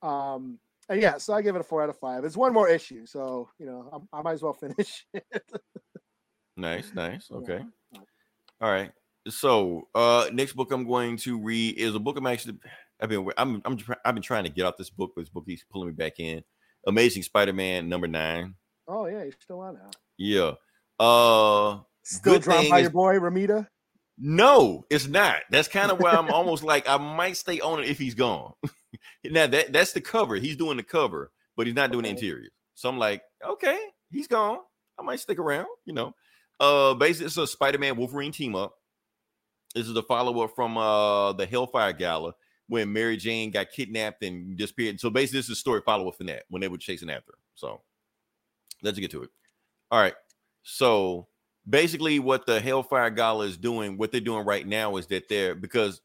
[0.02, 0.58] Um,
[0.90, 2.24] and yeah, so I give it a four out of five.
[2.24, 5.06] It's one more issue, so you know I, I might as well finish.
[5.14, 5.24] it.
[6.56, 7.28] nice, nice.
[7.30, 7.36] Yeah.
[7.38, 7.64] Okay.
[8.60, 8.90] All right.
[9.30, 12.58] So, uh, next book I'm going to read is a book I'm actually
[13.00, 15.46] I've been I'm I'm I've been trying to get off this book, but this book
[15.46, 16.42] keeps pulling me back in.
[16.86, 18.54] Amazing Spider-Man number nine.
[18.86, 19.90] oh yeah, you're still on now.
[20.16, 20.52] Yeah.
[20.98, 23.66] Uh, Still drawn by is- your boy Romita.
[24.20, 25.42] No, it's not.
[25.50, 28.52] That's kind of why I'm almost like I might stay on it if he's gone.
[29.24, 30.34] now that that's the cover.
[30.36, 32.48] He's doing the cover, but he's not doing the interior.
[32.74, 33.78] So I'm like, okay,
[34.10, 34.58] he's gone.
[34.98, 36.14] I might stick around, you know.
[36.58, 38.74] Uh basically it's a Spider-Man Wolverine team up.
[39.74, 42.34] This is a follow-up from uh the Hellfire Gala
[42.68, 45.00] when Mary Jane got kidnapped and disappeared.
[45.00, 47.38] So basically, this is a story follow-up from that when they were chasing after her.
[47.54, 47.80] So
[48.82, 49.30] let's get to it.
[49.90, 50.14] All right.
[50.62, 51.28] So
[51.68, 55.54] basically what the Hellfire Gala is doing, what they're doing right now is that they're
[55.54, 56.00] because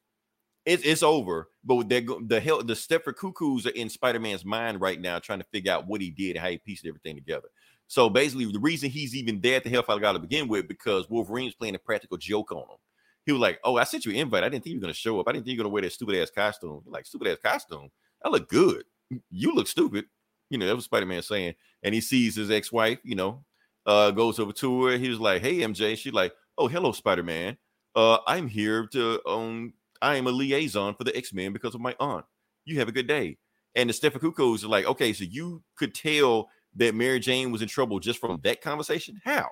[0.65, 4.99] it's it's over, but they're the hell the Stepford Cuckoos are in Spider-Man's mind right
[4.99, 7.49] now, trying to figure out what he did, how he pieced everything together.
[7.87, 11.09] So basically, the reason he's even there at the Hellfire Gala to begin with, because
[11.09, 12.77] Wolverine's playing a practical joke on him.
[13.25, 14.43] He was like, "Oh, I sent you an invite.
[14.43, 15.27] I didn't think you were gonna show up.
[15.27, 16.81] I didn't think you were gonna wear that stupid ass costume.
[16.85, 17.89] Like stupid ass costume.
[18.23, 18.83] I look good.
[19.29, 20.05] You look stupid.
[20.49, 21.55] You know that was Spider Man saying.
[21.83, 22.99] And he sees his ex wife.
[23.03, 23.43] You know,
[23.85, 24.97] uh, goes over to her.
[24.97, 27.57] He was like, "Hey, MJ." She's like, "Oh, hello, Spider Man.
[27.95, 31.81] Uh, I'm here to um, I am a liaison for the X Men because of
[31.81, 32.25] my aunt.
[32.65, 33.37] You have a good day."
[33.75, 37.61] And the Stepford Cuckoos is like, "Okay, so you could tell that Mary Jane was
[37.61, 39.21] in trouble just from that conversation.
[39.23, 39.49] How?"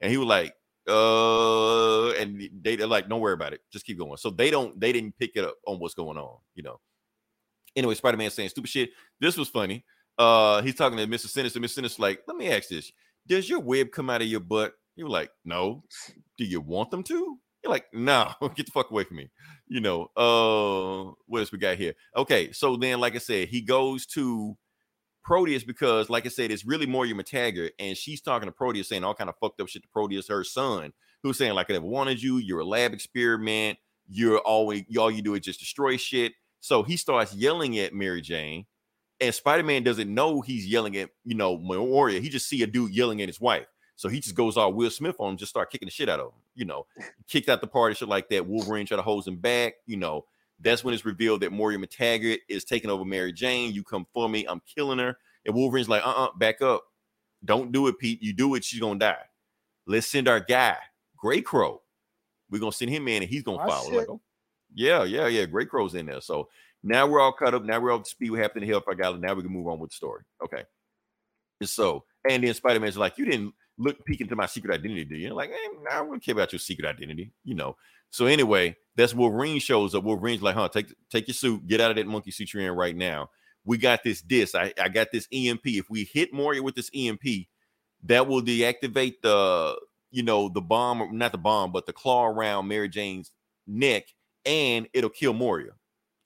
[0.00, 0.54] And he was like,
[0.88, 4.16] uh, and they, they're like, don't worry about it, just keep going.
[4.16, 6.80] So they don't, they didn't pick it up on what's going on, you know.
[7.76, 8.90] Anyway, Spider Man saying stupid shit.
[9.20, 9.84] This was funny.
[10.18, 11.28] Uh, he's talking to Mr.
[11.28, 11.60] Sinister.
[11.60, 11.70] Mr.
[11.70, 12.90] Sinister like, let me ask this:
[13.26, 14.72] Does your web come out of your butt?
[14.96, 15.84] You're like, no.
[16.38, 17.38] Do you want them to?
[17.62, 19.30] You're like, no, get the fuck away from me.
[19.68, 21.94] You know, uh, what else we got here?
[22.16, 24.56] Okay, so then, like I said, he goes to
[25.28, 29.04] Proteus because, like I said, it's really Moira MacTaggert, and she's talking to Proteus, saying
[29.04, 31.84] all kind of fucked up shit to Proteus, her son, who's saying like I never
[31.84, 33.76] wanted you, you're a lab experiment,
[34.08, 36.32] you're always all you do is just destroy shit.
[36.60, 38.64] So he starts yelling at Mary Jane,
[39.20, 42.12] and Spider Man doesn't know he's yelling at you know Moira.
[42.12, 44.88] He just see a dude yelling at his wife, so he just goes all Will
[44.88, 46.40] Smith on him, just start kicking the shit out of him.
[46.54, 46.86] You know,
[47.28, 48.46] kicked out the party, shit like that.
[48.46, 49.74] Wolverine try to hose him back.
[49.84, 50.24] You know,
[50.60, 53.72] that's when it's revealed that Moira MacTaggert is taking over Mary Jane.
[53.72, 55.16] You come for me, I'm killing her.
[55.46, 56.84] And Wolverine's like, uh uh back up.
[57.44, 58.22] Don't do it, Pete.
[58.22, 59.24] You do it, she's gonna die.
[59.86, 60.76] Let's send our guy,
[61.16, 61.82] Grey Crow.
[62.50, 63.90] We're gonna send him in and he's gonna Oh, follow.
[63.96, 64.20] Like, oh,
[64.74, 65.44] yeah, yeah, yeah.
[65.46, 66.20] Grey Crow's in there.
[66.20, 66.48] So
[66.82, 67.64] now we're all cut up.
[67.64, 68.30] Now we're up to speed.
[68.30, 69.18] What happened in Hellfire Gala?
[69.18, 70.22] Now we can move on with the story.
[70.44, 70.64] Okay.
[71.60, 75.04] And so, and then Spider Man's like, you didn't look peek into my secret identity,
[75.04, 75.34] do you?
[75.34, 77.76] Like, hey, nah, I don't care about your secret identity, you know.
[78.10, 80.02] So anyway, that's Wolverine shows up.
[80.02, 82.72] Wolverine's like, huh, take take your suit, get out of that monkey suit you're in
[82.72, 83.30] right now.
[83.64, 84.56] We got this disc.
[84.56, 85.62] I, I got this EMP.
[85.66, 87.22] If we hit Moira with this EMP,
[88.04, 89.78] that will deactivate the,
[90.10, 93.30] you know, the bomb, not the bomb, but the claw around Mary Jane's
[93.68, 94.02] neck,
[94.44, 95.70] and it'll kill Moira.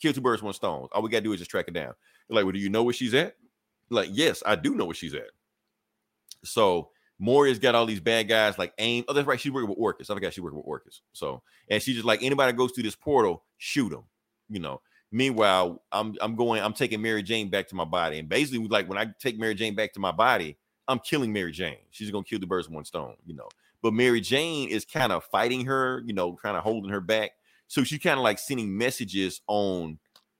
[0.01, 0.89] Kill two birds, one stone.
[0.93, 1.93] All we gotta do is just track her down.
[2.31, 3.35] Like, well, do you know where she's at?
[3.90, 5.31] Like, yes, I do know where she's at.
[6.43, 9.05] So Moira's got all these bad guys like aim.
[9.09, 9.39] Oh, that's right.
[9.40, 10.10] She's working with Orchis.
[10.10, 11.01] I forgot she's working with Orchis.
[11.12, 14.05] So, and she's just like anybody goes through this portal, shoot them.
[14.48, 14.80] You know.
[15.14, 16.62] Meanwhile, I'm I'm going.
[16.62, 19.55] I'm taking Mary Jane back to my body, and basically, like when I take Mary
[19.55, 20.56] Jane back to my body,
[20.89, 21.76] I'm killing Mary Jane.
[21.90, 23.16] She's gonna kill the birds one stone.
[23.26, 23.48] You know.
[23.82, 26.02] But Mary Jane is kind of fighting her.
[26.06, 27.32] You know, kind of holding her back.
[27.68, 29.98] So she's kind of like sending messages on,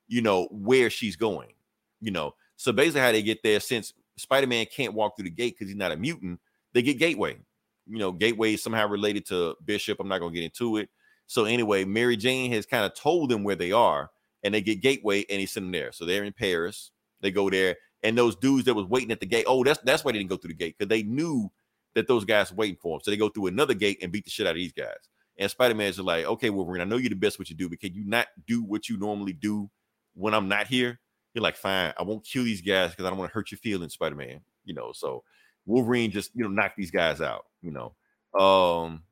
[0.09, 1.53] you know, where she's going.
[2.01, 2.35] You know.
[2.57, 5.69] So basically, how they get there, since Spider Man can't walk through the gate because
[5.69, 6.41] he's not a mutant,
[6.75, 7.39] they get Gateway.
[7.87, 10.01] You know, Gateway is somehow related to Bishop.
[10.01, 10.89] I'm not gonna get into it.
[11.27, 14.11] So anyway, Mary Jane has kind of told them where they are,
[14.43, 15.93] and they get Gateway, and he sent them there.
[15.93, 16.91] So they're in Paris.
[17.21, 19.45] They go there, and those dudes that was waiting at the gate.
[19.47, 21.51] Oh, that's that's why they didn't go through the gate because they knew
[21.95, 23.03] that those guys were waiting for them.
[23.05, 25.09] So they go through another gate and beat the shit out of these guys.
[25.39, 27.69] And Spider Man is like, okay, Wolverine, I know you're the best what you do,
[27.69, 29.71] but can you not do what you normally do
[30.15, 31.01] when I'm not here?
[31.35, 33.59] You're like, fine, I won't kill these guys because I don't want to hurt your
[33.59, 34.41] feelings, Spider Man.
[34.65, 35.25] You know, so
[35.67, 37.47] Wolverine just you know knock these guys out.
[37.63, 39.03] You know, um,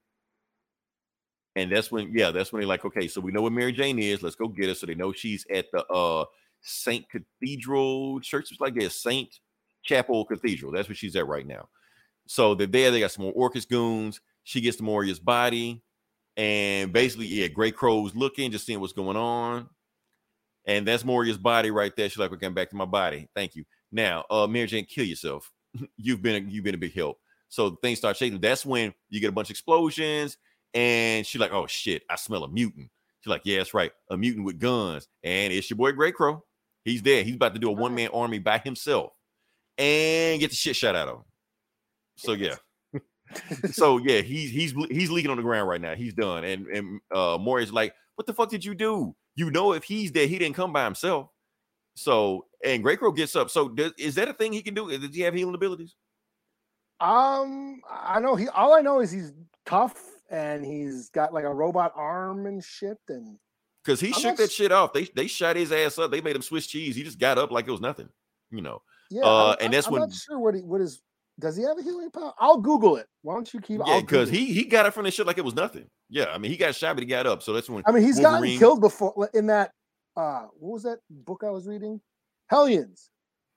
[1.56, 3.98] and that's when yeah, that's when they're like, okay, so we know where Mary Jane
[3.98, 4.22] is.
[4.22, 4.74] Let's go get her.
[4.74, 6.24] So they know she's at the uh
[6.62, 8.50] Saint Cathedral Church.
[8.50, 9.40] It's like a Saint
[9.82, 10.72] Chapel Cathedral.
[10.72, 11.68] That's where she's at right now.
[12.26, 12.90] So they're there.
[12.90, 14.20] They got some more Orchis goons.
[14.44, 15.82] She gets to Moira's body,
[16.36, 19.68] and basically, yeah, Grey Crow's looking, just seeing what's going on.
[20.66, 22.08] And that's Moira's body right there.
[22.08, 23.28] She's like, "Okay, I'm back to my body.
[23.34, 25.50] Thank you." Now, uh, Mary Jane, kill yourself.
[25.96, 27.18] you've been a, you've been a big help.
[27.48, 28.40] So things start shaking.
[28.40, 30.36] That's when you get a bunch of explosions,
[30.72, 32.90] and she's like, "Oh shit, I smell a mutant."
[33.20, 36.44] She's like, "Yeah, that's right, a mutant with guns." And it's your boy Grey Crow.
[36.84, 37.22] He's there.
[37.24, 39.12] He's about to do a one man army by himself,
[39.78, 41.24] and get the shit shot out of him.
[42.16, 42.56] So yeah.
[43.72, 45.94] so yeah, he's he's he's leaking on the ground right now.
[45.94, 46.44] He's done.
[46.44, 49.14] And and uh Maury's like, what the fuck did you do?
[49.34, 51.28] You know, if he's there, he didn't come by himself.
[52.00, 53.50] So and Grey Crow gets up.
[53.50, 54.96] So does, is that a thing he can do?
[54.96, 55.94] Does he have healing abilities?
[57.00, 58.48] Um, I know he.
[58.48, 59.32] All I know is he's
[59.66, 59.94] tough
[60.30, 62.98] and he's got like a robot arm and shit.
[63.08, 63.36] And
[63.84, 64.92] Because he I'm shook not that shit off.
[64.92, 66.10] They they shot his ass up.
[66.10, 66.96] They made him Swiss cheese.
[66.96, 68.08] He just got up like it was nothing.
[68.50, 68.82] You know.
[69.10, 71.02] yeah, Uh, I'm- and that's I'm when- not sure what he what is.
[71.38, 72.34] Does he have a healing power?
[72.38, 73.06] I'll Google it.
[73.22, 73.80] Why don't you keep?
[73.86, 75.86] Yeah, because he he got up from the shit like it was nothing.
[76.10, 77.42] Yeah, I mean he got shot, but he got up.
[77.42, 79.72] So that's when I mean, he's Wolverine- gotten killed before in that.
[80.16, 82.00] Uh What was that book I was reading?
[82.48, 83.10] Hellions.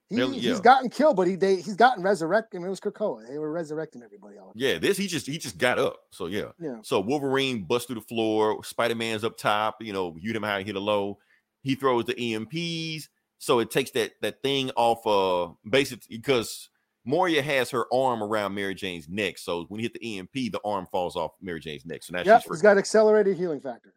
[0.10, 0.52] He, Hell- yeah.
[0.52, 2.58] He's gotten killed, but he they he's gotten resurrected.
[2.58, 3.28] I mean, it was Krakoa.
[3.28, 4.38] They were resurrecting everybody.
[4.38, 5.98] All Yeah, this he just he just got up.
[6.12, 6.52] So yeah.
[6.60, 6.78] yeah.
[6.84, 8.64] So Wolverine busts through the floor.
[8.64, 9.78] Spider Man's up top.
[9.82, 11.18] You know, you him how he hit a low.
[11.62, 13.08] He throws the EMPs.
[13.40, 15.06] So it takes that that thing off.
[15.08, 16.70] Uh, basically because
[17.06, 19.38] Moira has her arm around Mary Jane's neck.
[19.38, 22.04] So when he hit the EMP, the arm falls off Mary Jane's neck.
[22.04, 22.56] So now Yep, she's free.
[22.58, 23.94] he's got accelerated healing factor.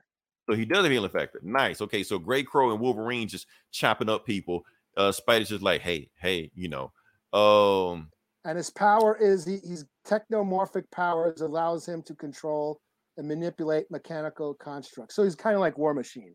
[0.49, 1.41] So he does have healing factor.
[1.43, 1.81] Nice.
[1.81, 4.65] Okay, so Grey Crow and Wolverine just chopping up people.
[4.97, 6.93] Uh, Spider's just like, hey, hey, you know,
[7.39, 8.09] um,
[8.45, 12.81] and his power is he, he's technomorphic powers allows him to control
[13.17, 15.17] and manipulate mechanical constructs.
[15.17, 16.35] So he's kind of like War Machine.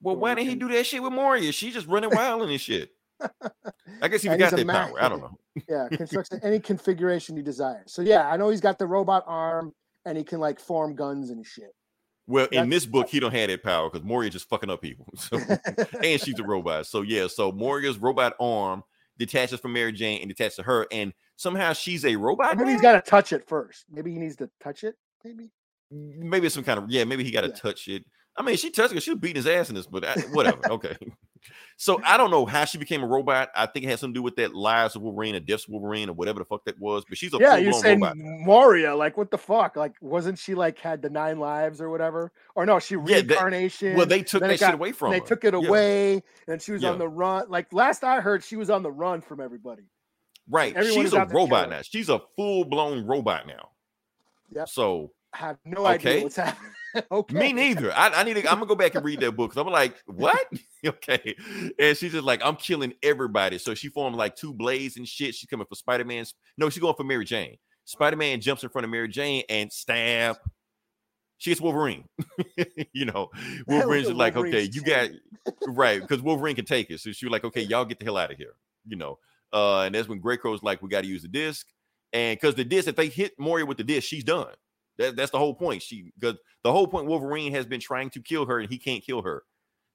[0.00, 1.52] well, why didn't he do that shit with Moira?
[1.52, 2.90] She just running wild and shit.
[4.00, 5.02] I guess he And forgot he's a that power.
[5.02, 5.36] I don't know.
[5.68, 7.82] Yeah, constructs any configuration you desire.
[7.86, 9.72] So yeah, I know he's got the robot arm
[10.06, 11.74] and he can like form guns and shit.
[12.30, 15.06] Well, in this book, he don't have that power because Moira just fucking up people.
[15.16, 15.38] So,
[16.02, 16.86] and she's a robot.
[16.86, 18.84] So yeah, so Moira's robot arm
[19.18, 22.56] detaches from Mary Jane and detaches to her, and somehow she's a robot.
[22.56, 23.84] Maybe he's got to touch it first.
[23.90, 24.94] Maybe he needs to touch it.
[25.24, 25.50] Maybe.
[25.90, 27.04] maybe it's some kind of yeah.
[27.04, 27.54] Maybe he got to Yeah.
[27.54, 28.04] touch it.
[28.36, 29.02] I mean, she touched it.
[29.02, 30.58] She was beating his ass in this, but I, whatever.
[30.72, 30.96] okay.
[31.76, 33.50] So I don't know how she became a robot.
[33.54, 35.70] I think it has something to do with that lives of Wolverine, or deaths of
[35.70, 37.04] Wolverine, or whatever the fuck that was.
[37.08, 38.16] But she's a yeah, you're saying robot.
[38.18, 38.94] Moira.
[38.94, 39.76] Like, what the fuck?
[39.76, 42.32] Like, wasn't she like had the nine lives or whatever?
[42.54, 43.96] Or no, she Yeah, reincarnation.
[43.96, 45.26] Well, they took that it shit away from they her.
[45.26, 45.68] took it Yeah.
[45.68, 46.90] away, and she was Yeah.
[46.90, 47.46] on the run.
[47.48, 49.84] Like last I heard, she was on the run from everybody.
[50.48, 50.74] Right.
[50.76, 51.80] everyone She's a out to kill robot now.
[51.82, 53.70] She's a full blown robot now.
[54.52, 54.64] Yeah.
[54.64, 56.10] So I have no Okay.
[56.10, 56.72] idea what's happening.
[57.10, 57.34] okay.
[57.34, 57.92] Me neither.
[57.92, 58.40] I, I need to.
[58.48, 60.46] I'm gonna go back and read that book because I'm like, what?
[60.86, 61.34] okay.
[61.78, 63.58] And she's just like, I'm killing everybody.
[63.58, 65.34] So she formed like two blades and shit.
[65.34, 66.24] She's coming for Spider Man.
[66.56, 67.56] No, she's going for Mary Jane.
[67.84, 70.36] Spider Man jumps in front of Mary Jane and stab.
[71.38, 72.04] She gets Wolverine.
[72.92, 73.30] you know,
[73.66, 75.08] Wolverine's just like, okay, you got
[75.68, 77.00] right because Wolverine can take it.
[77.00, 78.54] So she's like, okay, y'all get the hell out of here.
[78.86, 79.18] You know,
[79.52, 81.66] uh, and that's when Grey Crow's like, we got to use the disc,
[82.12, 84.52] and because the disc, if they hit Moira with the disc, she's done.
[85.00, 85.82] That, that's the whole point.
[85.82, 89.02] She because the whole point Wolverine has been trying to kill her and he can't
[89.02, 89.42] kill her.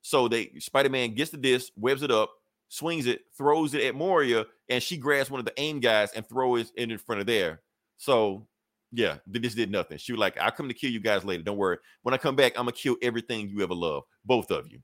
[0.01, 2.31] So they Spider-Man gets the disc, webs it up,
[2.69, 6.27] swings it, throws it at Moira, and she grabs one of the aim guys and
[6.27, 7.61] throws it in front of there.
[7.97, 8.47] So
[8.91, 9.97] yeah, th- this did nothing.
[9.97, 11.43] She was like, I'll come to kill you guys later.
[11.43, 11.77] Don't worry.
[12.03, 14.79] When I come back, I'm gonna kill everything you ever loved, both of you.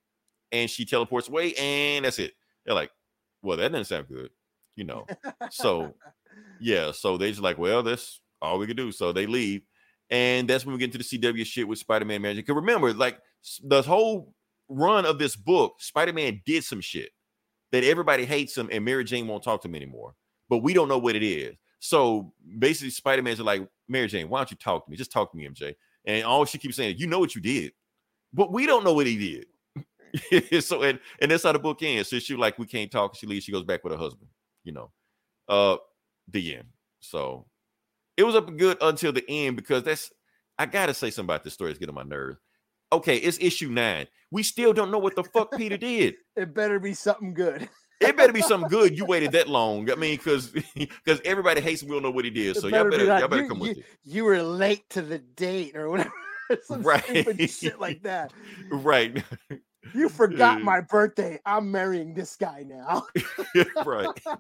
[0.52, 2.34] And she teleports away, and that's it.
[2.66, 2.92] They're like,
[3.42, 4.30] Well, that doesn't sound good,
[4.76, 5.06] you know.
[5.50, 5.94] So
[6.62, 8.92] yeah, so they just like, well, that's all we can do.
[8.92, 9.64] So they leave,
[10.12, 12.46] and that's when we get into the CW shit with Spider-Man Magic.
[12.46, 13.18] Because remember, like
[13.64, 14.36] the whole
[14.68, 17.10] run of this book, Spider-Man did some shit
[17.72, 20.14] that everybody hates him, and Mary Jane won't talk to him anymore.
[20.50, 21.56] But we don't know what it is.
[21.80, 24.98] So basically, Spider-Man's like, Mary Jane, why don't you talk to me?
[24.98, 25.76] Just talk to me, MJ.
[26.06, 27.72] And all she keeps saying, you know what you did,
[28.34, 29.46] but we don't know what he did.
[30.62, 32.10] so and and that's how the book ends.
[32.10, 33.16] So she like, we can't talk.
[33.16, 33.46] She leaves.
[33.46, 34.30] She goes back with her husband.
[34.66, 34.92] You know,
[35.48, 35.78] uh,
[36.28, 36.68] the end.
[37.00, 37.46] So
[38.18, 40.12] it was up good until the end because that's
[40.58, 41.72] I gotta say something about this story.
[41.72, 42.38] It's getting on my nerves.
[42.94, 44.08] Okay, it's issue nine.
[44.32, 46.16] We still don't know what the fuck Peter did.
[46.36, 47.70] It better be something good.
[48.00, 48.98] It better be something good.
[48.98, 49.90] You waited that long.
[49.92, 51.90] I mean, because because everybody hates him.
[51.90, 52.56] We don't know what he did.
[52.58, 53.86] It So y'all better be like, y'all better you- come with it.
[54.04, 56.12] You were late to the date or whatever.
[56.64, 57.04] Some Right.
[57.04, 58.34] stupid shit like that.
[58.72, 59.24] Right,
[59.94, 61.40] You forgot my birthday.
[61.46, 63.06] I'm marrying this guy now.
[63.86, 64.08] right.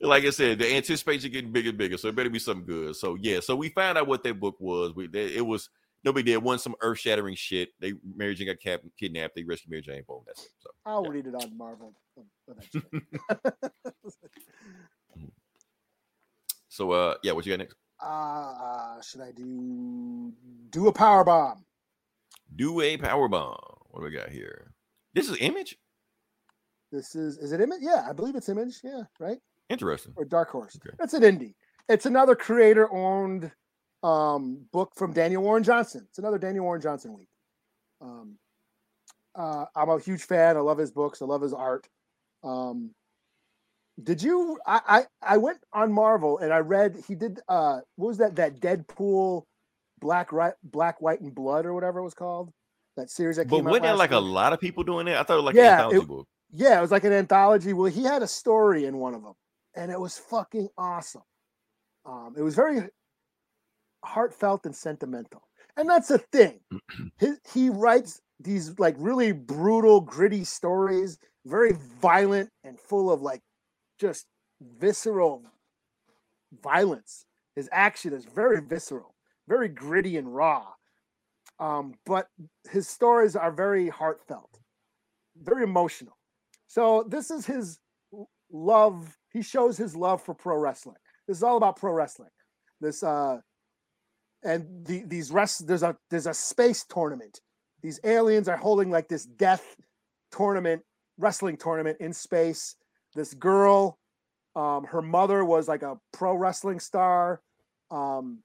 [0.00, 1.96] Like I said, the anticipation getting bigger and bigger.
[1.96, 2.96] So it better be something good.
[2.96, 3.40] So yeah.
[3.40, 4.94] So we found out what that book was.
[4.94, 5.68] We they, it was
[6.04, 7.70] nobody did one some earth shattering shit.
[7.80, 9.34] They Mary Jane got cap- kidnapped.
[9.34, 10.02] They rescued Mary Jane.
[10.06, 10.22] Boom.
[10.26, 10.50] That's it.
[10.58, 11.10] So I'll Yeah.
[11.10, 11.94] read it on Marvel
[16.68, 17.32] so uh yeah.
[17.32, 17.76] What you got next?
[18.02, 20.32] uh, should I do
[20.70, 21.64] do a power bomb?
[22.54, 23.56] Do a power bomb.
[23.90, 24.72] What do we got here?
[25.16, 25.78] This is image.
[26.92, 27.78] This is is it Image?
[27.80, 28.80] Yeah, I believe it's Image.
[28.84, 29.38] Yeah, right.
[29.70, 30.12] Interesting.
[30.14, 30.76] Or Dark Horse.
[30.76, 30.94] Okay.
[31.02, 31.54] It's an indie.
[31.88, 33.50] It's another creator owned
[34.02, 36.06] um, book from Daniel Warren Johnson.
[36.10, 37.28] It's another Daniel Warren Johnson week.
[38.02, 38.36] Um,
[39.34, 40.58] uh, I'm a huge fan.
[40.58, 41.22] I love his books.
[41.22, 41.88] I love his art.
[42.44, 42.90] Um,
[44.02, 44.58] did you?
[44.66, 47.40] I, I I went on Marvel and I read he did.
[47.48, 48.36] Uh, what was that?
[48.36, 49.44] That Deadpool,
[49.98, 52.52] Black right, Black White and Blood or whatever it was called.
[52.96, 55.06] That series that But came out wasn't there last like a lot of people doing
[55.08, 55.16] it?
[55.16, 56.28] I thought it was like Yeah, an anthology it- book.
[56.52, 57.72] Yeah, it was like an anthology.
[57.72, 59.34] Well, he had a story in one of them,
[59.74, 61.22] and it was fucking awesome.
[62.06, 62.88] Um, it was very
[64.04, 65.42] heartfelt and sentimental,
[65.76, 66.60] and that's the thing.
[67.18, 73.42] His, he writes these like really brutal, gritty stories, very violent and full of like
[73.98, 74.26] just
[74.78, 75.42] visceral
[76.62, 77.24] violence.
[77.56, 79.14] His action is very visceral,
[79.48, 80.66] very gritty and raw.
[81.58, 82.28] Um, but
[82.70, 84.58] his stories are very heartfelt,
[85.42, 86.16] very emotional.
[86.66, 87.78] So this is his
[88.52, 89.16] love.
[89.32, 90.96] He shows his love for pro wrestling.
[91.26, 92.30] This is all about pro wrestling.
[92.80, 93.38] This uh
[94.42, 97.40] and the these rest there's a there's a space tournament.
[97.82, 99.76] These aliens are holding like this death
[100.30, 100.82] tournament,
[101.18, 102.76] wrestling tournament in space.
[103.14, 103.98] This girl,
[104.54, 107.40] um, her mother was like a pro wrestling star.
[107.90, 108.42] Um,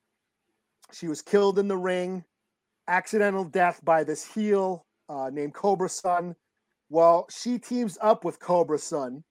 [0.93, 2.23] she was killed in the ring,
[2.91, 6.35] accidental death by this heel uh, named Cobra Sun.
[6.89, 9.23] Well, she teams up with Cobra Sun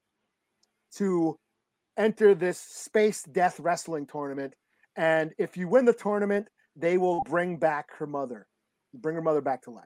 [0.95, 1.37] to
[1.95, 4.55] enter this space death wrestling tournament.
[4.95, 8.47] And if you win the tournament, they will bring back her mother,
[8.95, 9.85] bring her mother back to life.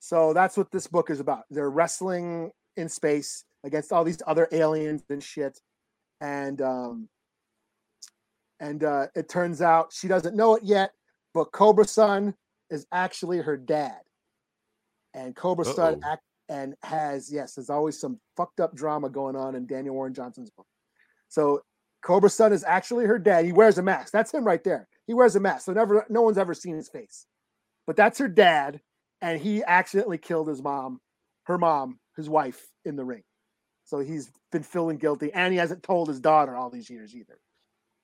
[0.00, 1.44] So that's what this book is about.
[1.50, 5.60] They're wrestling in space against all these other aliens and shit.
[6.20, 7.08] And um,
[8.58, 10.90] and uh, it turns out she doesn't know it yet,
[11.32, 12.34] but Cobra Sun
[12.74, 14.00] is actually her dad,
[15.14, 16.00] and Cobra Uh-oh.
[16.04, 20.12] act and has yes, there's always some fucked up drama going on in Daniel Warren
[20.12, 20.66] Johnson's book.
[21.28, 21.62] So
[22.02, 23.44] Cobra Sun is actually her dad.
[23.44, 24.12] He wears a mask.
[24.12, 24.86] That's him right there.
[25.06, 27.26] He wears a mask, so never, no one's ever seen his face.
[27.86, 28.80] But that's her dad,
[29.20, 31.00] and he accidentally killed his mom,
[31.44, 33.22] her mom, his wife in the ring.
[33.84, 37.38] So he's been feeling guilty, and he hasn't told his daughter all these years either.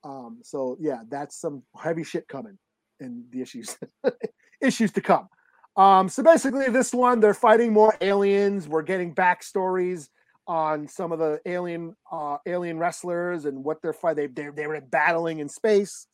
[0.03, 2.57] Um, so yeah, that's some heavy shit coming
[2.99, 3.77] in the issues
[4.61, 5.27] issues to come.
[5.75, 8.67] Um, so basically, this one they're fighting more aliens.
[8.67, 10.09] We're getting backstories
[10.47, 14.33] on some of the alien uh, alien wrestlers and what they're fighting.
[14.33, 16.07] They, they they were battling in space.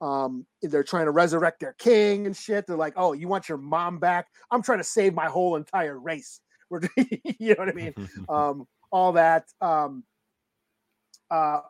[0.00, 2.66] Um, they're trying to resurrect their king and shit.
[2.66, 4.26] They're like, "Oh, you want your mom back?
[4.50, 7.94] I'm trying to save my whole entire race." We're, you know what I mean?
[8.30, 9.44] um, all that.
[9.60, 10.04] Um,
[11.30, 11.60] uh,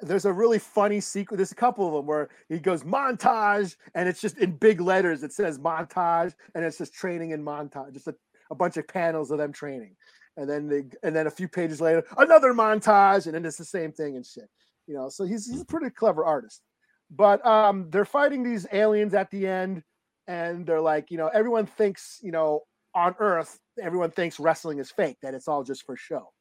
[0.00, 1.38] there's a really funny sequence.
[1.38, 5.22] There's a couple of them where he goes montage, and it's just in big letters.
[5.22, 8.14] It says montage, and it's just training in montage, just a,
[8.50, 9.96] a bunch of panels of them training,
[10.36, 13.64] and then they, and then a few pages later, another montage, and then it's the
[13.64, 14.48] same thing and shit.
[14.86, 16.62] You know, so he's he's a pretty clever artist.
[17.10, 19.82] But um, they're fighting these aliens at the end,
[20.26, 22.62] and they're like, you know, everyone thinks, you know,
[22.94, 26.32] on Earth, everyone thinks wrestling is fake, that it's all just for show,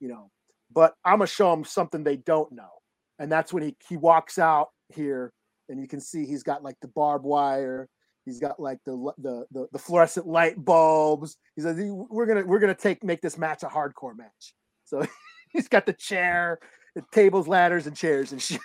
[0.00, 0.30] you know.
[0.72, 2.70] But I'm gonna show them something they don't know,
[3.18, 5.32] and that's when he he walks out here,
[5.68, 7.88] and you can see he's got like the barbed wire,
[8.24, 11.36] he's got like the the the, the fluorescent light bulbs.
[11.56, 14.54] He says we're gonna we're gonna take make this match a hardcore match.
[14.84, 15.04] So
[15.50, 16.58] he's got the chair,
[16.94, 18.60] the tables, ladders, and chairs and shit.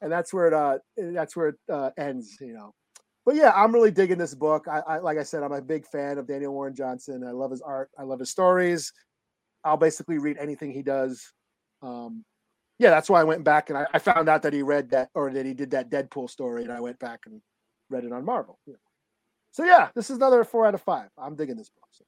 [0.00, 2.74] and that's where it uh that's where it uh, ends, you know
[3.28, 4.68] but yeah, I'm really digging this book.
[4.72, 7.22] I, I like I said, I'm a big fan of Daniel Warren Johnson.
[7.22, 7.90] I love his art.
[7.98, 8.90] I love his stories.
[9.64, 11.30] I'll basically read anything he does.
[11.82, 12.24] Um,
[12.78, 15.10] yeah, that's why I went back and I, I found out that he read that
[15.14, 17.40] or that he did that Deadpool story, and I went back and
[17.90, 18.58] read it on Marvel.
[18.66, 18.74] Yeah.
[19.52, 21.08] So yeah, this is another four out of five.
[21.18, 21.88] I'm digging this book.
[21.92, 22.04] So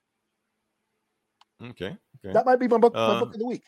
[1.71, 1.97] okay.
[2.25, 2.33] Okay.
[2.33, 3.65] that might be my book, my book um, of the week.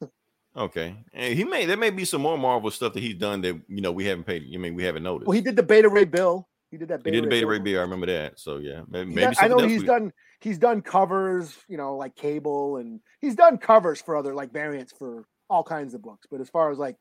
[0.56, 0.96] Okay.
[1.12, 3.80] And he may there may be some more Marvel stuff that he's done that you
[3.80, 4.50] know we haven't paid.
[4.52, 5.28] I mean, we haven't noticed.
[5.28, 6.48] Well, he did the Beta Ray Bill.
[6.70, 7.02] He did that.
[7.04, 7.64] He did the Beta Ray Bill.
[7.64, 7.78] Beer.
[7.78, 8.40] I remember that.
[8.40, 11.76] So yeah, maybe, He maybe done- I know he's we- done he's done covers, you
[11.76, 16.02] know, like cable and he's done covers for other like variants for all kinds of
[16.02, 16.26] books.
[16.30, 16.96] But as far as like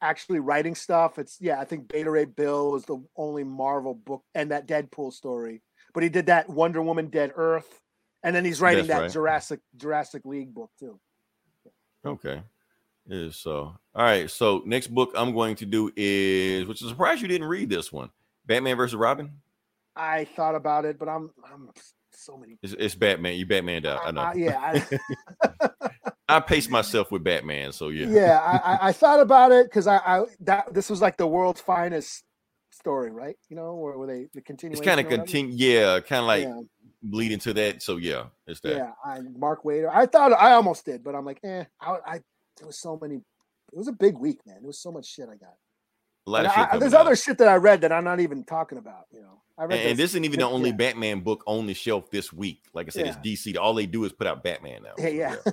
[0.00, 4.22] actually writing stuff, it's yeah, I think Beta Ray Bill is the only Marvel book
[4.34, 5.62] and that Deadpool story.
[5.94, 7.80] But he did that Wonder Woman Dead Earth,
[8.22, 9.12] and then he's writing That's that right.
[9.12, 10.98] Jurassic Jurassic League book too.
[12.04, 12.42] Okay.
[13.10, 14.30] Is so all right.
[14.30, 17.70] So next book I'm going to do is which is a surprise you didn't read
[17.70, 18.10] this one.
[18.46, 19.30] Batman versus Robin.
[19.96, 21.70] I thought about it, but I'm I'm
[22.12, 22.58] so many.
[22.62, 23.36] It's, it's Batman.
[23.36, 24.00] You Batman out.
[24.04, 24.20] I know.
[24.20, 25.88] Uh, yeah, I,
[26.28, 27.72] I pace myself with Batman.
[27.72, 28.06] So yeah.
[28.08, 31.26] yeah, I, I, I thought about it because I, I that this was like the
[31.26, 32.22] world's finest
[32.70, 33.36] story, right?
[33.48, 34.42] You know, where, where they the
[34.72, 35.54] It's kind of continue.
[35.56, 36.60] Yeah, kind of like yeah,
[37.02, 37.82] leading to that.
[37.82, 38.76] So yeah, it's that.
[38.76, 38.90] yeah.
[39.04, 39.90] I, Mark Wader.
[39.90, 41.64] I thought I almost did, but I'm like, eh.
[41.80, 42.12] I, I
[42.58, 43.16] there was so many.
[43.16, 44.56] It was a big week, man.
[44.60, 45.54] There was so much shit I got.
[46.26, 46.68] A lot And of shit.
[46.72, 47.02] I- there's out.
[47.02, 49.06] other shit that I read that I'm not even talking about.
[49.12, 50.76] You know, I read And, and this isn't even the only yeah.
[50.76, 52.62] Batman book on the shelf this week.
[52.74, 53.56] Like I said, it's DC.
[53.58, 54.94] All they do is put out Batman now.
[54.96, 55.36] Hey, So, yeah.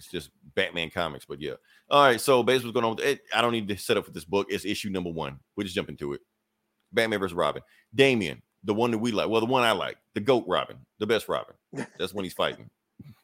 [0.00, 1.54] it's just Batman comics, but yeah.
[1.90, 2.20] All right.
[2.20, 3.20] So basically, what's going on with it?
[3.34, 4.46] I don't need to set up for this book.
[4.48, 5.38] It's issue number one.
[5.54, 6.22] We'll just jump into it.
[6.90, 7.62] Batman versus Robin.
[7.94, 9.28] Damian, the one that we like.
[9.28, 11.54] Well, the one I like, the goat Robin, the best Robin.
[11.98, 12.70] That's when he's fighting.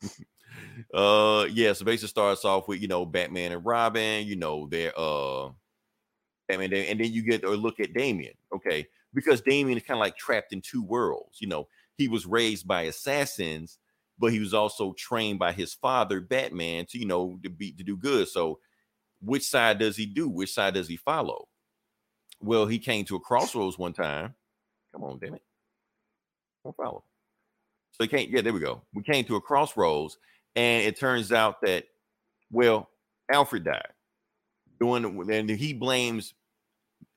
[0.94, 4.93] uh yeah, so basically starts off with you know Batman and Robin, you know, they're
[4.97, 5.48] uh
[6.47, 10.03] Batman, and then you get or look at Damian, okay, because Damian is kind of
[10.03, 11.40] like trapped in two worlds.
[11.40, 13.78] You know, he was raised by assassins,
[14.18, 17.82] but he was also trained by his father, Batman, to you know to be to
[17.82, 18.28] do good.
[18.28, 18.59] So,
[19.20, 20.28] which side does he do?
[20.28, 21.48] Which side does he follow?
[22.40, 24.34] Well, he came to a crossroads one time.
[24.93, 25.43] Come on, damn it,
[26.64, 27.05] don't follow.
[27.93, 28.30] So he can't.
[28.30, 28.82] Yeah, there we go.
[28.94, 30.18] We came to a crossroads,
[30.55, 31.84] and it turns out that
[32.51, 32.90] well,
[33.30, 33.88] Alfred died.
[34.78, 36.34] Doing and he blames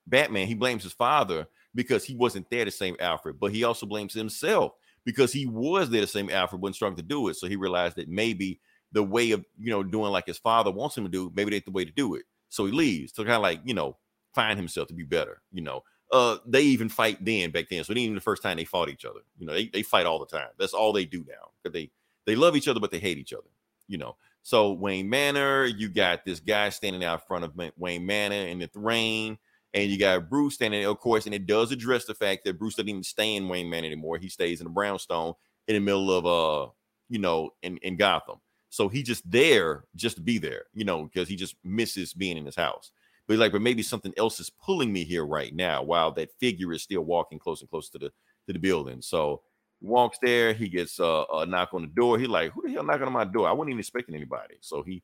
[0.08, 0.48] Batman.
[0.48, 4.14] He blames his father because he wasn't there to save Alfred, but he also blames
[4.14, 4.74] himself
[5.06, 7.36] because he was there the same Alfred, wasn't strong to do it.
[7.36, 8.60] So he realized that maybe
[8.92, 11.66] the way of you know doing like his father wants him to do, maybe that's
[11.66, 12.24] the way to do it.
[12.50, 13.98] So he leaves to kind of like you know
[14.34, 15.42] find himself to be better.
[15.52, 17.84] You know, uh, they even fight then back then.
[17.84, 19.20] So it ain't even the first time they fought each other.
[19.38, 20.50] You know, they, they fight all the time.
[20.58, 21.52] That's all they do now.
[21.62, 21.92] Because they
[22.26, 23.50] they love each other, but they hate each other.
[23.88, 24.16] You know.
[24.42, 28.70] So Wayne Manor, you got this guy standing out front of Wayne Manor in the
[28.74, 29.38] rain,
[29.74, 32.58] and you got Bruce standing there, of course, and it does address the fact that
[32.58, 34.18] Bruce doesn't even stay in Wayne Manor anymore.
[34.18, 35.34] He stays in the brownstone
[35.68, 36.72] in the middle of uh,
[37.10, 38.38] you know, in, in Gotham.
[38.70, 42.38] So he just there just to be there, you know, because he just misses being
[42.38, 42.92] in his house.
[43.28, 46.32] But he's like, but maybe something else is pulling me here right now while that
[46.40, 48.12] figure is still walking close and close to the
[48.48, 49.02] to the building.
[49.02, 49.42] So
[49.80, 52.20] he walks there, he gets uh, a knock on the door.
[52.20, 53.48] He like, who the hell knocking on my door?
[53.48, 54.56] I wasn't even expecting anybody.
[54.62, 55.04] So he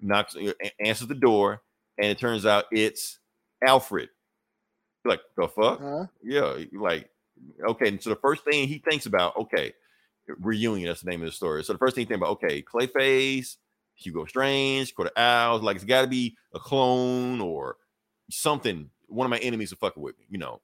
[0.00, 0.36] knocks,
[0.84, 1.62] answers the door,
[1.98, 3.18] and it turns out it's
[3.66, 4.08] Alfred.
[5.04, 5.80] Like the fuck?
[5.80, 6.06] Huh?
[6.22, 7.10] Yeah, like
[7.66, 7.88] okay.
[7.88, 9.72] And so the first thing he thinks about, okay,
[10.28, 10.88] reunion.
[10.88, 11.64] That's the name of the story.
[11.64, 13.56] So the first thing he thinks about, okay, Clayface,
[13.94, 15.62] Hugo Strange, Court of Owls.
[15.62, 17.76] Like it's got to be a clone or
[18.30, 18.90] something.
[19.08, 20.60] One of my enemies are fucking with me, you know.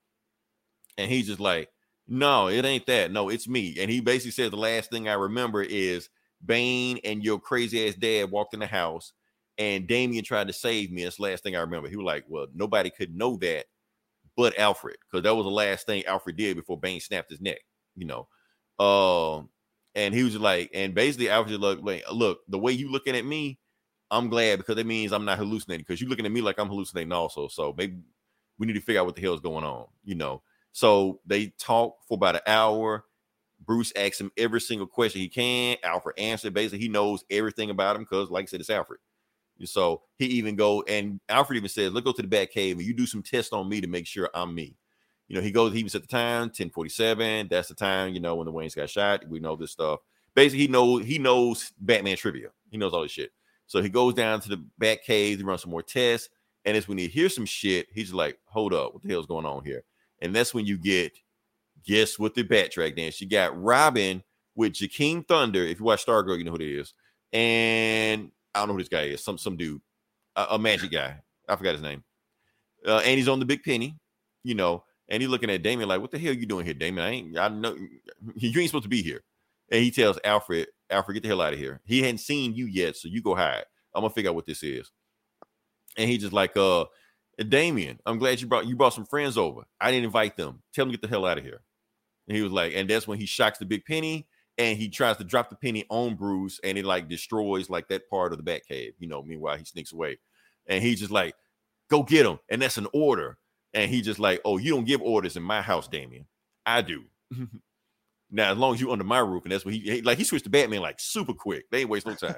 [0.96, 1.70] And he's just like,
[2.06, 3.12] no, it ain't that.
[3.12, 3.76] No, it's me.
[3.78, 6.08] And he basically said the last thing I remember is
[6.44, 9.12] Bane and your crazy ass dad walked in the house
[9.58, 11.04] and Damian tried to save me.
[11.04, 11.88] That's the last thing I remember.
[11.88, 13.66] He was like, well, nobody could know that
[14.38, 17.58] but Alfred, because that was the last thing Alfred did before Bane snapped his neck,
[17.96, 18.28] you know.
[18.78, 19.48] Um,
[19.96, 23.24] and he was like, and basically Alfred look, like, look, the way you looking at
[23.24, 23.58] me,
[24.12, 26.68] I'm glad because that means I'm not hallucinating because you're looking at me like I'm
[26.68, 27.48] hallucinating also.
[27.48, 27.98] So maybe
[28.60, 30.40] we need to figure out what the hell is going on, you know.
[30.70, 33.06] So they talk for about an hour.
[33.66, 35.78] Bruce asks him every single question he can.
[35.82, 36.54] Alfred answered.
[36.54, 39.00] Basically, he knows everything about him because, like I said, it's Alfred.
[39.66, 42.86] So he even go and Alfred even says, "Let's go to the bat cave and
[42.86, 44.76] you do some tests on me to make sure I'm me."
[45.28, 45.72] You know, he goes.
[45.72, 47.48] He even set the time, 1047.
[47.50, 49.28] That's the time, you know, when the Waynes got shot.
[49.28, 50.00] We know this stuff.
[50.34, 52.48] Basically, he knows he knows Batman trivia.
[52.70, 53.32] He knows all this shit.
[53.66, 56.30] So he goes down to the bat cave, he runs some more tests,
[56.64, 59.44] and it's when he hears some shit, he's like, "Hold up, what the hell's going
[59.44, 59.84] on here?"
[60.20, 61.12] And that's when you get
[61.84, 63.20] guess what the Backtrack dance.
[63.20, 64.22] You got Robin
[64.54, 65.62] with Jakeem Thunder.
[65.62, 66.94] If you watch Stargirl, you know who it is.
[67.32, 69.22] And I don't know who this guy is.
[69.22, 69.80] Some some dude,
[70.36, 71.20] a, a magic guy.
[71.48, 72.02] I forgot his name.
[72.86, 73.96] Uh, and he's on the big penny,
[74.42, 74.84] you know.
[75.08, 77.06] And he's looking at Damian like, "What the hell are you doing here, Damian?
[77.06, 77.38] I ain't.
[77.38, 77.76] I know
[78.34, 79.22] you ain't supposed to be here."
[79.70, 81.80] And he tells Alfred, "Alfred, get the hell out of here.
[81.84, 83.64] He hadn't seen you yet, so you go hide.
[83.94, 84.90] I'm gonna figure out what this is."
[85.96, 86.86] And he just like, "Uh,
[87.48, 89.62] Damian, I'm glad you brought you brought some friends over.
[89.80, 90.62] I didn't invite them.
[90.74, 91.62] Tell them to get the hell out of here."
[92.28, 94.26] And he was like, and that's when he shocks the big penny
[94.58, 98.08] and he tries to drop the penny on Bruce and it like destroys like that
[98.10, 99.22] part of the bat cave, you know.
[99.22, 100.18] Meanwhile, he sneaks away
[100.66, 101.34] and he's just like,
[101.90, 102.38] go get him.
[102.48, 103.38] And that's an order.
[103.74, 106.26] And he just like, oh, you don't give orders in my house, Damian.
[106.66, 107.04] I do.
[108.30, 110.24] now, as long as you under my roof, and that's what he, he- like he
[110.24, 111.64] switched to Batman like super quick.
[111.70, 112.36] They ain't waste no time.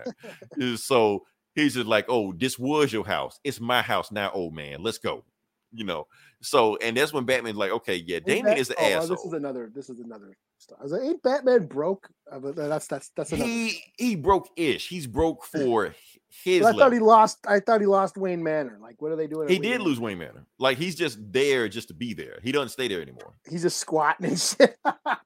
[0.76, 1.24] So
[1.54, 3.38] he's just like, oh, this was your house.
[3.44, 4.82] It's my house now, old man.
[4.82, 5.24] Let's go.
[5.72, 6.06] You know.
[6.42, 9.16] So and that's when Batman's like, okay, yeah, Ain't Damian Bat- is the oh, asshole.
[9.16, 9.70] This is another.
[9.74, 10.36] This is another.
[10.58, 10.78] Stuff.
[10.80, 12.08] I was like, ain't Batman broke?
[12.30, 13.48] Uh, but that's that's that's another.
[13.48, 14.88] he he broke ish.
[14.88, 15.94] He's broke for
[16.30, 16.64] his.
[16.64, 17.38] I thought he lost.
[17.46, 18.78] I thought he lost Wayne Manor.
[18.80, 19.48] Like, what are they doing?
[19.48, 19.84] He Wayne did Manor?
[19.84, 20.46] lose Wayne Manor.
[20.58, 22.38] Like he's just there just to be there.
[22.42, 23.34] He doesn't stay there anymore.
[23.48, 24.76] He's just squatting and shit.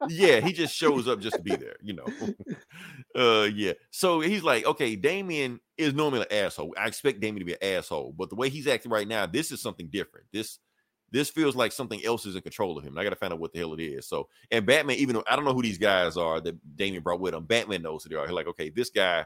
[0.09, 2.07] Yeah, he just shows up just to be there, you know.
[3.21, 3.73] uh yeah.
[3.91, 6.75] So he's like, okay, Damian is normally an asshole.
[6.79, 9.53] I expect Damian to be an asshole, but the way he's acting right now, this
[9.53, 10.27] is something different.
[10.33, 10.59] This
[11.11, 12.91] this feels like something else is in control of him.
[12.95, 14.09] And I gotta find out what the hell it is.
[14.09, 17.21] So and Batman, even though I don't know who these guys are that Damian brought
[17.21, 18.27] with him, Batman knows who they are.
[18.27, 19.25] He's like, okay, this guy,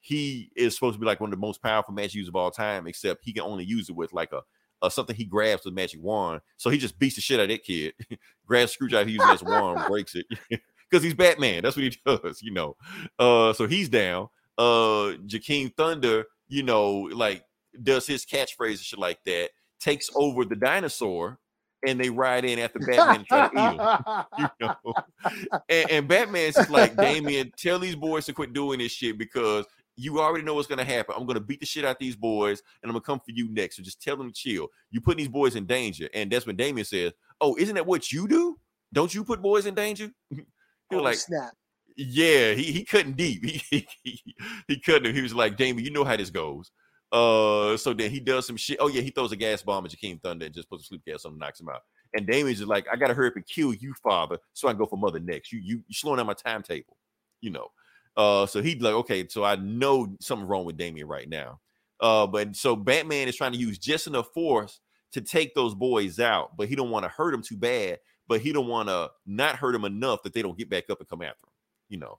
[0.00, 2.50] he is supposed to be like one of the most powerful magic users of all
[2.50, 4.40] time, except he can only use it with like a
[4.82, 6.40] uh, something he grabs with magic wand.
[6.56, 7.94] So he just beats the shit out of that kid,
[8.46, 10.26] grabs a screwdriver, he uses as wand, breaks it.
[10.90, 11.62] Because he's Batman.
[11.62, 12.74] That's what he does, you know.
[13.16, 14.28] Uh so he's down.
[14.58, 17.44] Uh Jakeem Thunder, you know, like
[17.80, 21.38] does his catchphrase and shit like that, takes over the dinosaur,
[21.86, 25.62] and they ride in after Batman and try to eat him you know.
[25.68, 29.66] And, and Batman's just like, Damian, tell these boys to quit doing this shit because
[30.00, 31.14] you already know what's gonna happen.
[31.16, 33.76] I'm gonna beat the shit out these boys, and I'm gonna come for you next.
[33.76, 34.68] So just tell them to chill.
[34.90, 38.10] You putting these boys in danger, and that's when Damian says, "Oh, isn't that what
[38.12, 38.58] you do?
[38.92, 40.46] Don't you put boys in danger?" he was
[40.92, 41.52] Oh, like, snap.
[41.96, 43.42] yeah, he he couldn't deep.
[43.70, 44.20] He, he,
[44.68, 45.14] he couldn't.
[45.14, 46.70] He was like, Damian, you know how this goes.
[47.12, 48.78] Uh, so then he does some shit.
[48.80, 51.02] Oh yeah, he throws a gas bomb at Jakeem Thunder and just puts a sleep
[51.06, 51.80] gas on him, knocks him out.
[52.14, 54.78] And Damian's just like, I gotta hurry up and kill you, father, so I can
[54.78, 55.52] go for mother next.
[55.52, 56.96] You you you slowing down my timetable,
[57.40, 57.68] you know.
[58.16, 61.60] Uh, so he'd like, okay, so I know something wrong with Damian right now.
[62.00, 64.80] Uh, but so Batman is trying to use just enough force
[65.12, 68.40] to take those boys out, but he don't want to hurt them too bad, but
[68.40, 71.08] he don't want to not hurt them enough that they don't get back up and
[71.08, 71.52] come after him,
[71.88, 72.18] you know.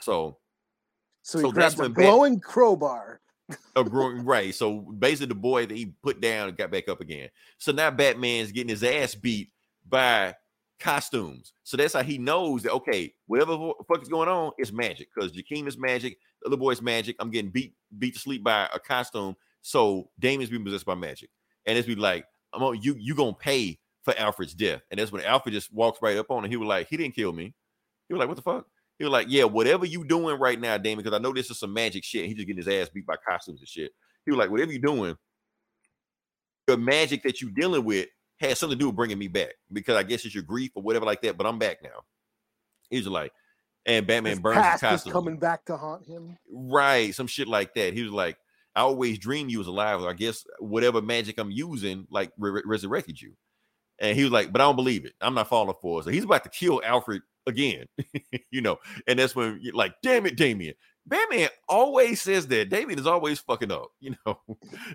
[0.00, 0.38] So
[1.22, 3.20] So he so grabs that's a when Bat- crowbar.
[3.76, 4.54] a growing right.
[4.54, 7.28] So basically, the boy that he put down and got back up again.
[7.58, 9.50] So now Batman's getting his ass beat
[9.88, 10.34] by
[10.80, 11.52] costumes.
[11.62, 15.08] So that's how he knows that okay, whatever fuck is going on, it's magic.
[15.14, 17.16] Because Jakeem is magic, the other boy's magic.
[17.20, 19.36] I'm getting beat beat to sleep by a costume.
[19.62, 21.30] So Damian's being possessed by magic,
[21.66, 22.96] and it's be like, I'm on you.
[22.98, 24.80] You gonna pay for Alfred's death?
[24.90, 26.50] And that's when Alfred just walks right up on him.
[26.50, 27.54] He was like, he didn't kill me.
[28.08, 28.66] He was like, what the fuck?
[28.98, 31.58] He was like, yeah, whatever you doing right now, Damian, because I know this is
[31.58, 32.26] some magic shit.
[32.26, 33.92] He just getting his ass beat by costumes and shit.
[34.24, 35.16] He was like, whatever you doing,
[36.66, 38.08] the magic that you're dealing with
[38.40, 40.82] has something to do with bringing me back because I guess it's your grief or
[40.82, 41.36] whatever like that.
[41.36, 42.04] But I'm back now.
[42.88, 43.32] He's like,
[43.86, 45.12] and Batman His burns past costume.
[45.12, 46.36] coming back to haunt him.
[46.50, 47.94] Right, some shit like that.
[47.94, 48.36] He was like,
[48.74, 50.02] I always dreamed you was alive.
[50.02, 53.32] I guess whatever magic I'm using, like re- resurrected you.
[53.98, 55.12] And he was like, but I don't believe it.
[55.20, 56.04] I'm not falling for it.
[56.04, 57.86] So he's about to kill Alfred again,
[58.50, 58.78] you know.
[59.06, 60.74] And that's when you're like, damn it, Damian.
[61.06, 62.68] Batman always says that.
[62.70, 64.40] Damian is always fucking up, you know.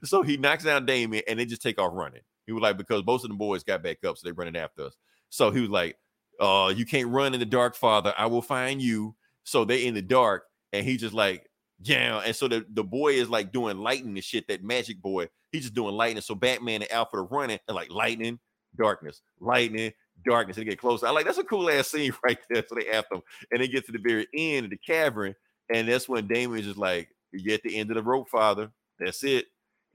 [0.04, 2.22] so he knocks down Damian and they just take off running.
[2.46, 4.86] He was like, because most of the boys got back up, so they're running after
[4.86, 4.96] us.
[5.30, 5.98] So he was like,
[6.40, 8.14] uh, you can't run in the dark, father.
[8.18, 9.16] I will find you.
[9.44, 10.44] So they in the dark,
[10.74, 11.50] and he just like,
[11.82, 12.22] yeah.
[12.26, 15.28] And so the, the boy is like doing lightning and shit, that magic boy.
[15.52, 16.22] He's just doing lightning.
[16.22, 18.40] So Batman and Alfred are running and like lightning,
[18.78, 19.92] darkness, lightning,
[20.26, 20.58] darkness.
[20.58, 21.08] And they get closer.
[21.08, 22.64] I like that's a cool ass scene right there.
[22.68, 23.22] So they after him.
[23.52, 25.36] And they get to the very end of the cavern.
[25.74, 28.72] And that's when Damian's just like, You're at the end of the rope, father.
[29.00, 29.46] That's it.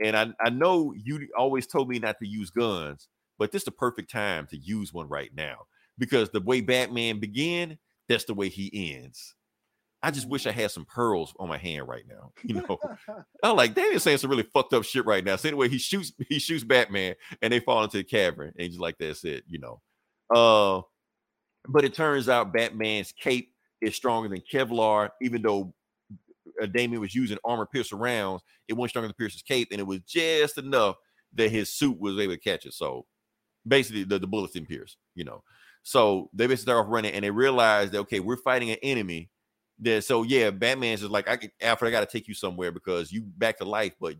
[0.03, 3.09] And I, I know you always told me not to use guns,
[3.39, 5.67] but this is the perfect time to use one right now.
[5.99, 7.79] Because the way Batman began,
[8.09, 9.35] that's the way he ends.
[10.03, 12.33] I just wish I had some pearls on my hand right now.
[12.43, 12.79] You know,
[13.43, 15.37] I'm like Damian's saying some really fucked up shit right now.
[15.37, 18.81] So anyway, he shoots he shoots Batman and they fall into the cavern and just
[18.81, 19.81] like that's it, you know.
[20.35, 20.83] Uh
[21.69, 23.53] but it turns out Batman's cape
[23.83, 25.75] is stronger than Kevlar, even though
[26.61, 29.87] uh, Damian was using armor piercer rounds, it wasn't stronger than Pierce's cape, and it
[29.87, 30.97] was just enough
[31.35, 32.75] that his suit was able to catch it.
[32.75, 33.07] So
[33.67, 35.43] basically, the, the bullets didn't pierce, you know.
[35.83, 39.31] So they basically start off running and they realize that okay, we're fighting an enemy.
[39.81, 43.11] That so yeah, Batman's just like, I can Alfred, I gotta take you somewhere because
[43.11, 44.17] you back to life, but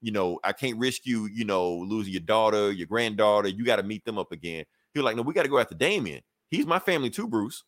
[0.00, 3.48] you know, I can't risk you, you know, losing your daughter, your granddaughter.
[3.48, 4.64] You got to meet them up again.
[4.94, 6.20] He was like, No, we got to go after Damian.
[6.50, 7.64] He's my family too, Bruce.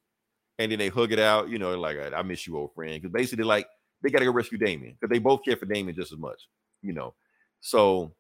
[0.59, 2.95] And then they hug it out, you know, like I, I miss you, old friend.
[2.95, 3.67] Because basically, like,
[4.03, 6.49] they got to go rescue Damian because they both care for Damian just as much,
[6.83, 7.15] you know.
[7.61, 8.13] So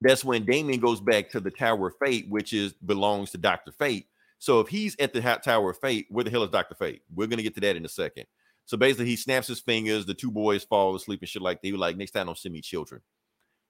[0.00, 3.72] that's when Damian goes back to the Tower of Fate, which is belongs to Doctor
[3.72, 4.06] Fate.
[4.38, 7.02] So if he's at the Tower of Fate, where the hell is Doctor Fate?
[7.14, 8.26] We're gonna get to that in a second.
[8.66, 10.06] So basically, he snaps his fingers.
[10.06, 11.66] The two boys fall asleep and shit like that.
[11.66, 13.00] He was like, "Next time, don't send me children.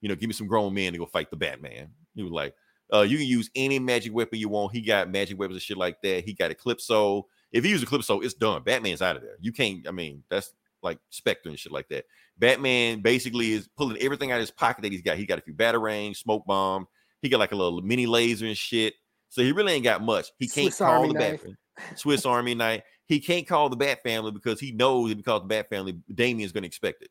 [0.01, 2.55] You know, give me some grown men to go fight the Batman." He was like,
[2.93, 4.73] uh, "You can use any magic weapon you want.
[4.73, 6.25] He got magic weapons and shit like that.
[6.25, 7.25] He got Eclipso.
[7.53, 8.63] If he uses Eclipso, it's done.
[8.65, 9.37] Batman's out of there.
[9.41, 9.87] You can't.
[9.87, 10.53] I mean, that's
[10.83, 12.05] like Spectre and shit like that.
[12.39, 15.17] Batman basically is pulling everything out of his pocket that he's got.
[15.17, 16.87] He got a few batarang, smoke bomb.
[17.23, 18.95] He got like a little mini laser and shit.
[19.29, 20.31] So he really ain't got much.
[20.39, 21.43] He can't Swiss call Army the Bat knife.
[21.43, 21.57] Fam-
[21.97, 22.83] Swiss Army knife.
[23.07, 25.99] He can't call the Bat family because he knows if he calls the Bat family,
[26.13, 27.11] Damian's going to expect it.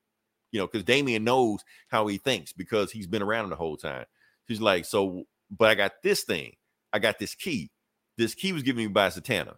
[0.51, 3.77] You know, because Damian knows how he thinks because he's been around him the whole
[3.77, 4.05] time.
[4.47, 6.53] He's like, so, but I got this thing.
[6.93, 7.69] I got this key.
[8.17, 9.55] This key was given me by Zatanna.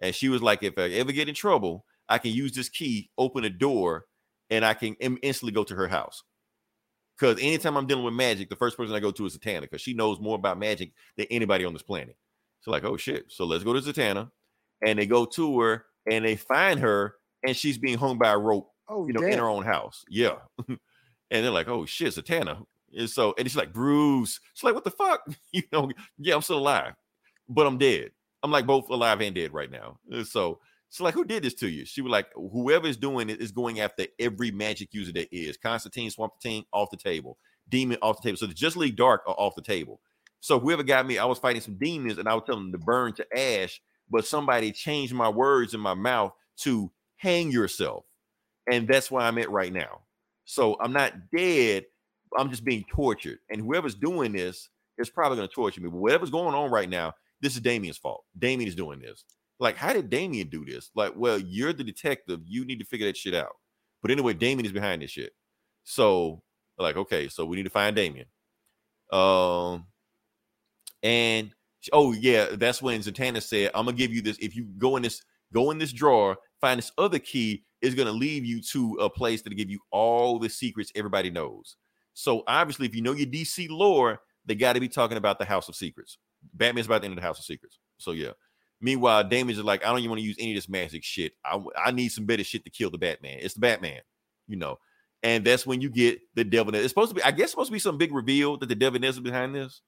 [0.00, 3.10] And she was like, if I ever get in trouble, I can use this key,
[3.16, 4.04] open a door,
[4.50, 6.22] and I can im- instantly go to her house.
[7.18, 9.80] Because anytime I'm dealing with magic, the first person I go to is Zatanna because
[9.80, 12.16] she knows more about magic than anybody on this planet.
[12.60, 13.26] So like, oh shit.
[13.28, 14.30] So let's go to Zatanna.
[14.84, 17.14] And they go to her and they find her
[17.46, 20.04] and she's being hung by a rope, Oh, you know, in her own house.
[20.08, 20.36] Yeah.
[20.68, 20.78] and
[21.30, 22.64] they're like, oh shit, Zatanna.
[22.94, 24.38] And so, and she's like, Bruce.
[24.52, 25.22] She's like, what the fuck?
[25.52, 26.94] you know, yeah, I'm still alive,
[27.48, 28.10] but I'm dead.
[28.42, 29.98] I'm like both alive and dead right now.
[30.10, 30.60] And so
[30.92, 31.86] she's like, who did this to you?
[31.86, 35.56] She was like, whoever is doing it is going after every magic user that is.
[35.56, 37.38] Constantine, Swamp Thing, off the table.
[37.68, 38.36] Demon off the table.
[38.36, 40.00] So the Justice League Dark are off the table.
[40.40, 42.84] So whoever got me, I was fighting some demons and I was telling them to
[42.84, 48.04] burn to ash, but somebody changed my words in my mouth to hang yourself.
[48.70, 50.00] And that's where I'm at right now.
[50.44, 51.86] So I'm not dead.
[52.36, 53.38] I'm just being tortured.
[53.50, 55.88] And whoever's doing this is probably going to torture me.
[55.88, 58.24] But whatever's going on right now, this is Damian's fault.
[58.38, 59.24] Damian is doing this.
[59.62, 60.90] Like, how did Damian do this?
[60.96, 62.40] Like, well, you're the detective.
[62.44, 63.52] You need to figure that shit out.
[64.02, 65.32] But anyway, Damian is behind this shit.
[65.84, 66.42] So,
[66.78, 68.26] like, okay, so we need to find Damian.
[69.12, 69.86] Um,
[71.04, 71.52] and
[71.92, 74.36] oh yeah, that's when Zatanna said, "I'm gonna give you this.
[74.38, 75.22] If you go in this,
[75.52, 79.42] go in this drawer, find this other key, is gonna lead you to a place
[79.42, 81.76] that'll give you all the secrets everybody knows."
[82.14, 85.44] So obviously, if you know your DC lore, they got to be talking about the
[85.44, 86.18] House of Secrets.
[86.52, 87.78] Batman's about the end of the House of Secrets.
[87.98, 88.32] So yeah.
[88.82, 91.32] Meanwhile, Damian's is like, I don't even want to use any of this magic shit.
[91.44, 93.38] I, I need some better shit to kill the Batman.
[93.40, 94.00] It's the Batman,
[94.48, 94.78] you know.
[95.22, 96.74] And that's when you get the devil.
[96.74, 99.02] It's supposed to be, I guess, supposed to be some big reveal that the devil
[99.02, 99.82] is behind this.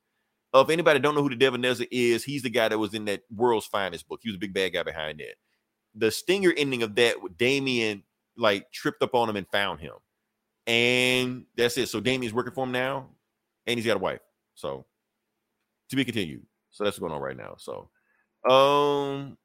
[0.55, 3.23] If anybody don't know who the devil is, he's the guy that was in that
[3.35, 4.21] World's Finest book.
[4.23, 5.35] He was a big bad guy behind that.
[5.97, 8.05] The stinger ending of that, Damian
[8.37, 9.95] like tripped up on him and found him,
[10.69, 11.89] and that's it.
[11.89, 13.09] So Damian's working for him now,
[13.67, 14.21] and he's got a wife.
[14.55, 14.87] So
[15.91, 16.47] to be continued.
[16.71, 17.55] So that's going on right now.
[17.59, 17.89] So,
[18.49, 19.37] um,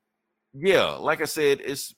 [0.54, 1.94] yeah, like I said, it's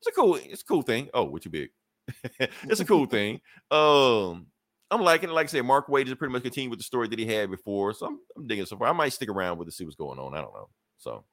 [0.00, 1.08] it's a cool, it's a cool thing.
[1.14, 1.70] Oh, what you big?
[2.38, 3.40] it's a cool thing.
[3.70, 4.46] Um,
[4.90, 5.32] I'm liking it.
[5.32, 7.50] Like I said, Mark Waid is pretty much continuing with the story that he had
[7.50, 7.94] before.
[7.94, 8.88] So I'm, I'm digging so far.
[8.88, 10.34] I might stick around with to see what's going on.
[10.34, 10.68] I don't know.
[10.98, 11.24] So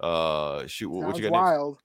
[0.00, 1.32] uh shoot, what, what you got next?
[1.42, 1.78] wild.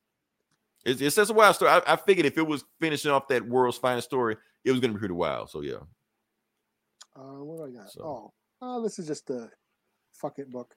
[0.86, 1.72] it it's just a wild story.
[1.72, 4.94] I, I figured if it was finishing off that world's finest story, it was gonna
[4.94, 5.50] be pretty wild.
[5.50, 5.80] So yeah.
[7.16, 7.92] Uh, what do I got?
[7.92, 9.50] So- Oh, oh, this is just a
[10.14, 10.76] fuck it book.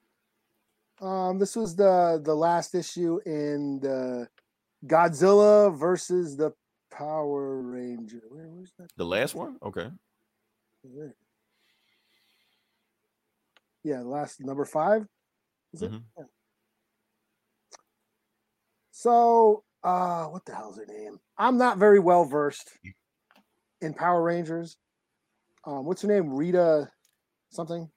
[1.01, 4.29] Um, this was the the last issue in the
[4.87, 6.53] Godzilla versus the
[6.91, 8.23] Power Ranger.
[8.29, 8.89] Where was that?
[8.97, 9.59] The last one?
[9.63, 9.91] Okay.
[13.85, 15.07] Yeah, the last number five.
[15.73, 15.93] Is it?
[15.93, 16.03] Mhm.
[16.17, 16.25] Yeah.
[18.91, 21.21] So, uh, what the hell's her name?
[21.37, 22.77] I'm not very well versed
[23.81, 24.77] in Power Rangers.
[25.65, 26.35] Um, what's her name?
[26.35, 26.91] Rita
[27.51, 27.89] something?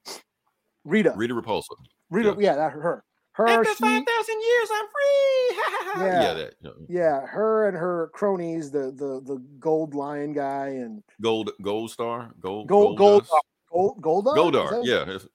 [0.84, 1.12] Rita.
[1.16, 1.74] Rita Repulsa.
[2.12, 3.04] Rita, yeah, that her.
[3.34, 5.58] Her, After she, five thousand years, I'm free.
[5.94, 6.22] Yeah.
[6.22, 6.70] yeah, that yeah.
[6.88, 12.32] yeah, her and her cronies, the the the gold lion guy and gold gold star,
[12.40, 13.34] gold gold gold dust?
[13.70, 14.80] gold gold Goldar.
[14.84, 15.26] Yeah, it's-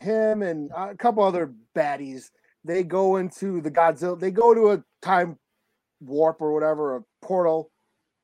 [0.00, 2.30] him and a couple other baddies.
[2.64, 4.18] They go into the Godzilla.
[4.18, 5.38] They go to a time
[6.00, 7.70] warp or whatever, a portal,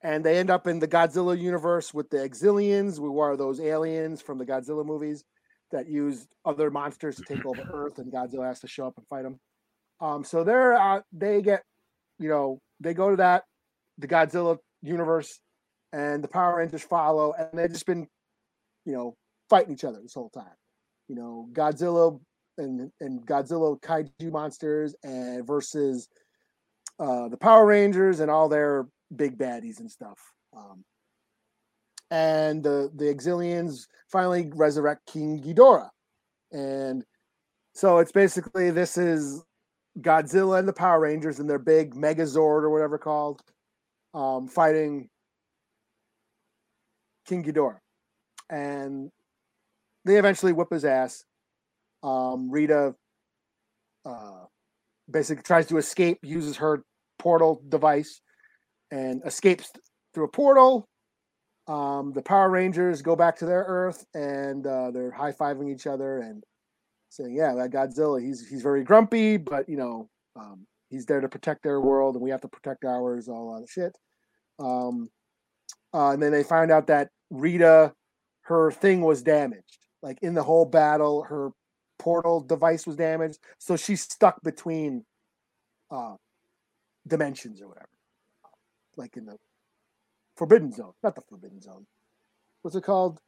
[0.02, 4.20] and they end up in the Godzilla universe with the Xiliens, who are those aliens
[4.20, 5.24] from the Godzilla movies
[5.72, 9.06] that use other monsters to take over Earth, and Godzilla has to show up and
[9.08, 9.38] fight them.
[10.00, 11.62] Um, so they're uh, they get,
[12.18, 13.44] you know, they go to that
[13.98, 15.38] the Godzilla universe,
[15.92, 18.06] and the Power Rangers follow, and they've just been,
[18.84, 19.14] you know,
[19.48, 20.56] fighting each other this whole time.
[21.08, 22.18] You know, Godzilla
[22.58, 26.08] and and Godzilla kaiju monsters and versus
[26.98, 30.18] uh, the Power Rangers and all their big baddies and stuff.
[30.56, 30.84] Um,
[32.10, 35.90] and the the Xiliens finally resurrect King Ghidorah,
[36.52, 37.04] and
[37.74, 39.42] so it's basically this is
[39.98, 43.42] Godzilla and the Power Rangers and their big Megazord or whatever called,
[44.14, 45.08] um, fighting
[47.26, 47.78] King Ghidorah,
[48.48, 49.10] and
[50.04, 51.24] they eventually whip his ass.
[52.02, 52.94] Um, Rita
[54.04, 54.44] uh,
[55.10, 56.82] basically tries to escape, uses her
[57.18, 58.20] portal device,
[58.90, 59.70] and escapes
[60.14, 60.88] through a portal.
[61.70, 65.86] Um, the Power Rangers go back to their Earth, and uh, they're high fiving each
[65.86, 66.42] other and
[67.10, 71.28] saying, "Yeah, that Godzilla, he's he's very grumpy, but you know, um, he's there to
[71.28, 73.96] protect their world, and we have to protect ours." All that shit.
[74.58, 75.10] Um,
[75.94, 77.94] uh, and then they find out that Rita,
[78.42, 79.78] her thing was damaged.
[80.02, 81.50] Like in the whole battle, her
[82.00, 85.04] portal device was damaged, so she's stuck between
[85.92, 86.16] uh,
[87.06, 87.88] dimensions or whatever.
[88.96, 89.36] Like in the
[90.40, 91.86] Forbidden Zone, not the Forbidden Zone.
[92.62, 93.20] What's it called?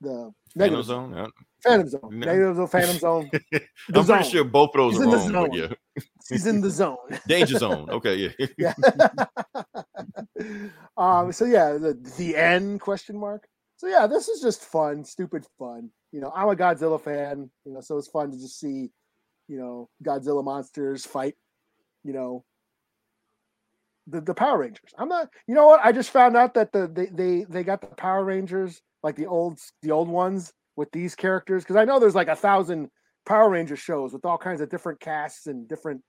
[0.00, 1.14] The Phantom negative Zone.
[1.14, 1.28] I-
[1.62, 2.18] Phantom Zone.
[2.18, 2.26] No.
[2.26, 3.30] Negative Zone, Phantom Zone.
[3.52, 4.06] I'm zone.
[4.06, 5.52] pretty sure both of those He's are in wrong.
[5.52, 5.72] Yeah,
[6.30, 6.96] He's in the zone.
[7.28, 7.90] danger zone.
[7.90, 8.46] Okay, yeah.
[8.56, 8.74] yeah.
[10.96, 11.32] um.
[11.32, 13.46] So yeah, the the end question mark.
[13.76, 15.90] So yeah, this is just fun, stupid fun.
[16.12, 17.50] You know, I'm a Godzilla fan.
[17.66, 18.88] You know, so it's fun to just see,
[19.48, 21.34] you know, Godzilla monsters fight.
[22.04, 22.44] You know,
[24.06, 24.90] the the Power Rangers.
[24.98, 25.28] I'm not.
[25.46, 25.80] You know what?
[25.82, 29.26] I just found out that the they they they got the Power Rangers like the
[29.26, 32.88] old the old ones with these characters because I know there's like a thousand
[33.26, 36.02] Power Ranger shows with all kinds of different casts and different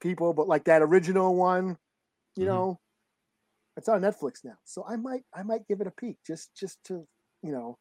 [0.00, 1.76] people, but like that original one,
[2.36, 2.48] you Mhm.
[2.48, 2.80] know,
[3.76, 4.56] it's on Netflix now.
[4.64, 7.06] So I might I might give it a peek just just to
[7.42, 7.78] you know.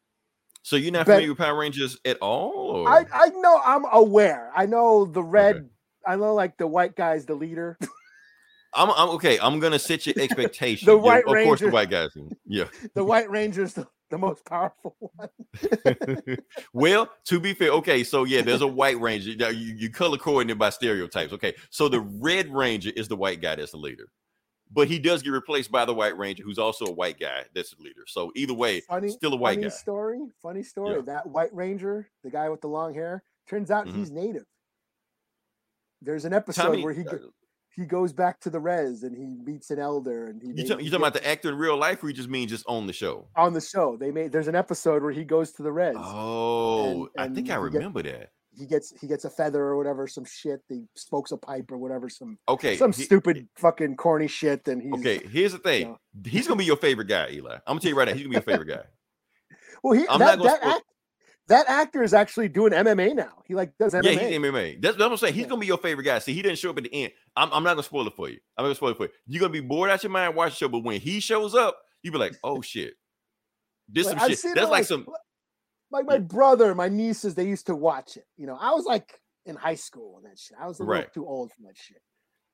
[0.63, 2.51] So you're not Bet- familiar with Power Rangers at all?
[2.53, 2.89] Or?
[2.89, 4.51] I I know I'm aware.
[4.55, 5.69] I know the red.
[6.07, 7.77] I know like the white guy's the leader.
[8.75, 9.37] I'm, I'm okay.
[9.39, 10.85] I'm gonna set your expectation.
[10.93, 12.09] The White of course, the white guys.
[12.45, 12.65] Yeah.
[12.95, 15.29] the white ranger's the, the most powerful one.
[16.73, 19.35] well, to be fair, okay, so yeah, there's a white ranger.
[19.35, 21.33] Now, You, you color coordinated by stereotypes.
[21.33, 24.05] Okay, so the red ranger is the white guy that's the leader,
[24.71, 27.71] but he does get replaced by the white ranger, who's also a white guy that's
[27.75, 28.03] the leader.
[28.07, 29.69] So either way, Funny, still a white funny guy.
[29.69, 30.19] story.
[30.41, 30.95] Funny story.
[30.95, 31.01] Yeah.
[31.01, 33.95] That white ranger, the guy with the long hair, turns out Mhm.
[33.95, 34.45] he's native.
[36.01, 37.17] There's an episode Tommy, where he uh,
[37.75, 40.79] he goes back to the res and he meets an elder and he you, talk,
[40.81, 42.93] you talking about the actor in real life, or you just mean just on the
[42.93, 43.27] show?
[43.35, 43.97] on the show.
[43.97, 45.95] They made there's an episode where he goes to the res.
[45.97, 48.29] Oh, I and think I you get- remember that.
[48.55, 50.61] He gets he gets a feather or whatever, some shit.
[50.69, 54.67] He smokes a pipe or whatever, some Okay, some he- stupid fucking corny shit.
[54.67, 55.87] And he's Okay, here's the thing.
[55.87, 55.97] know.
[56.23, 57.55] He's gonna be your favorite guy, Eli.
[57.55, 58.13] I'm gonna tell you right now.
[58.13, 58.83] He's gonna be your favorite guy.
[59.83, 60.83] Well, he I'm that, not gonna that, act,
[61.47, 63.43] that actor is actually doing MMA now.
[63.45, 64.03] He like does MMA.
[64.03, 64.81] Yeah, he's MMA.
[64.81, 65.33] That's what I'm saying.
[65.33, 65.49] He's Yeah.
[65.49, 66.19] gonna be your favorite guy.
[66.19, 67.13] See, he didn't show up at the end.
[67.35, 68.37] I'm, I'm not gonna spoil it for you.
[68.57, 69.09] I'm not gonna spoil it for you.
[69.27, 71.77] You're gonna be bored out your mind watching the show, but when he shows up,
[72.01, 72.93] you be like, oh shit.
[73.89, 74.55] This Like, some I've shit.
[74.55, 75.05] That's it, like some
[75.91, 78.25] like my brother, my nieces, they used to watch it.
[78.37, 80.57] You know, I was like in high school and that shit.
[80.59, 81.13] I was a little Right.
[81.13, 82.01] too old for that shit.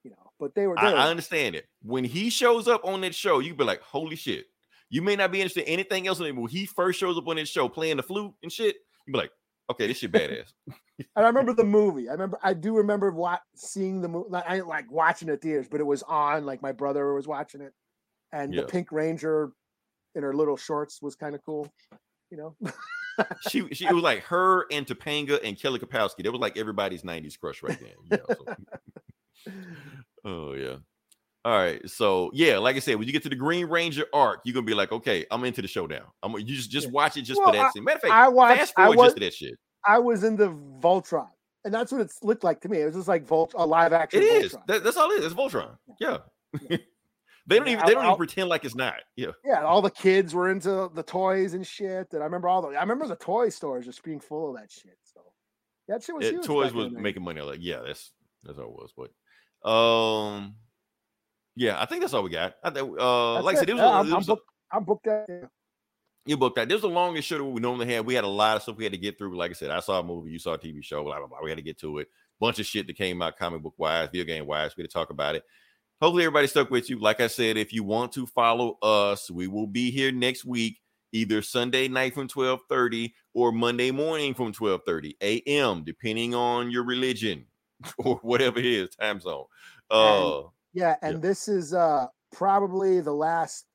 [0.03, 0.79] You know, but they were.
[0.79, 1.67] I, They I were understand it.
[1.83, 4.45] When he shows up on that show, you be like, holy shit.
[4.89, 7.47] You may not be interested in anything else when he first shows up on his
[7.49, 8.75] show playing the flute and shit,
[9.05, 9.31] you be like,
[9.71, 10.51] okay, this shit badass.
[11.15, 12.09] And I remember the movie.
[12.09, 14.33] I remember I do remember what seeing the movie.
[14.33, 16.45] I didn't like watching it theaters, but it was on.
[16.45, 17.71] Like my brother was watching it,
[18.33, 18.61] and Yeah.
[18.63, 19.53] the Pink Ranger
[20.13, 21.71] in her little shorts was kind of cool.
[22.31, 22.55] You know,
[23.49, 26.21] she she it was like her and Topanga and Kelly Kapowski.
[26.23, 28.19] That was like everybody's 90s crush right then.
[28.19, 28.25] Know,
[29.45, 29.51] so.
[30.25, 30.75] oh yeah.
[31.45, 31.87] All right.
[31.89, 34.65] So yeah, like I said, when you get to the Green Ranger arc, you're gonna
[34.65, 36.03] be like, okay, I'm into the showdown.
[36.21, 36.91] I'm you just just Yeah.
[36.91, 37.83] watch it just Well, for that scene.
[37.83, 38.59] Matter of fact, I watched.
[38.59, 39.05] fast I forward was.
[39.07, 39.53] just to that shit.
[39.87, 40.49] I was in the
[40.81, 41.29] Voltron,
[41.63, 42.81] and that's what it looked like to me.
[42.81, 44.21] It was just like Volt, a live action.
[44.21, 44.55] It is.
[44.67, 45.25] That, that's all it is.
[45.25, 45.77] It's Voltron.
[46.01, 46.17] Yeah.
[46.67, 46.77] they
[47.57, 48.95] don't Yeah, even they don't I'll- even pretend like it's not.
[49.15, 49.31] Yeah.
[49.45, 52.07] yeah, all the kids were into the toys and shit.
[52.11, 52.75] And I remember all the.
[52.77, 54.97] I remember the toy stores just being full of that shit.
[55.05, 55.21] So
[55.87, 56.45] that shit was It, huge.
[56.45, 57.39] toys was making money.
[57.39, 58.11] Like, yeah, that's
[58.43, 58.91] that's all it was.
[58.97, 60.55] But um
[61.59, 62.55] yeah, I think that's all we got.
[62.63, 63.73] I think uh like I said, it.
[63.73, 64.49] it was, Yeah, a- I'm, it I'm was booked.
[64.71, 65.25] I'm booked that.
[65.27, 65.45] Yeah.
[66.25, 66.67] you booked that.
[66.69, 68.05] This was the longest show that we normally had.
[68.05, 69.35] We had a lot of stuff we had to get through.
[69.37, 71.39] Like I said, I saw a movie, you saw a TV show, blah blah blah.
[71.43, 72.07] We had to get to it.
[72.39, 74.77] Bunch of shit that came out comic book wise, video game wise.
[74.77, 75.43] We had to talk about it.
[76.01, 76.97] Hopefully everybody stuck with you.
[76.99, 80.79] Like I said, if you want to follow us, we will be here next week,
[81.11, 87.45] either Sunday night from 12:30 or Monday morning from 12:30 a.m., depending on your religion
[87.97, 89.43] or whatever it is, time zone.
[89.91, 90.43] Uh
[90.79, 91.19] Yeah, and Yeah.
[91.19, 93.65] this is uh probably the last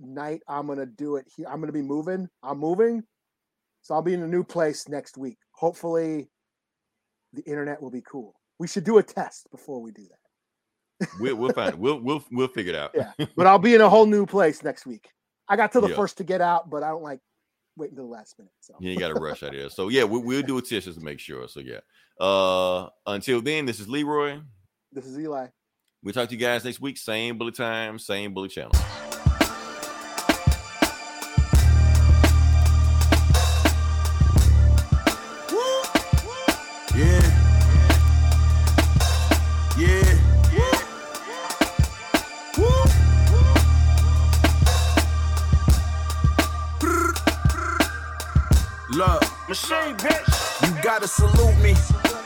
[0.00, 1.46] night I'm gonna do it here.
[1.48, 2.28] I'm gonna be moving.
[2.42, 3.04] I'm moving,
[3.82, 5.38] so I'll be in a new place next week.
[5.52, 6.28] Hopefully,
[7.32, 8.34] the internet will be cool.
[8.58, 11.08] We should do a test before we do that.
[11.20, 11.78] we'll we'll find it.
[11.78, 12.90] We'll we'll we'll figure it out.
[12.94, 13.12] Yeah.
[13.36, 15.08] But I'll be in a whole new place next week.
[15.48, 15.96] I got till the Yeah.
[15.96, 17.20] first to get out, but I don't like
[17.76, 18.52] waiting to the last minute.
[18.60, 19.70] So You ain't got to rush out of there.
[19.70, 21.46] So yeah, we, we'll do a test just to make sure.
[21.46, 21.80] So yeah.
[22.20, 24.40] Uh until then, this is Leroy.
[24.92, 25.46] this is Eli.
[26.02, 26.96] We'll talk to you guys next week.
[26.96, 28.72] Same bullet time, same bullet channel.
[36.94, 37.22] Yeah.
[39.78, 40.18] Yeah.
[40.52, 40.78] Yeah.
[42.58, 42.68] Woo!
[48.90, 50.76] Look, Machine, bitch.
[50.76, 51.74] you gotta salute me.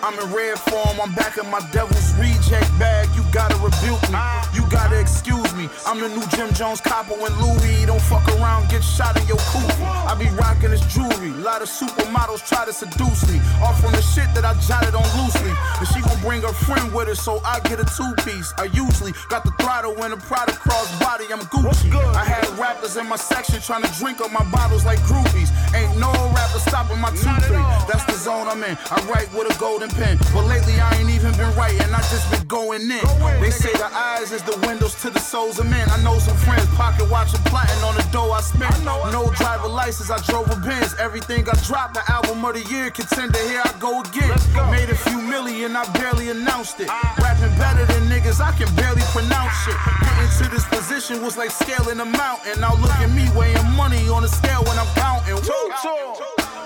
[0.03, 3.09] I'm in red form, I'm back in my devil's reject bag.
[3.15, 4.19] You gotta rebuke me,
[4.53, 5.71] you gotta excuse me.
[5.87, 9.39] I'm the new Jim Jones copper when Louis don't fuck around, get shot in your
[9.55, 9.71] coupe.
[9.81, 13.39] I be rocking this jewelry, lot of supermodels try to seduce me.
[13.63, 15.55] Off from the shit that I jotted on loosely.
[15.79, 18.53] And she gon' bring her friend with her, so I get a two piece.
[18.59, 21.95] I usually got the throttle when the Prada cross body, I'm Gucci.
[21.95, 25.55] I had rappers in my section trying to drink up my bottles like groupies.
[25.79, 27.63] Ain't no rapper stopping my two three.
[27.87, 28.77] That's the zone I'm in.
[28.91, 30.19] I write with a golden pen.
[30.33, 33.05] But lately I ain't even been writing, I just been going in.
[33.41, 35.89] They say the eyes is the windows to the souls of men.
[35.91, 38.73] I know some friends pocket watching plotting on the dough I spent.
[38.85, 40.95] No driver license, I drove a Benz.
[40.99, 43.39] Everything I dropped, the album of the year contender.
[43.49, 44.35] Here I go again.
[44.71, 46.89] Made a few million, I barely announced it.
[47.19, 49.77] Rapping better than niggas, I can barely pronounce shit.
[50.03, 52.61] Getting to this position was like scaling a mountain.
[52.61, 55.35] Now look at me weighing money on the scale when I'm counting.
[55.35, 55.63] Woo!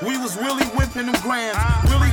[0.05, 1.57] We was really whipping them grams,
[1.89, 2.13] really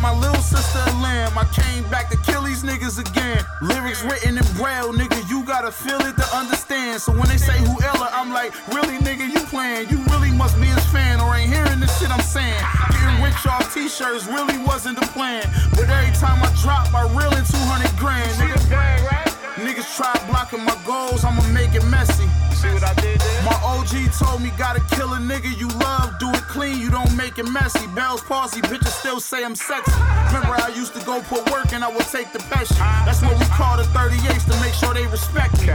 [0.00, 1.32] my little sister a lamb.
[1.36, 3.44] I came back to kill these niggas again.
[3.62, 5.28] Lyrics written in braille, nigga.
[5.30, 7.00] You gotta feel it to understand.
[7.00, 9.88] So when they say who Ella, I'm like, really, nigga, you playing?
[9.88, 12.62] You really must be his fan or ain't hearing the shit I'm saying.
[12.90, 15.44] Getting rich off t-shirts really wasn't the plan.
[15.72, 19.25] But every time I drop, I reel in 200 grand, nigga.
[19.66, 22.28] Niggas try blocking my goals, I'ma make it messy.
[22.54, 23.42] See what I did there?
[23.42, 27.16] My OG told me gotta kill a nigga you love, do it clean, you don't
[27.16, 27.84] make it messy.
[27.88, 29.90] Bells posse, bitches still say I'm sexy.
[30.28, 32.78] Remember I used to go put work and I would take the best shit.
[32.78, 35.66] That's what we call the 38s to make sure they respect me.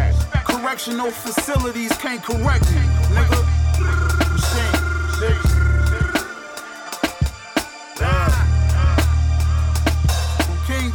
[0.46, 2.80] Correctional facilities can't correct me,
[3.12, 3.44] nigga.
[4.32, 4.92] Machine,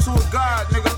[0.08, 0.95] a God, nigga.